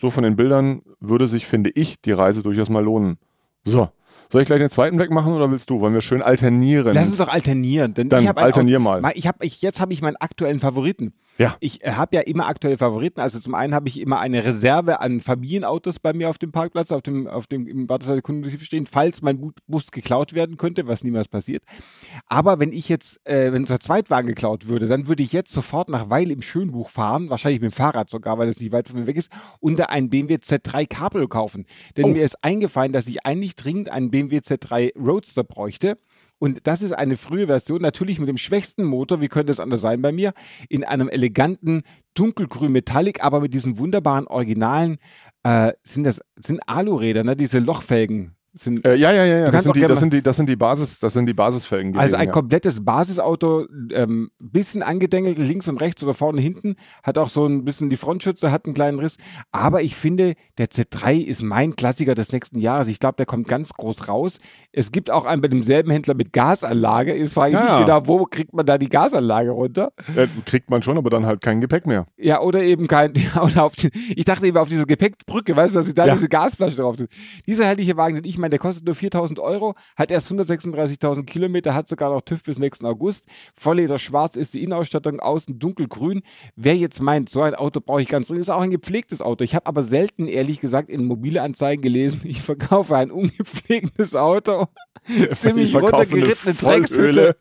so 0.00 0.10
von 0.10 0.24
den 0.24 0.36
Bildern 0.36 0.82
würde 1.00 1.28
sich, 1.28 1.46
finde 1.46 1.70
ich, 1.70 2.00
die 2.00 2.12
Reise 2.12 2.42
durchaus 2.42 2.70
mal 2.70 2.82
lohnen. 2.82 3.18
So, 3.64 3.90
soll 4.32 4.40
ich 4.40 4.46
gleich 4.46 4.60
den 4.60 4.70
zweiten 4.70 4.98
wegmachen 4.98 5.34
oder 5.34 5.50
willst 5.50 5.68
du? 5.68 5.80
Wollen 5.80 5.92
wir 5.92 6.00
schön 6.00 6.22
alternieren? 6.22 6.94
Lass 6.94 7.06
uns 7.06 7.18
doch 7.18 7.28
alternieren. 7.28 7.92
Denn 7.92 8.08
Dann 8.08 8.24
ich 8.24 8.36
alternier 8.36 8.78
auch, 8.78 8.82
mal. 8.82 9.12
Ich 9.14 9.26
hab, 9.26 9.44
ich, 9.44 9.60
jetzt 9.60 9.78
habe 9.78 9.92
ich 9.92 10.00
meinen 10.00 10.16
aktuellen 10.16 10.58
Favoriten. 10.58 11.12
Ja. 11.38 11.56
Ich 11.60 11.82
äh, 11.82 11.92
habe 11.92 12.16
ja 12.16 12.22
immer 12.22 12.46
aktuelle 12.46 12.78
Favoriten. 12.78 13.20
Also 13.20 13.40
zum 13.40 13.54
einen 13.54 13.74
habe 13.74 13.88
ich 13.88 14.00
immer 14.00 14.20
eine 14.20 14.44
Reserve 14.44 15.00
an 15.00 15.20
Familienautos 15.20 15.98
bei 15.98 16.12
mir 16.12 16.28
auf 16.28 16.38
dem 16.38 16.52
Parkplatz, 16.52 16.92
auf 16.92 17.02
dem, 17.02 17.26
auf 17.26 17.46
dem 17.46 17.66
im 17.66 17.86
Kundenmotiv 17.86 18.64
stehen, 18.64 18.86
falls 18.86 19.22
mein 19.22 19.52
Bus 19.66 19.90
geklaut 19.90 20.34
werden 20.34 20.56
könnte, 20.56 20.86
was 20.86 21.04
niemals 21.04 21.28
passiert. 21.28 21.62
Aber 22.26 22.58
wenn 22.58 22.72
ich 22.72 22.88
jetzt, 22.88 23.20
äh, 23.26 23.52
wenn 23.52 23.62
unser 23.62 23.80
Zweitwagen 23.80 24.28
geklaut 24.28 24.68
würde, 24.68 24.86
dann 24.86 25.08
würde 25.08 25.22
ich 25.22 25.32
jetzt 25.32 25.52
sofort 25.52 25.88
nach 25.88 26.10
Weil 26.10 26.30
im 26.30 26.42
Schönbuch 26.42 26.90
fahren, 26.90 27.30
wahrscheinlich 27.30 27.60
mit 27.60 27.72
dem 27.72 27.74
Fahrrad 27.74 28.10
sogar, 28.10 28.38
weil 28.38 28.46
das 28.46 28.60
nicht 28.60 28.72
weit 28.72 28.88
von 28.88 29.00
mir 29.00 29.06
weg 29.06 29.16
ist, 29.16 29.30
und 29.60 29.78
da 29.78 29.84
einen 29.86 30.10
BMW 30.10 30.34
Z3 30.34 30.86
Cabrio 30.86 31.28
kaufen. 31.28 31.66
Denn 31.96 32.06
oh. 32.06 32.08
mir 32.08 32.22
ist 32.22 32.42
eingefallen, 32.42 32.92
dass 32.92 33.06
ich 33.06 33.24
eigentlich 33.24 33.56
dringend 33.56 33.90
einen 33.90 34.10
BMW 34.10 34.38
Z3 34.38 34.98
Roadster 34.98 35.44
bräuchte. 35.44 35.98
Und 36.42 36.66
das 36.66 36.82
ist 36.82 36.90
eine 36.90 37.16
frühe 37.16 37.46
Version, 37.46 37.80
natürlich 37.82 38.18
mit 38.18 38.28
dem 38.28 38.36
schwächsten 38.36 38.82
Motor, 38.82 39.20
wie 39.20 39.28
könnte 39.28 39.52
es 39.52 39.60
anders 39.60 39.80
sein 39.80 40.02
bei 40.02 40.10
mir, 40.10 40.32
in 40.68 40.82
einem 40.82 41.08
eleganten 41.08 41.84
dunkelgrün 42.14 42.72
Metallic, 42.72 43.22
aber 43.22 43.40
mit 43.40 43.54
diesen 43.54 43.78
wunderbaren 43.78 44.26
Originalen, 44.26 44.96
äh, 45.44 45.72
sind 45.84 46.02
das, 46.02 46.20
sind 46.34 46.58
Aluräder, 46.66 47.22
ne, 47.22 47.36
diese 47.36 47.60
Lochfelgen. 47.60 48.34
Sind, 48.54 48.84
äh, 48.84 48.96
ja, 48.96 49.12
ja, 49.12 49.24
ja, 49.24 49.38
ja. 49.38 49.50
Das 49.50 49.64
sind, 49.64 49.76
die, 49.76 49.80
das, 49.80 49.98
sind 49.98 50.12
die, 50.12 50.22
das 50.22 50.36
sind 50.36 50.48
die 50.48 50.56
Basis, 50.56 50.98
das 50.98 51.14
sind 51.14 51.24
die 51.24 51.32
Basisfelgen. 51.32 51.96
Also 51.96 52.16
ein 52.16 52.26
ja. 52.26 52.32
komplettes 52.32 52.84
Basisauto, 52.84 53.66
ähm, 53.92 54.30
bisschen 54.38 54.82
angedengelt, 54.82 55.38
links 55.38 55.68
und 55.68 55.80
rechts 55.80 56.02
oder 56.02 56.12
vorne 56.12 56.36
und 56.36 56.42
hinten, 56.42 56.76
hat 57.02 57.16
auch 57.16 57.30
so 57.30 57.46
ein 57.46 57.64
bisschen 57.64 57.88
die 57.88 57.96
Frontschütze, 57.96 58.52
hat 58.52 58.66
einen 58.66 58.74
kleinen 58.74 58.98
Riss. 58.98 59.16
Aber 59.52 59.80
ich 59.80 59.96
finde, 59.96 60.34
der 60.58 60.68
Z3 60.68 61.14
ist 61.14 61.42
mein 61.42 61.76
Klassiker 61.76 62.14
des 62.14 62.32
nächsten 62.32 62.58
Jahres. 62.58 62.88
Ich 62.88 63.00
glaube, 63.00 63.16
der 63.16 63.24
kommt 63.24 63.48
ganz 63.48 63.72
groß 63.72 64.08
raus. 64.08 64.38
Es 64.70 64.92
gibt 64.92 65.10
auch 65.10 65.24
einen 65.24 65.40
bei 65.40 65.48
demselben 65.48 65.90
Händler 65.90 66.14
mit 66.14 66.32
Gasanlage. 66.32 67.12
Ist 67.12 67.32
frage 67.32 67.54
ich 67.54 67.58
ja. 67.58 67.72
mich 67.72 67.84
wieder, 67.84 68.06
wo 68.06 68.26
kriegt 68.26 68.52
man 68.52 68.66
da 68.66 68.76
die 68.76 68.90
Gasanlage 68.90 69.50
runter? 69.50 69.92
Ja, 70.14 70.26
kriegt 70.44 70.68
man 70.68 70.82
schon, 70.82 70.98
aber 70.98 71.08
dann 71.08 71.24
halt 71.24 71.40
kein 71.40 71.62
Gepäck 71.62 71.86
mehr. 71.86 72.06
Ja, 72.18 72.42
oder 72.42 72.62
eben 72.62 72.86
kein, 72.86 73.14
oder 73.42 73.64
auf 73.64 73.76
die, 73.76 73.90
ich 74.14 74.26
dachte 74.26 74.46
eben 74.46 74.58
auf 74.58 74.68
diese 74.68 74.84
Gepäckbrücke, 74.84 75.56
weißt 75.56 75.74
du, 75.74 75.78
dass 75.78 75.88
ich 75.88 75.94
da 75.94 76.12
diese 76.12 76.28
Gasflasche 76.28 76.76
drauf 76.76 76.96
tue. 76.96 77.08
Dieser 77.46 77.64
herrliche 77.64 77.96
Wagen, 77.96 78.16
den 78.16 78.24
ich 78.24 78.41
meine, 78.42 78.50
der 78.50 78.58
kostet 78.58 78.84
nur 78.84 78.94
4000 78.94 79.38
Euro, 79.38 79.74
hat 79.96 80.10
erst 80.10 80.30
136.000 80.30 81.24
Kilometer, 81.24 81.74
hat 81.74 81.88
sogar 81.88 82.10
noch 82.10 82.20
TÜV 82.20 82.42
bis 82.42 82.58
nächsten 82.58 82.84
August. 82.84 83.24
Vollleder 83.54 83.98
schwarz 83.98 84.36
ist 84.36 84.52
die 84.52 84.62
Innenausstattung, 84.62 85.20
außen 85.20 85.58
dunkelgrün. 85.58 86.20
Wer 86.56 86.76
jetzt 86.76 87.00
meint, 87.00 87.30
so 87.30 87.40
ein 87.40 87.54
Auto 87.54 87.80
brauche 87.80 88.02
ich 88.02 88.08
ganz 88.08 88.28
dringend, 88.28 88.42
ist 88.42 88.50
auch 88.50 88.60
ein 88.60 88.70
gepflegtes 88.70 89.22
Auto. 89.22 89.44
Ich 89.44 89.54
habe 89.54 89.66
aber 89.66 89.82
selten, 89.82 90.28
ehrlich 90.28 90.60
gesagt, 90.60 90.90
in 90.90 91.06
mobile 91.06 91.40
Anzeigen 91.40 91.80
gelesen, 91.80 92.20
ich 92.24 92.42
verkaufe 92.42 92.96
ein 92.96 93.10
ungepflegtes 93.10 94.14
Auto. 94.14 94.66
Ziemlich 95.32 95.74
runtergerittene 95.74 96.54
Dreckshütte. 96.54 97.36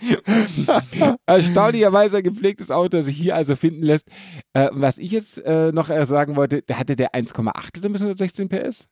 Erstaunlicherweise 1.26 2.18
ein 2.18 2.22
gepflegtes 2.22 2.70
Auto, 2.70 2.98
das 2.98 3.06
sich 3.06 3.16
hier 3.16 3.36
also 3.36 3.56
finden 3.56 3.82
lässt. 3.82 4.08
Äh, 4.52 4.68
was 4.72 4.98
ich 4.98 5.10
jetzt 5.10 5.38
äh, 5.44 5.72
noch 5.72 5.88
sagen 6.06 6.36
wollte, 6.36 6.62
der 6.62 6.78
hatte 6.78 6.96
der 6.96 7.12
1,8 7.14 7.88
mit 7.88 8.00
116 8.00 8.48
PS? 8.48 8.88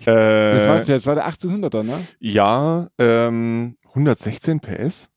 Äh, 0.00 0.04
das, 0.06 0.68
war, 0.68 0.84
das 0.84 1.06
war 1.06 1.14
der 1.14 1.28
1800er, 1.28 1.82
ne? 1.82 1.98
Ja, 2.18 2.88
ähm, 2.98 3.76
116 3.88 4.60
PS? 4.60 5.10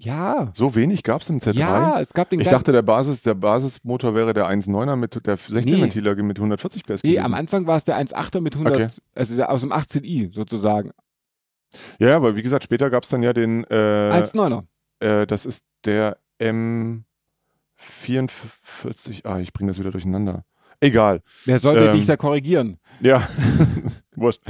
Ja. 0.00 0.52
So 0.54 0.76
wenig 0.76 1.02
gab 1.02 1.22
es 1.22 1.28
im 1.28 1.40
Z3? 1.40 1.54
Ja, 1.54 2.00
es 2.00 2.12
gab 2.12 2.30
den 2.30 2.40
Ich 2.40 2.48
dachte, 2.48 2.70
der, 2.70 2.82
Basis, 2.82 3.22
der 3.22 3.34
Basismotor 3.34 4.14
wäre 4.14 4.32
der 4.32 4.46
1.9er 4.48 4.94
mit 4.94 5.26
der 5.26 5.36
16 5.36 5.82
Ventiler 5.82 6.14
nee. 6.14 6.22
mit 6.22 6.38
140 6.38 6.84
PS. 6.84 7.02
Nee, 7.02 7.10
gewesen. 7.10 7.24
am 7.24 7.34
Anfang 7.34 7.66
war 7.66 7.76
es 7.76 7.84
der 7.84 7.98
1.8er 7.98 8.40
mit 8.40 8.54
100, 8.54 8.74
okay. 8.74 8.86
also 9.14 9.42
aus 9.42 9.60
dem 9.62 9.72
18i 9.72 10.32
sozusagen. 10.32 10.92
Ja, 11.98 12.16
aber 12.16 12.36
wie 12.36 12.42
gesagt, 12.42 12.62
später 12.64 12.90
gab 12.90 13.02
es 13.02 13.08
dann 13.08 13.24
ja 13.24 13.32
den 13.32 13.64
äh, 13.64 14.10
1.9er. 14.12 14.64
Äh, 15.00 15.26
das 15.26 15.46
ist 15.46 15.64
der 15.84 16.18
M44. 16.40 17.04
Ah, 19.24 19.40
ich 19.40 19.52
bringe 19.52 19.70
das 19.70 19.80
wieder 19.80 19.90
durcheinander. 19.90 20.44
Egal. 20.80 21.22
Wer 21.44 21.58
sollte 21.58 21.86
ähm, 21.86 21.92
dich 21.92 22.06
da 22.06 22.16
korrigieren? 22.16 22.78
Ja, 23.00 23.26
wurscht. 24.16 24.42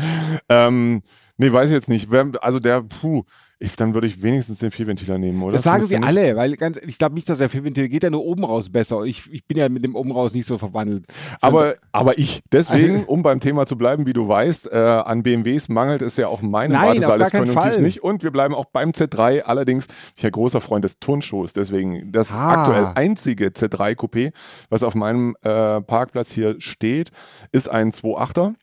Ähm, 0.48 1.02
nee, 1.36 1.52
weiß 1.52 1.70
ich 1.70 1.74
jetzt 1.74 1.88
nicht. 1.88 2.08
Also 2.40 2.60
der, 2.60 2.82
puh, 2.82 3.24
ich, 3.61 3.74
dann 3.74 3.92
würde 3.92 4.06
ich 4.06 4.22
wenigstens 4.22 4.61
den 4.61 4.70
Vierventiler 4.70 5.18
nehmen, 5.18 5.42
oder? 5.42 5.54
Das 5.54 5.64
sagen 5.64 5.82
sie 5.82 5.96
alle, 5.96 6.36
weil 6.36 6.56
ganz, 6.56 6.76
ich 6.76 6.96
glaube 6.96 7.16
nicht, 7.16 7.28
dass 7.28 7.38
der 7.38 7.48
Vierventiler 7.48 7.88
geht 7.88 8.04
ja 8.04 8.11
nur 8.11 8.24
oben 8.24 8.44
raus 8.44 8.70
besser. 8.70 9.02
Ich, 9.02 9.32
ich 9.32 9.44
bin 9.46 9.59
ja 9.59 9.68
mit 9.68 9.82
dem 9.82 9.96
oben 9.96 10.12
raus 10.12 10.32
nicht 10.32 10.46
so 10.46 10.59
verwandelt. 10.59 11.06
Aber, 11.40 11.74
aber 11.90 12.18
ich, 12.18 12.40
deswegen, 12.52 13.04
um 13.06 13.24
beim 13.24 13.40
Thema 13.40 13.66
zu 13.66 13.76
bleiben, 13.76 14.06
wie 14.06 14.12
du 14.12 14.28
weißt, 14.28 14.70
äh, 14.70 14.76
an 14.76 15.24
BMWs 15.24 15.68
mangelt 15.68 16.02
es 16.02 16.16
ja 16.16 16.28
auch 16.28 16.40
meinem 16.40 16.72
Nein, 16.72 17.00
gar 17.00 17.18
keinen 17.30 17.48
Fall. 17.48 17.80
nicht. 17.80 18.04
Und 18.04 18.22
wir 18.22 18.30
bleiben 18.30 18.54
auch 18.54 18.66
beim 18.66 18.90
Z3. 18.90 19.40
Allerdings, 19.40 19.86
ich 19.86 20.22
bin 20.22 20.24
ja 20.24 20.30
großer 20.30 20.61
Freund 20.61 20.84
des 20.84 21.00
Turnschuhs, 21.00 21.52
deswegen 21.52 22.12
das 22.12 22.32
ah. 22.32 22.62
aktuell 22.62 22.92
einzige 22.94 23.48
Z3 23.48 23.96
Coupé, 23.96 24.32
was 24.70 24.84
auf 24.84 24.94
meinem 24.94 25.34
äh, 25.42 25.80
Parkplatz 25.80 26.30
hier 26.30 26.61
steht, 26.61 27.11
ist 27.50 27.68
ein 27.68 27.90
2.8er. 27.90 28.54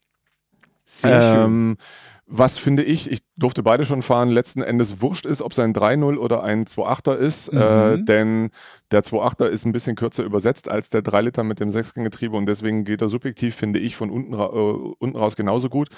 Sehr 0.86 1.22
ähm, 1.22 1.76
schön 1.78 1.86
was 2.28 2.58
finde 2.58 2.82
ich, 2.82 3.12
ich 3.12 3.22
durfte 3.38 3.62
beide 3.62 3.86
schon 3.86 4.02
fahren, 4.02 4.30
letzten 4.30 4.64
Endes 4.64 5.00
wurscht 5.00 5.28
ist, 5.28 5.44
ob 5.44 5.52
es 5.52 5.60
ein 5.60 5.76
3.0 5.76 6.18
oder 6.18 6.42
ein 6.42 6.66
2.8er 6.66 7.16
ist, 7.16 7.50
äh, 7.50 7.56
mhm. 7.56 7.62
äh, 7.62 8.04
denn 8.04 8.50
der 8.90 9.04
2.8er 9.04 9.46
ist 9.46 9.66
ein 9.66 9.72
bisschen 9.72 9.96
kürzer 9.96 10.24
übersetzt 10.24 10.70
als 10.70 10.90
der 10.90 11.04
3 11.04 11.22
Liter 11.22 11.44
mit 11.44 11.60
dem 11.60 11.70
Sechsganggetriebe 11.70 12.36
und 12.36 12.48
deswegen 12.48 12.84
geht 12.84 13.04
er 13.04 13.10
subjektiv, 13.10 13.56
finde 13.56 13.80
ich, 13.80 13.96
von 13.96 14.10
unten, 14.10 14.34
ra 14.34 14.46
äh, 14.46 14.94
unten 14.98 15.16
raus 15.16 15.36
genauso 15.36 15.70
gut. 15.70 15.90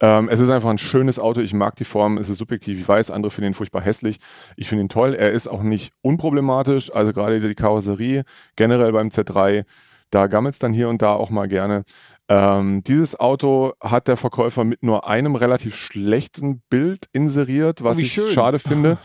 Ähm, 0.00 0.28
es 0.28 0.40
ist 0.40 0.50
einfach 0.50 0.70
ein 0.70 0.78
schönes 0.78 1.18
Auto, 1.18 1.40
ich 1.40 1.54
mag 1.54 1.76
die 1.76 1.84
Form, 1.84 2.18
es 2.18 2.28
ist 2.28 2.38
subjektiv, 2.38 2.78
ich 2.78 2.86
weiß, 2.86 3.10
andere 3.10 3.30
finden 3.30 3.52
ihn 3.52 3.54
furchtbar 3.54 3.80
hässlich, 3.80 4.18
ich 4.56 4.68
finde 4.68 4.84
ihn 4.84 4.90
toll, 4.90 5.14
er 5.14 5.32
ist 5.32 5.48
auch 5.48 5.62
nicht 5.62 5.94
unproblematisch, 6.02 6.94
also 6.94 7.14
gerade 7.14 7.40
die 7.40 7.54
Karosserie, 7.54 8.24
generell 8.54 8.92
beim 8.92 9.08
Z3, 9.08 9.64
da 10.10 10.26
gammelt 10.26 10.54
es 10.54 10.58
dann 10.58 10.72
hier 10.72 10.88
und 10.88 11.02
da 11.02 11.14
auch 11.14 11.30
mal 11.30 11.48
gerne. 11.48 11.84
Ähm, 12.30 12.84
dieses 12.84 13.18
Auto 13.18 13.72
hat 13.82 14.06
der 14.06 14.16
Verkäufer 14.16 14.62
mit 14.62 14.84
nur 14.84 15.08
einem 15.08 15.34
relativ 15.34 15.74
schlechten 15.74 16.62
Bild 16.70 17.06
inseriert, 17.12 17.82
was 17.82 17.96
oh, 17.96 18.00
ich 18.00 18.12
schön. 18.12 18.32
schade 18.32 18.58
finde. 18.60 18.98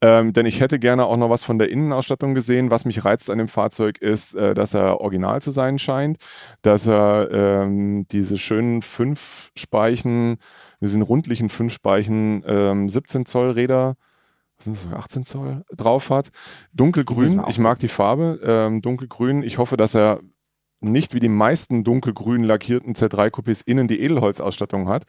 ähm, 0.00 0.32
denn 0.32 0.46
ich 0.46 0.60
hätte 0.60 0.80
gerne 0.80 1.06
auch 1.06 1.16
noch 1.16 1.30
was 1.30 1.44
von 1.44 1.60
der 1.60 1.70
Innenausstattung 1.70 2.34
gesehen. 2.34 2.72
Was 2.72 2.84
mich 2.84 3.04
reizt 3.04 3.30
an 3.30 3.38
dem 3.38 3.46
Fahrzeug 3.46 3.98
ist, 3.98 4.34
äh, 4.34 4.54
dass 4.54 4.74
er 4.74 5.00
original 5.00 5.40
zu 5.40 5.52
sein 5.52 5.78
scheint, 5.78 6.16
dass 6.62 6.88
er 6.88 7.28
ähm, 7.30 8.04
diese 8.10 8.36
schönen 8.36 8.82
fünf 8.82 9.52
Speichen, 9.54 10.38
diesen 10.80 11.02
rundlichen 11.02 11.50
fünf 11.50 11.72
Speichen 11.72 12.42
ähm, 12.48 12.88
17 12.88 13.26
Zoll 13.26 13.52
Räder 13.52 13.94
was 14.56 14.64
sind 14.64 14.92
das, 14.92 14.98
18 14.98 15.24
Zoll 15.24 15.64
drauf 15.76 16.10
hat. 16.10 16.30
Dunkelgrün, 16.72 17.42
ich 17.48 17.58
mag 17.58 17.78
die 17.78 17.88
Farbe, 17.88 18.40
ähm, 18.44 18.82
dunkelgrün. 18.82 19.42
Ich 19.42 19.58
hoffe, 19.58 19.76
dass 19.76 19.94
er 19.94 20.20
nicht 20.82 21.14
wie 21.14 21.20
die 21.20 21.28
meisten 21.28 21.84
dunkelgrün 21.84 22.44
lackierten 22.44 22.94
Z3-Coupés 22.94 23.62
innen 23.66 23.88
die 23.88 24.00
Edelholzausstattung 24.00 24.88
hat. 24.88 25.04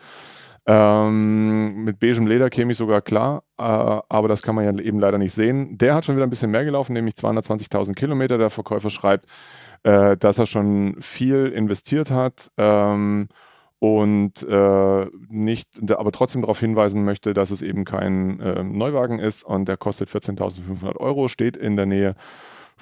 Ähm, 0.66 1.84
mit 1.84 2.00
beigem 2.00 2.26
Leder 2.26 2.50
käme 2.50 2.72
ich 2.72 2.78
sogar 2.78 3.02
klar, 3.02 3.44
äh, 3.58 3.64
aber 3.64 4.28
das 4.30 4.42
kann 4.42 4.56
man 4.56 4.64
ja 4.64 4.84
eben 4.84 5.00
leider 5.00 5.18
nicht 5.18 5.34
sehen. 5.34 5.78
Der 5.78 5.94
hat 5.94 6.06
schon 6.06 6.16
wieder 6.16 6.26
ein 6.26 6.30
bisschen 6.30 6.52
mehr 6.52 6.64
gelaufen, 6.64 6.94
nämlich 6.94 7.16
220.000 7.16 7.96
Kilometer. 7.96 8.38
Der 8.38 8.50
Verkäufer 8.50 8.90
schreibt, 8.90 9.26
äh, 9.84 10.16
dass 10.16 10.38
er 10.40 10.46
schon 10.46 10.96
viel 11.02 11.48
investiert 11.48 12.12
hat. 12.12 12.50
Ähm, 12.58 13.28
und 13.80 14.44
äh, 14.44 15.08
nicht, 15.28 15.92
aber 15.92 16.14
trotzdem 16.14 16.40
darauf 16.40 16.58
hinweisen 16.58 17.04
möchte, 17.04 17.34
dass 17.34 17.52
es 17.52 17.62
eben 17.62 17.84
kein 17.84 18.40
äh, 18.40 18.64
Neuwagen 18.64 19.20
ist 19.20 19.44
und 19.44 19.68
der 19.68 19.76
kostet 19.76 20.08
14.500 20.08 20.96
Euro, 20.96 21.28
steht 21.28 21.58
in 21.58 21.76
der 21.76 21.86
Nähe 21.86 22.16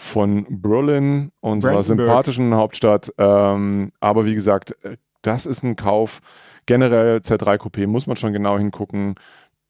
von 0.02 0.48
Berlin, 0.50 1.32
unserer 1.42 1.84
sympathischen 1.84 2.56
Hauptstadt. 2.56 3.14
Ähm, 3.20 3.92
aber 4.00 4.26
wie 4.26 4.34
gesagt, 4.34 4.76
das 5.22 5.46
ist 5.46 5.64
ein 5.64 5.76
Kauf. 5.76 6.22
Generell 6.66 7.18
Z3 7.18 7.58
Coupé 7.58 7.86
muss 7.86 8.08
man 8.08 8.16
schon 8.16 8.34
genau 8.34 8.58
hingucken. 8.58 9.14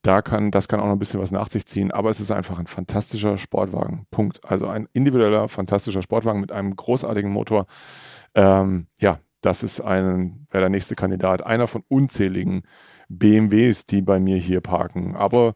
Da 0.04 0.22
kann, 0.22 0.50
das 0.50 0.70
kann 0.70 0.80
auch 0.80 0.86
noch 0.86 0.94
ein 0.94 1.00
bisschen 1.00 1.20
was 1.20 1.32
nach 1.32 1.50
sich 1.50 1.66
ziehen, 1.66 1.92
aber 1.92 2.10
es 2.10 2.22
ist 2.22 2.32
einfach 2.32 2.58
ein 2.60 2.68
fantastischer 2.68 3.38
Sportwagen. 3.38 4.08
Punkt. 4.10 4.40
Also 4.50 4.68
ein 4.68 4.88
individueller, 4.94 5.50
fantastischer 5.50 6.02
Sportwagen 6.02 6.40
mit 6.40 6.54
einem 6.54 6.78
großartigen 6.78 7.30
Motor. 7.30 7.68
Ähm, 8.34 8.88
ja, 9.00 9.20
das 9.42 9.64
ist 9.64 9.82
ein, 9.82 10.48
wäre 10.50 10.64
der 10.64 10.70
nächste 10.70 10.96
Kandidat. 10.96 11.46
Einer 11.46 11.68
von 11.68 11.84
unzähligen 11.90 12.64
BMWs, 13.10 13.86
die 13.86 14.02
bei 14.02 14.20
mir 14.22 14.38
hier 14.38 14.62
parken. 14.62 15.18
Aber 15.18 15.56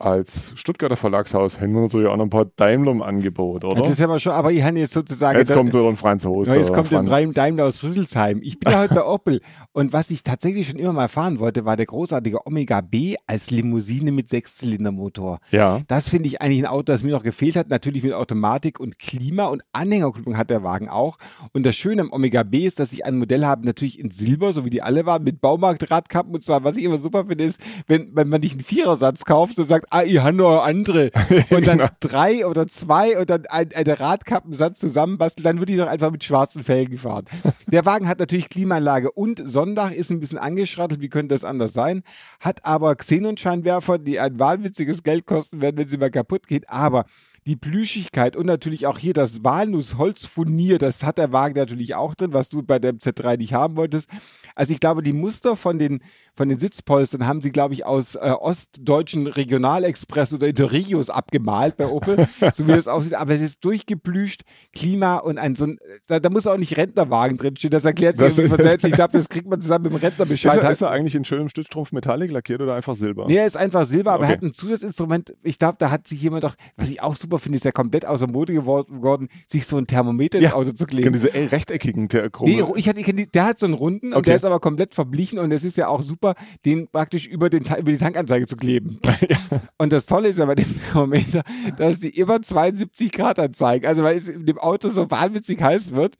als 0.00 0.52
Stuttgarter 0.54 0.96
Verlagshaus 0.96 1.60
haben 1.60 1.72
wir 1.72 1.80
natürlich 1.80 2.06
auch 2.06 2.16
noch 2.16 2.24
ein 2.24 2.30
paar 2.30 2.44
Daimler 2.44 2.92
im 2.92 3.02
Angebot, 3.02 3.64
oder? 3.64 3.82
das 3.82 3.90
ist 3.90 4.00
aber 4.00 4.20
schon, 4.20 4.32
aber 4.32 4.52
ich 4.52 4.62
habe 4.62 4.78
jetzt 4.78 4.92
sozusagen. 4.92 5.36
Jetzt 5.36 5.52
kommt 5.52 5.74
wieder 5.74 5.88
ein 5.88 5.96
Franz 5.96 6.24
Hoster. 6.24 6.54
Jetzt 6.54 6.72
kommt 6.72 6.92
ein 6.92 7.32
Daimler 7.32 7.66
aus 7.66 7.82
Rüsselsheim. 7.82 8.40
Ich 8.42 8.60
bin 8.60 8.72
ja 8.72 8.80
heute 8.80 8.94
bei 8.94 9.04
Opel. 9.04 9.40
Und 9.72 9.92
was 9.92 10.10
ich 10.10 10.22
tatsächlich 10.22 10.68
schon 10.68 10.78
immer 10.78 10.92
mal 10.92 11.08
fahren 11.08 11.40
wollte, 11.40 11.64
war 11.64 11.76
der 11.76 11.86
großartige 11.86 12.46
Omega 12.46 12.80
B 12.80 13.16
als 13.26 13.50
Limousine 13.50 14.12
mit 14.12 14.28
Sechszylindermotor. 14.28 15.40
Ja. 15.50 15.80
Das 15.88 16.08
finde 16.08 16.28
ich 16.28 16.40
eigentlich 16.40 16.60
ein 16.60 16.70
Auto, 16.70 16.84
das 16.84 17.02
mir 17.02 17.10
noch 17.10 17.24
gefehlt 17.24 17.56
hat. 17.56 17.68
Natürlich 17.68 18.04
mit 18.04 18.12
Automatik 18.12 18.78
und 18.78 19.00
Klima 19.00 19.46
und 19.46 19.62
Anhängerkupplung 19.72 20.36
hat 20.36 20.50
der 20.50 20.62
Wagen 20.62 20.88
auch. 20.88 21.18
Und 21.52 21.64
das 21.64 21.74
Schöne 21.74 22.02
am 22.02 22.12
Omega 22.12 22.44
B 22.44 22.64
ist, 22.64 22.78
dass 22.78 22.92
ich 22.92 23.04
ein 23.04 23.18
Modell 23.18 23.44
habe, 23.44 23.66
natürlich 23.66 23.98
in 23.98 24.12
Silber, 24.12 24.52
so 24.52 24.64
wie 24.64 24.70
die 24.70 24.82
alle 24.82 25.06
waren, 25.06 25.24
mit 25.24 25.40
Baumarktradkappen 25.40 26.32
und 26.34 26.44
zwar, 26.44 26.62
was 26.62 26.76
ich 26.76 26.84
immer 26.84 26.98
super 26.98 27.24
finde, 27.26 27.42
ist, 27.42 27.60
wenn, 27.88 28.14
wenn 28.14 28.28
man 28.28 28.40
nicht 28.40 28.52
einen 28.52 28.62
Vierersatz 28.62 29.24
kauft 29.24 29.58
und 29.58 29.66
sagt, 29.66 29.87
ah, 29.90 30.02
ihr 30.02 30.24
habt 30.24 30.36
noch 30.36 30.64
andere. 30.64 31.10
Und 31.50 31.66
dann 31.66 31.78
genau. 31.78 31.90
drei 32.00 32.46
oder 32.46 32.66
zwei 32.66 33.18
und 33.18 33.30
dann 33.30 33.46
ein, 33.46 33.72
eine 33.74 34.00
Radkappensatz 34.00 34.78
zusammenbasteln, 34.78 35.44
dann 35.44 35.58
würde 35.58 35.72
ich 35.72 35.78
doch 35.78 35.88
einfach 35.88 36.10
mit 36.10 36.24
schwarzen 36.24 36.62
Felgen 36.62 36.96
fahren. 36.96 37.24
Der 37.66 37.84
Wagen 37.84 38.08
hat 38.08 38.18
natürlich 38.18 38.48
Klimaanlage 38.48 39.10
und 39.12 39.40
Sonndach, 39.44 39.90
ist 39.90 40.10
ein 40.10 40.20
bisschen 40.20 40.38
angeschrattelt, 40.38 41.00
wie 41.00 41.08
könnte 41.08 41.34
das 41.34 41.44
anders 41.44 41.72
sein? 41.72 42.02
Hat 42.40 42.64
aber 42.64 42.94
Xenonscheinwerfer, 42.96 43.98
die 43.98 44.20
ein 44.20 44.38
wahnwitziges 44.38 45.02
Geld 45.02 45.26
kosten 45.26 45.60
werden, 45.60 45.76
wenn 45.76 45.88
sie 45.88 45.98
mal 45.98 46.10
kaputt 46.10 46.46
gehen. 46.46 46.64
Aber 46.66 47.04
die 47.48 47.56
Plüschigkeit 47.56 48.36
und 48.36 48.44
natürlich 48.44 48.86
auch 48.86 48.98
hier 48.98 49.14
das 49.14 49.42
Walnussholzfurnier, 49.42 50.76
das 50.76 51.02
hat 51.02 51.16
der 51.16 51.32
Wagen 51.32 51.54
natürlich 51.54 51.94
auch 51.94 52.14
drin, 52.14 52.34
was 52.34 52.50
du 52.50 52.62
bei 52.62 52.78
dem 52.78 52.98
Z3 52.98 53.38
nicht 53.38 53.54
haben 53.54 53.76
wolltest. 53.76 54.10
Also 54.58 54.72
ich 54.72 54.80
glaube, 54.80 55.02
die 55.02 55.12
Muster 55.12 55.56
von 55.56 55.78
den, 55.78 56.00
von 56.34 56.48
den 56.48 56.58
Sitzpolstern 56.58 57.28
haben 57.28 57.40
sie, 57.42 57.52
glaube 57.52 57.74
ich, 57.74 57.86
aus 57.86 58.16
äh, 58.16 58.18
ostdeutschen 58.18 59.28
Regionalexpress 59.28 60.34
oder 60.34 60.48
Interregios 60.48 61.10
abgemalt 61.10 61.76
bei 61.76 61.86
Opel, 61.86 62.26
so 62.56 62.66
wie 62.66 62.72
das 62.72 62.88
aussieht. 62.88 63.14
Aber 63.14 63.32
es 63.32 63.40
ist 63.40 63.64
durchgeplüscht, 63.64 64.42
Klima 64.74 65.18
und 65.18 65.38
ein 65.38 65.54
so 65.54 65.66
ein, 65.66 65.78
da, 66.08 66.18
da 66.18 66.28
muss 66.28 66.48
auch 66.48 66.56
nicht 66.56 66.76
Rentnerwagen 66.76 67.38
drinstehen, 67.38 67.70
das 67.70 67.84
erklärt 67.84 68.16
sich 68.16 68.48
von 68.48 68.58
selbst. 68.58 68.84
Ich 68.88 68.94
glaube, 68.94 69.12
das 69.12 69.28
kriegt 69.28 69.46
man 69.46 69.60
zusammen 69.60 69.84
mit 69.84 69.92
dem 69.92 69.96
Rentnerbescheid. 69.96 70.56
Ist 70.56 70.62
er, 70.62 70.70
ist 70.70 70.80
er 70.80 70.90
eigentlich 70.90 71.14
in 71.14 71.24
schönem 71.24 71.48
Stützstrumpf 71.48 71.92
Metallic 71.92 72.30
lackiert 72.30 72.60
oder 72.60 72.74
einfach 72.74 72.96
Silber? 72.96 73.26
Nee, 73.28 73.36
er 73.36 73.46
ist 73.46 73.56
einfach 73.56 73.84
Silber, 73.84 74.12
aber 74.12 74.24
okay. 74.24 74.32
er 74.32 74.36
hat 74.36 74.42
ein 74.42 74.52
Zusatzinstrument. 74.52 75.34
Ich 75.42 75.58
glaube, 75.58 75.76
da 75.78 75.90
hat 75.90 76.08
sich 76.08 76.22
jemand 76.22 76.44
doch, 76.44 76.54
was 76.76 76.88
ich 76.88 77.02
auch 77.02 77.14
super 77.14 77.38
finde, 77.38 77.56
ist 77.56 77.64
ja 77.64 77.70
komplett 77.70 78.06
außer 78.06 78.26
Mode 78.26 78.54
geworden, 78.54 79.28
sich 79.46 79.66
so 79.66 79.76
ein 79.76 79.86
Thermometer 79.86 80.38
ins 80.38 80.52
Auto 80.52 80.72
zu 80.72 80.86
kleben. 80.86 81.12
Diese 81.12 81.32
rechteckigen 81.32 82.08
Thermometer. 82.08 82.66
Nee, 82.66 82.72
ich 82.76 82.88
hatte, 82.88 83.00
ich 83.00 83.30
der 83.30 83.44
hat 83.44 83.58
so 83.58 83.66
einen 83.66 83.74
runden 83.74 84.08
okay. 84.08 84.16
und 84.16 84.26
der 84.26 84.36
ist 84.36 84.44
aber 84.48 84.60
komplett 84.60 84.94
verblichen 84.94 85.38
und 85.38 85.52
es 85.52 85.64
ist 85.64 85.76
ja 85.76 85.88
auch 85.88 86.02
super, 86.02 86.34
den 86.64 86.88
praktisch 86.88 87.26
über, 87.26 87.50
den, 87.50 87.64
über 87.64 87.92
die 87.92 87.98
Tankanzeige 87.98 88.46
zu 88.46 88.56
kleben. 88.56 89.00
ja. 89.28 89.38
Und 89.78 89.92
das 89.92 90.06
Tolle 90.06 90.28
ist 90.28 90.38
ja 90.38 90.46
bei 90.46 90.56
dem 90.56 90.66
Thermometer, 90.90 91.42
dass 91.76 92.00
die 92.00 92.08
immer 92.08 92.42
72 92.42 93.12
Grad 93.12 93.38
anzeigen. 93.38 93.86
Also 93.86 94.02
weil 94.02 94.16
es 94.16 94.28
in 94.28 94.44
dem 94.44 94.58
Auto 94.58 94.88
so 94.88 95.10
wahnwitzig 95.10 95.62
heiß 95.62 95.92
wird, 95.92 96.16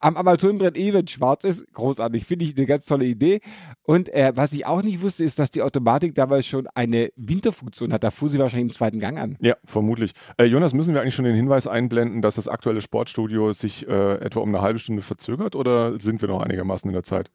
am 0.00 0.16
Armaturenbrett 0.16 0.76
eh, 0.76 0.92
wenn 0.92 1.06
schwarz 1.06 1.44
ist, 1.44 1.72
großartig. 1.72 2.24
Finde 2.24 2.44
ich 2.44 2.56
eine 2.56 2.66
ganz 2.66 2.86
tolle 2.86 3.04
Idee. 3.04 3.40
Und 3.82 4.08
äh, 4.12 4.32
was 4.34 4.52
ich 4.52 4.66
auch 4.66 4.82
nicht 4.82 5.02
wusste, 5.02 5.24
ist, 5.24 5.38
dass 5.38 5.50
die 5.50 5.62
Automatik 5.62 6.14
damals 6.14 6.46
schon 6.46 6.66
eine 6.74 7.10
Winterfunktion 7.16 7.92
hat. 7.92 8.04
Da 8.04 8.10
fuhr 8.10 8.28
sie 8.28 8.38
wahrscheinlich 8.38 8.72
im 8.72 8.76
zweiten 8.76 9.00
Gang 9.00 9.18
an. 9.18 9.36
Ja, 9.40 9.54
vermutlich. 9.64 10.12
Äh, 10.36 10.44
Jonas, 10.44 10.74
müssen 10.74 10.94
wir 10.94 11.00
eigentlich 11.00 11.14
schon 11.14 11.24
den 11.24 11.34
Hinweis 11.34 11.66
einblenden, 11.66 12.22
dass 12.22 12.34
das 12.34 12.48
aktuelle 12.48 12.80
Sportstudio 12.80 13.52
sich 13.52 13.88
äh, 13.88 14.14
etwa 14.16 14.40
um 14.40 14.48
eine 14.48 14.62
halbe 14.62 14.78
Stunde 14.78 15.02
verzögert 15.02 15.54
oder 15.54 15.98
sind 16.00 16.20
wir 16.20 16.28
noch 16.28 16.42
einigermaßen 16.42 16.88
in 16.88 16.94
der 16.94 17.02
Zeit? 17.02 17.30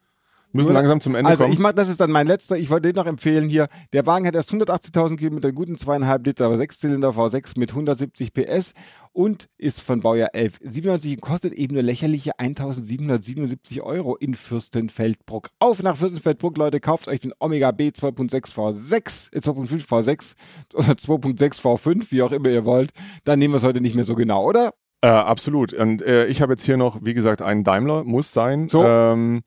Müssen 0.56 0.68
Nur, 0.68 0.76
langsam 0.76 1.02
zum 1.02 1.16
Ende 1.16 1.32
also 1.32 1.44
kommen. 1.44 1.52
Also 1.52 1.60
ich 1.60 1.64
mache, 1.64 1.74
das 1.74 1.90
ist 1.90 2.00
dann 2.00 2.12
mein 2.12 2.28
letzter. 2.28 2.58
Ich 2.58 2.70
wollte 2.70 2.90
den 2.90 2.96
noch 2.96 3.08
empfehlen 3.08 3.50
hier. 3.50 3.68
Der 3.92 4.06
Wagen 4.06 4.28
hat 4.28 4.36
erst 4.36 4.52
180.000 4.52 5.18
Kilometer, 5.18 5.52
guten 5.52 5.80
zweieinhalb 5.80 6.24
Liter, 6.28 6.46
aber 6.46 6.58
Sechszylinder 6.58 7.10
V6 7.10 7.58
mit 7.58 7.72
170 7.72 8.34
PS 8.34 8.74
und 9.14 9.50
ist 9.58 9.82
von 9.82 10.02
Baujahr 10.02 10.30
1197 10.34 11.14
und 11.14 11.22
kostet 11.22 11.54
eben 11.54 11.74
nur 11.74 11.82
lächerliche 11.82 12.34
1.777 12.38 13.82
Euro 13.82 14.16
in 14.16 14.36
Fürstenfeldbruck. 14.36 15.50
Auf 15.58 15.82
nach 15.82 15.98
Fürstenfeldbruck, 15.98 16.56
Leute, 16.58 16.80
kauft 16.80 17.08
euch 17.08 17.22
den 17.22 17.34
Omega 17.40 17.72
B 17.72 17.90
2.6 17.90 18.54
V6, 18.54 19.36
äh 19.36 19.40
2.5 19.40 19.88
V6 19.88 20.34
oder 20.76 20.94
2.6 20.94 21.62
V5, 21.62 22.12
wie 22.12 22.22
auch 22.22 22.32
immer 22.32 22.50
ihr 22.50 22.64
wollt. 22.64 22.92
Dann 23.24 23.40
nehmen 23.40 23.56
wir 23.56 23.58
es 23.58 23.64
heute 23.64 23.82
nicht 23.82 23.96
mehr 23.96 24.06
so 24.06 24.14
genau, 24.14 24.48
oder? 24.48 24.70
Äh, 25.02 25.08
absolut. 25.08 25.74
Und 25.74 26.04
äh, 26.04 26.28
ich 26.28 26.44
habe 26.44 26.54
jetzt 26.54 26.64
hier 26.64 26.78
noch, 26.78 27.00
wie 27.04 27.16
gesagt, 27.16 27.42
einen 27.42 27.64
Daimler, 27.64 28.04
muss 28.04 28.32
sein. 28.32 28.70
So. 28.70 28.84
Ähm, 28.86 29.42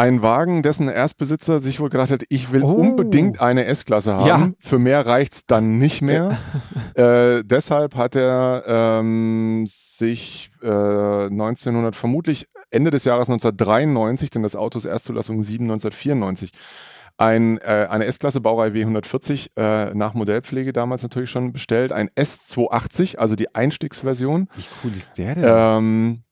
ein 0.00 0.22
Wagen, 0.22 0.62
dessen 0.62 0.88
Erstbesitzer 0.88 1.60
sich 1.60 1.78
wohl 1.78 1.90
gedacht 1.90 2.10
hat, 2.10 2.22
ich 2.30 2.52
will 2.52 2.62
oh. 2.62 2.72
unbedingt 2.72 3.42
eine 3.42 3.66
S-Klasse 3.66 4.14
haben. 4.14 4.26
Ja. 4.26 4.50
Für 4.58 4.78
mehr 4.78 5.04
reicht 5.04 5.34
es 5.34 5.46
dann 5.46 5.78
nicht 5.78 6.00
mehr. 6.00 6.38
äh, 6.94 7.42
deshalb 7.44 7.96
hat 7.96 8.16
er 8.16 8.64
ähm, 8.66 9.66
sich 9.68 10.52
äh, 10.62 10.66
1900, 10.66 11.94
vermutlich 11.94 12.48
Ende 12.70 12.90
des 12.90 13.04
Jahres 13.04 13.28
1993, 13.28 14.30
denn 14.30 14.42
das 14.42 14.56
Auto 14.56 14.78
ist 14.78 14.86
Erstzulassung 14.86 15.42
7 15.42 15.64
1994, 15.64 16.52
ein, 17.18 17.58
äh, 17.58 17.86
eine 17.90 18.06
S-Klasse 18.06 18.40
Baureihe 18.40 18.70
W140 18.70 19.50
äh, 19.56 19.92
nach 19.92 20.14
Modellpflege 20.14 20.72
damals 20.72 21.02
natürlich 21.02 21.28
schon 21.28 21.52
bestellt. 21.52 21.92
Ein 21.92 22.08
S280, 22.16 23.18
also 23.18 23.36
die 23.36 23.54
Einstiegsversion. 23.54 24.48
Wie 24.56 24.64
cool 24.82 24.92
ist 24.96 25.18
der 25.18 25.34
denn? 25.34 25.44
Ähm, 25.46 26.22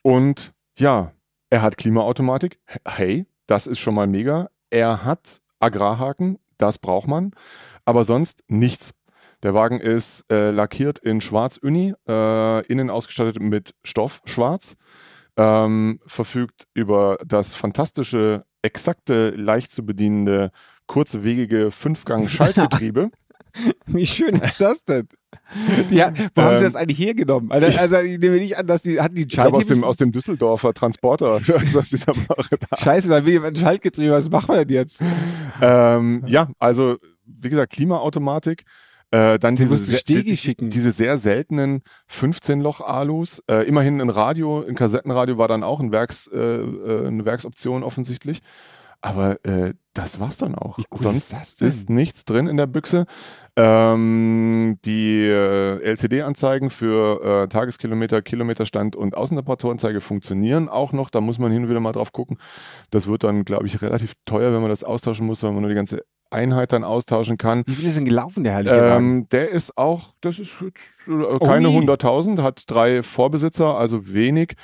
und 0.00 0.54
ja, 0.78 1.12
er 1.50 1.62
hat 1.62 1.76
Klimaautomatik. 1.76 2.60
Hey, 2.86 3.26
das 3.46 3.66
ist 3.66 3.78
schon 3.78 3.94
mal 3.94 4.06
mega. 4.06 4.50
Er 4.70 5.04
hat 5.04 5.40
Agrarhaken. 5.60 6.38
Das 6.58 6.78
braucht 6.78 7.08
man. 7.08 7.32
Aber 7.84 8.04
sonst 8.04 8.44
nichts. 8.48 8.94
Der 9.42 9.54
Wagen 9.54 9.78
ist 9.78 10.24
äh, 10.30 10.50
lackiert 10.50 10.98
in 10.98 11.20
Schwarz-Uni, 11.20 11.94
äh, 12.08 12.66
innen 12.66 12.90
ausgestattet 12.90 13.40
mit 13.40 13.74
Stoffschwarz, 13.84 14.74
ähm, 15.36 16.00
verfügt 16.04 16.66
über 16.74 17.18
das 17.24 17.54
fantastische, 17.54 18.44
exakte, 18.62 19.30
leicht 19.30 19.70
zu 19.70 19.86
bedienende, 19.86 20.50
kurzwegige 20.86 21.70
Fünfgang-Schaltgetriebe. 21.70 23.10
Wie 23.86 24.06
schön 24.06 24.36
ist 24.36 24.60
das 24.60 24.84
denn? 24.84 25.08
Ja, 25.90 26.12
wo 26.34 26.42
ähm, 26.42 26.46
haben 26.46 26.58
sie 26.58 26.64
ähm, 26.64 26.72
das 26.72 26.76
eigentlich 26.76 26.98
hergenommen? 26.98 27.50
Also, 27.50 27.78
also 27.78 27.98
ich 27.98 28.18
nehme 28.18 28.36
nicht 28.36 28.58
an, 28.58 28.66
dass 28.66 28.82
die 28.82 29.00
hatten 29.00 29.14
die 29.14 29.22
Schaltgetriebe. 29.22 29.56
aus 29.56 29.66
dem, 29.66 29.84
aus 29.84 29.96
dem 29.96 30.12
Düsseldorfer 30.12 30.74
Transporter. 30.74 31.40
da. 32.70 32.76
Scheiße, 32.76 33.08
dann 33.08 33.24
will 33.24 33.34
jemand 33.34 33.56
ein 33.56 33.60
Schaltgetriebe. 33.60 34.12
Was 34.12 34.28
machen 34.28 34.54
wir 34.54 34.64
denn 34.64 34.74
jetzt? 34.74 35.02
Ähm, 35.62 36.22
ja, 36.26 36.48
also 36.58 36.96
wie 37.24 37.48
gesagt, 37.48 37.72
Klimaautomatik. 37.72 38.64
Äh, 39.10 39.38
dann 39.38 39.56
diese, 39.56 40.02
die, 40.04 40.54
diese 40.68 40.92
sehr 40.92 41.16
seltenen 41.16 41.80
15-Loch-Alus. 42.10 43.42
Äh, 43.50 43.66
immerhin 43.66 44.02
ein 44.02 44.10
Radio, 44.10 44.62
ein 44.68 44.74
Kassettenradio 44.74 45.38
war 45.38 45.48
dann 45.48 45.62
auch 45.62 45.80
ein 45.80 45.92
Werks, 45.92 46.26
äh, 46.26 46.36
äh 46.36 47.06
eine 47.06 47.24
Werksoption 47.24 47.84
offensichtlich. 47.84 48.40
Aber 49.00 49.44
äh, 49.44 49.74
das 49.94 50.18
war's 50.18 50.38
dann 50.38 50.54
auch. 50.54 50.78
Sonst 50.92 51.32
ist, 51.32 51.62
ist, 51.62 51.90
nichts 51.90 52.24
drin 52.24 52.46
in 52.46 52.56
der 52.56 52.66
Büchse. 52.66 53.06
Ähm, 53.56 54.78
die 54.84 55.24
äh, 55.24 55.80
LCD-Anzeigen 55.82 56.70
für 56.70 57.44
äh, 57.44 57.48
Tageskilometer, 57.48 58.22
Kilometerstand 58.22 58.96
und 58.96 59.16
Außentemperaturanzeige 59.16 60.00
funktionieren 60.00 60.68
auch 60.68 60.92
noch. 60.92 61.10
Da 61.10 61.20
muss 61.20 61.38
man 61.38 61.52
hin 61.52 61.64
und 61.64 61.70
wieder 61.70 61.80
mal 61.80 61.92
drauf 61.92 62.12
gucken. 62.12 62.38
Das 62.90 63.06
wird 63.06 63.24
dann, 63.24 63.44
glaube 63.44 63.66
ich, 63.66 63.82
relativ 63.82 64.14
teuer, 64.24 64.52
wenn 64.52 64.60
man 64.60 64.70
das 64.70 64.84
austauschen 64.84 65.26
muss, 65.26 65.42
weil 65.42 65.52
man 65.52 65.62
nur 65.62 65.70
die 65.70 65.76
ganze 65.76 66.04
Einheit 66.30 66.72
dann 66.72 66.84
austauschen 66.84 67.38
kann. 67.38 67.62
Wie 67.66 67.74
viel 67.74 67.88
ist 67.88 67.96
denn 67.96 68.04
gelaufen, 68.04 68.44
der 68.44 68.54
heilige 68.54 68.76
ähm, 68.76 69.28
Der 69.30 69.48
ist 69.50 69.76
auch, 69.76 70.10
das 70.20 70.38
ist 70.38 70.50
äh, 70.60 71.38
keine 71.38 71.68
100.000, 71.68 72.42
hat 72.42 72.64
drei 72.66 73.02
Vorbesitzer, 73.02 73.76
also 73.76 74.12
wenig. 74.12 74.54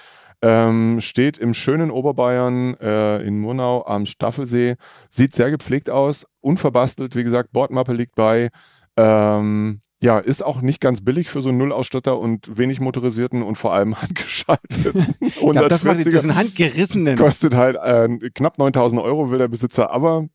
Ähm, 0.47 1.01
steht 1.01 1.39
im 1.39 1.55
schönen 1.55 1.91
Oberbayern 1.91 2.75
äh, 2.79 3.23
in 3.23 3.39
Murnau 3.41 3.87
am 3.87 4.05
Staffelsee. 4.05 4.77
Sieht 5.09 5.35
sehr 5.35 5.51
gepflegt 5.51 5.89
aus, 5.89 6.27
unverbastelt, 6.41 7.17
wie 7.17 7.25
gesagt, 7.25 7.53
Bordmappe 7.53 7.95
liegt 7.95 8.15
bei. 8.15 8.51
Ähm, 8.99 9.81
Ja, 10.01 10.19
ist 10.19 10.45
auch 10.45 10.61
nicht 10.61 10.83
ganz 10.83 11.03
billig 11.03 11.31
für 11.31 11.41
so 11.41 11.49
einen 11.49 11.57
Nullausstatter 11.57 12.19
und 12.19 12.59
wenig 12.59 12.79
motorisierten 12.79 13.43
und 13.43 13.57
vor 13.57 13.73
allem 13.73 13.99
handgeschalteten. 14.03 15.15
glaub, 15.55 15.69
das 15.71 15.83
macht 15.83 16.05
diesen 16.05 16.35
handgerissenen. 16.35 17.17
Kostet 17.17 17.55
halt 17.55 17.77
äh, 17.77 18.31
knapp 18.35 18.59
9000 18.59 19.01
Euro, 19.01 19.31
will 19.31 19.39
der 19.39 19.49
Besitzer, 19.49 19.91
aber 19.91 20.29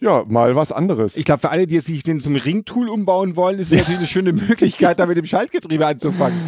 ja, 0.00 0.24
mal 0.26 0.56
was 0.56 0.72
anderes. 0.72 1.16
Ich 1.16 1.26
glaube, 1.26 1.40
für 1.40 1.50
alle, 1.50 1.66
die 1.66 1.78
sich 1.80 2.02
den 2.02 2.20
zum 2.20 2.34
Ringtool 2.34 2.88
umbauen 2.88 3.36
wollen, 3.36 3.58
ist 3.58 3.70
es 3.70 3.78
natürlich 3.78 3.98
eine 3.98 4.08
schöne 4.08 4.32
Möglichkeit, 4.32 4.98
da 4.98 5.04
mit 5.06 5.18
dem 5.18 5.26
Schaltgetriebe 5.26 5.86
anzufangen. 5.86 6.38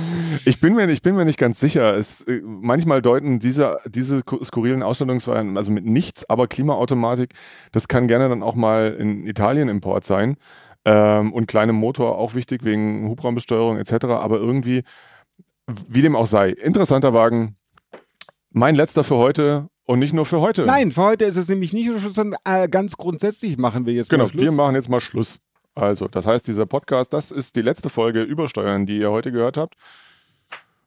Ich 0.46 0.58
bin 0.60 0.74
mir, 0.74 0.88
ich 0.88 1.02
bin 1.02 1.14
mir 1.14 1.26
nicht 1.26 1.38
ganz 1.38 1.60
sicher. 1.60 1.94
Es, 1.94 2.22
äh, 2.22 2.40
manchmal 2.42 3.02
deuten 3.02 3.38
diese, 3.38 3.76
diese 3.86 4.22
skurrilen 4.42 4.82
Ausstattungsweisen, 4.82 5.58
also 5.58 5.70
mit 5.70 5.84
nichts, 5.84 6.28
aber 6.30 6.46
Klimaautomatik, 6.46 7.34
das 7.72 7.88
kann 7.88 8.08
gerne 8.08 8.30
dann 8.30 8.42
auch 8.42 8.54
mal 8.54 8.96
in 8.98 9.26
Italien 9.26 9.68
Import 9.68 10.04
sein. 10.04 10.36
Ähm, 10.84 11.32
und 11.32 11.46
kleinem 11.46 11.76
Motor 11.76 12.18
auch 12.18 12.34
wichtig 12.34 12.64
wegen 12.64 13.06
Hubraumbesteuerung 13.08 13.76
etc. 13.76 14.06
Aber 14.06 14.38
irgendwie, 14.38 14.82
wie 15.66 16.02
dem 16.02 16.16
auch 16.16 16.26
sei, 16.26 16.50
interessanter 16.50 17.12
Wagen. 17.12 17.56
Mein 18.50 18.74
letzter 18.74 19.04
für 19.04 19.16
heute 19.16 19.68
und 19.84 19.98
nicht 19.98 20.12
nur 20.12 20.26
für 20.26 20.40
heute. 20.40 20.64
Nein, 20.64 20.92
für 20.92 21.02
heute 21.02 21.24
ist 21.24 21.36
es 21.36 21.48
nämlich 21.48 21.72
nicht 21.72 21.86
nur 21.86 21.98
Schluss, 21.98 22.14
sondern 22.14 22.38
äh, 22.44 22.68
ganz 22.68 22.96
grundsätzlich 22.96 23.58
machen 23.58 23.86
wir 23.86 23.92
jetzt 23.92 24.10
genau, 24.10 24.24
mal 24.24 24.30
Schluss. 24.30 24.40
Genau, 24.40 24.52
wir 24.52 24.56
machen 24.56 24.74
jetzt 24.74 24.88
mal 24.88 25.00
Schluss. 25.00 25.40
Also, 25.74 26.08
das 26.08 26.26
heißt, 26.26 26.46
dieser 26.46 26.66
Podcast, 26.66 27.12
das 27.12 27.30
ist 27.30 27.56
die 27.56 27.62
letzte 27.62 27.88
Folge 27.88 28.22
Übersteuern, 28.22 28.86
die 28.86 28.98
ihr 28.98 29.10
heute 29.10 29.32
gehört 29.32 29.56
habt. 29.56 29.74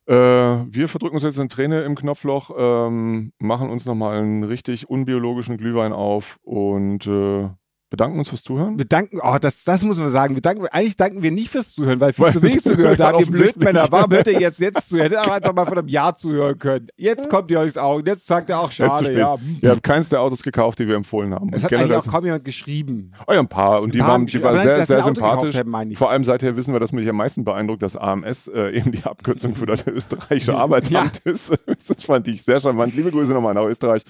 Äh, 0.08 0.14
wir 0.14 0.88
verdrücken 0.88 1.16
uns 1.16 1.24
jetzt 1.24 1.40
eine 1.40 1.50
Träne 1.50 1.82
im 1.82 1.96
Knopfloch, 1.96 2.52
ähm, 2.56 3.34
machen 3.40 3.70
uns 3.70 3.86
nochmal 3.86 4.18
einen 4.18 4.44
richtig 4.44 4.88
unbiologischen 4.88 5.58
Glühwein 5.58 5.94
auf 5.94 6.38
und 6.44 7.08
äh, 7.08 7.50
bedanken 7.90 8.20
uns 8.20 8.30
fürs 8.30 8.44
Zuhören. 8.44 8.78
Wir 8.78 8.86
danken, 8.86 9.20
oh, 9.22 9.38
das, 9.40 9.64
das 9.64 9.84
muss 9.84 9.98
man 9.98 10.10
sagen. 10.10 10.36
Wir 10.36 10.42
danken, 10.42 10.66
eigentlich 10.68 10.96
danken 10.96 11.22
wir 11.22 11.32
nicht 11.32 11.50
fürs 11.50 11.74
Zuhören, 11.74 12.00
weil 12.00 12.14
viel 12.14 12.32
zu 12.32 12.42
wenig 12.42 12.64
zugehört 12.64 13.00
haben. 13.00 13.20
Ihr 13.20 13.28
Blödmänner, 13.28 13.88
warum 13.90 14.12
hört 14.12 14.28
ihr 14.28 14.40
jetzt, 14.40 14.60
jetzt 14.60 14.90
zu? 14.90 14.98
Hättet 14.98 15.20
auch 15.20 15.28
einfach 15.28 15.54
mal 15.54 15.66
von 15.66 15.78
einem 15.78 15.88
Jahr 15.88 16.16
zuhören 16.16 16.58
können. 16.58 16.88
Jetzt 16.98 17.30
kommt 17.30 17.52
ihr 17.52 17.60
euch 17.60 17.68
ins 17.68 17.78
Auge. 17.78 18.10
Jetzt 18.10 18.26
sagt 18.28 18.50
ihr 18.50 18.60
auch, 18.60 18.72
schade, 18.72 19.18
ja. 19.18 19.36
Ihr 19.62 19.70
habt 19.70 19.84
keins 19.84 20.10
der 20.10 20.22
Autos 20.22 20.44
gekauft, 20.44 20.80
die 20.80 20.88
wir 20.88 20.96
empfohlen 20.96 21.34
haben. 21.34 21.52
Es 21.54 21.64
hat 21.64 21.74
eigentlich 21.74 21.94
auch 21.94 22.08
kaum 22.08 22.26
jemand 22.26 22.44
geschrieben. 22.44 23.12
Oh 23.28 23.34
ja, 23.34 23.40
ein 23.40 23.48
paar. 23.48 23.82
Und 23.82 23.90
ein 23.90 23.92
die, 23.92 23.98
paar 24.00 24.10
waren, 24.10 24.26
die 24.26 24.44
waren 24.44 24.58
sehr, 24.60 24.86
sehr 24.86 25.04
sympathisch. 25.04 25.56
Haben, 25.56 25.96
Vor 25.96 26.10
allem 26.10 26.24
seither 26.24 26.56
wissen 26.58 26.74
wir, 26.74 26.80
dass 26.80 26.92
mich 26.92 27.08
am 27.08 27.18
meisten 27.18 27.46
beeindruckt, 27.46 27.84
dass 27.84 27.96
AMS 27.96 28.48
äh, 28.48 28.78
eben 28.78 28.92
die 28.92 29.04
Abkürzung 29.04 29.56
für 29.56 29.66
das 29.66 29.86
österreichische 29.86 30.56
Arbeitsamt 30.56 31.22
ja. 31.26 31.32
ist. 31.32 31.54
Das 31.88 32.04
fand 32.04 32.28
ich 32.28 32.44
sehr 32.44 32.60
charmant. 32.60 32.96
Liebe 32.96 33.12
Grüße 33.12 33.34
nochmal 33.34 33.54
nach 33.54 33.66
Österreich. 33.66 34.04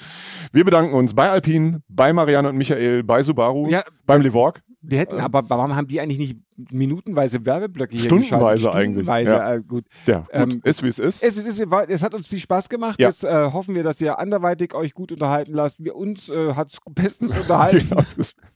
Wir 0.53 0.63
bedanken 0.63 0.93
uns 0.93 1.13
bei 1.13 1.29
Alpine, 1.29 1.81
bei 1.89 2.13
Marianne 2.13 2.49
und 2.49 2.57
Michael, 2.57 3.03
bei 3.03 3.21
Subaru, 3.21 3.64
ja, 3.69 3.83
beim 4.05 4.21
Livorg. 4.21 4.61
Wir 4.87 4.99
hätten, 4.99 5.19
aber 5.19 5.49
warum 5.49 5.75
haben 5.75 5.87
die 5.87 5.99
eigentlich 5.99 6.19
nicht 6.19 6.37
minutenweise 6.69 7.45
Werbeblöcke 7.45 7.95
hier 7.95 8.05
Stundenweise 8.05 8.71
eigentlich. 8.73 9.05
Stundenweise 9.05 9.31
ja. 9.31 9.55
Äh, 9.55 9.61
gut. 9.61 9.85
Ja, 10.05 10.19
gut. 10.19 10.27
Ähm, 10.31 10.61
ist 10.63 10.83
wie 10.83 10.87
es 10.87 10.99
ist. 10.99 11.23
Ist 11.23 11.35
wie 11.35 11.41
es 11.41 11.47
ist. 11.47 11.67
Es 11.89 12.01
hat 12.01 12.13
uns 12.13 12.27
viel 12.27 12.39
Spaß 12.39 12.69
gemacht. 12.69 12.99
Ja. 12.99 13.09
Jetzt 13.09 13.23
äh, 13.23 13.51
hoffen 13.51 13.75
wir, 13.75 13.83
dass 13.83 13.99
ihr 13.99 14.19
anderweitig 14.19 14.73
euch 14.73 14.93
gut 14.93 15.11
unterhalten 15.11 15.53
lasst. 15.53 15.83
Wir, 15.83 15.95
uns 15.95 16.29
äh, 16.29 16.53
hat 16.53 16.69
es 16.71 16.77
bestens 16.89 17.31
unterhalten. 17.37 17.89
genau, 17.89 18.03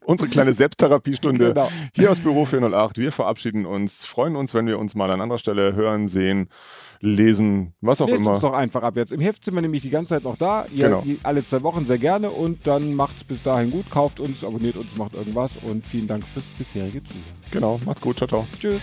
unsere 0.05 0.29
kleine 0.29 0.53
Selbsttherapiestunde 0.53 1.49
genau. 1.53 1.69
hier 1.95 2.11
aus 2.11 2.19
Büro 2.19 2.45
408. 2.45 2.97
Wir 2.97 3.11
verabschieden 3.11 3.65
uns, 3.65 4.05
freuen 4.05 4.35
uns, 4.35 4.53
wenn 4.53 4.67
wir 4.67 4.79
uns 4.79 4.95
mal 4.95 5.09
an 5.11 5.21
anderer 5.21 5.39
Stelle 5.39 5.73
hören, 5.73 6.07
sehen 6.07 6.47
lesen, 7.01 7.73
was 7.81 8.01
auch 8.01 8.07
Lest 8.07 8.19
immer. 8.19 8.31
uns 8.31 8.41
doch 8.41 8.53
einfach 8.53 8.83
ab 8.83 8.95
jetzt. 8.97 9.11
Im 9.11 9.21
Heft 9.21 9.45
sind 9.45 9.55
wir 9.55 9.61
nämlich 9.61 9.81
die 9.81 9.89
ganze 9.89 10.09
Zeit 10.09 10.23
noch 10.23 10.37
da. 10.37 10.65
Ihr, 10.73 10.85
genau. 10.89 11.03
alle 11.23 11.45
zwei 11.45 11.63
Wochen 11.63 11.85
sehr 11.85 11.97
gerne 11.97 12.29
und 12.29 12.65
dann 12.67 12.93
macht 12.93 13.17
es 13.17 13.23
bis 13.23 13.41
dahin 13.41 13.71
gut. 13.71 13.89
Kauft 13.89 14.19
uns, 14.19 14.43
abonniert 14.43 14.75
uns, 14.75 14.95
macht 14.97 15.13
irgendwas 15.13 15.51
und 15.67 15.85
vielen 15.85 16.07
Dank 16.07 16.25
fürs 16.27 16.45
bisherige 16.57 17.03
Zuhören. 17.03 17.23
Genau, 17.51 17.79
macht's 17.85 18.01
gut. 18.01 18.17
Ciao, 18.17 18.27
ciao. 18.27 18.47
Tschüss. 18.59 18.81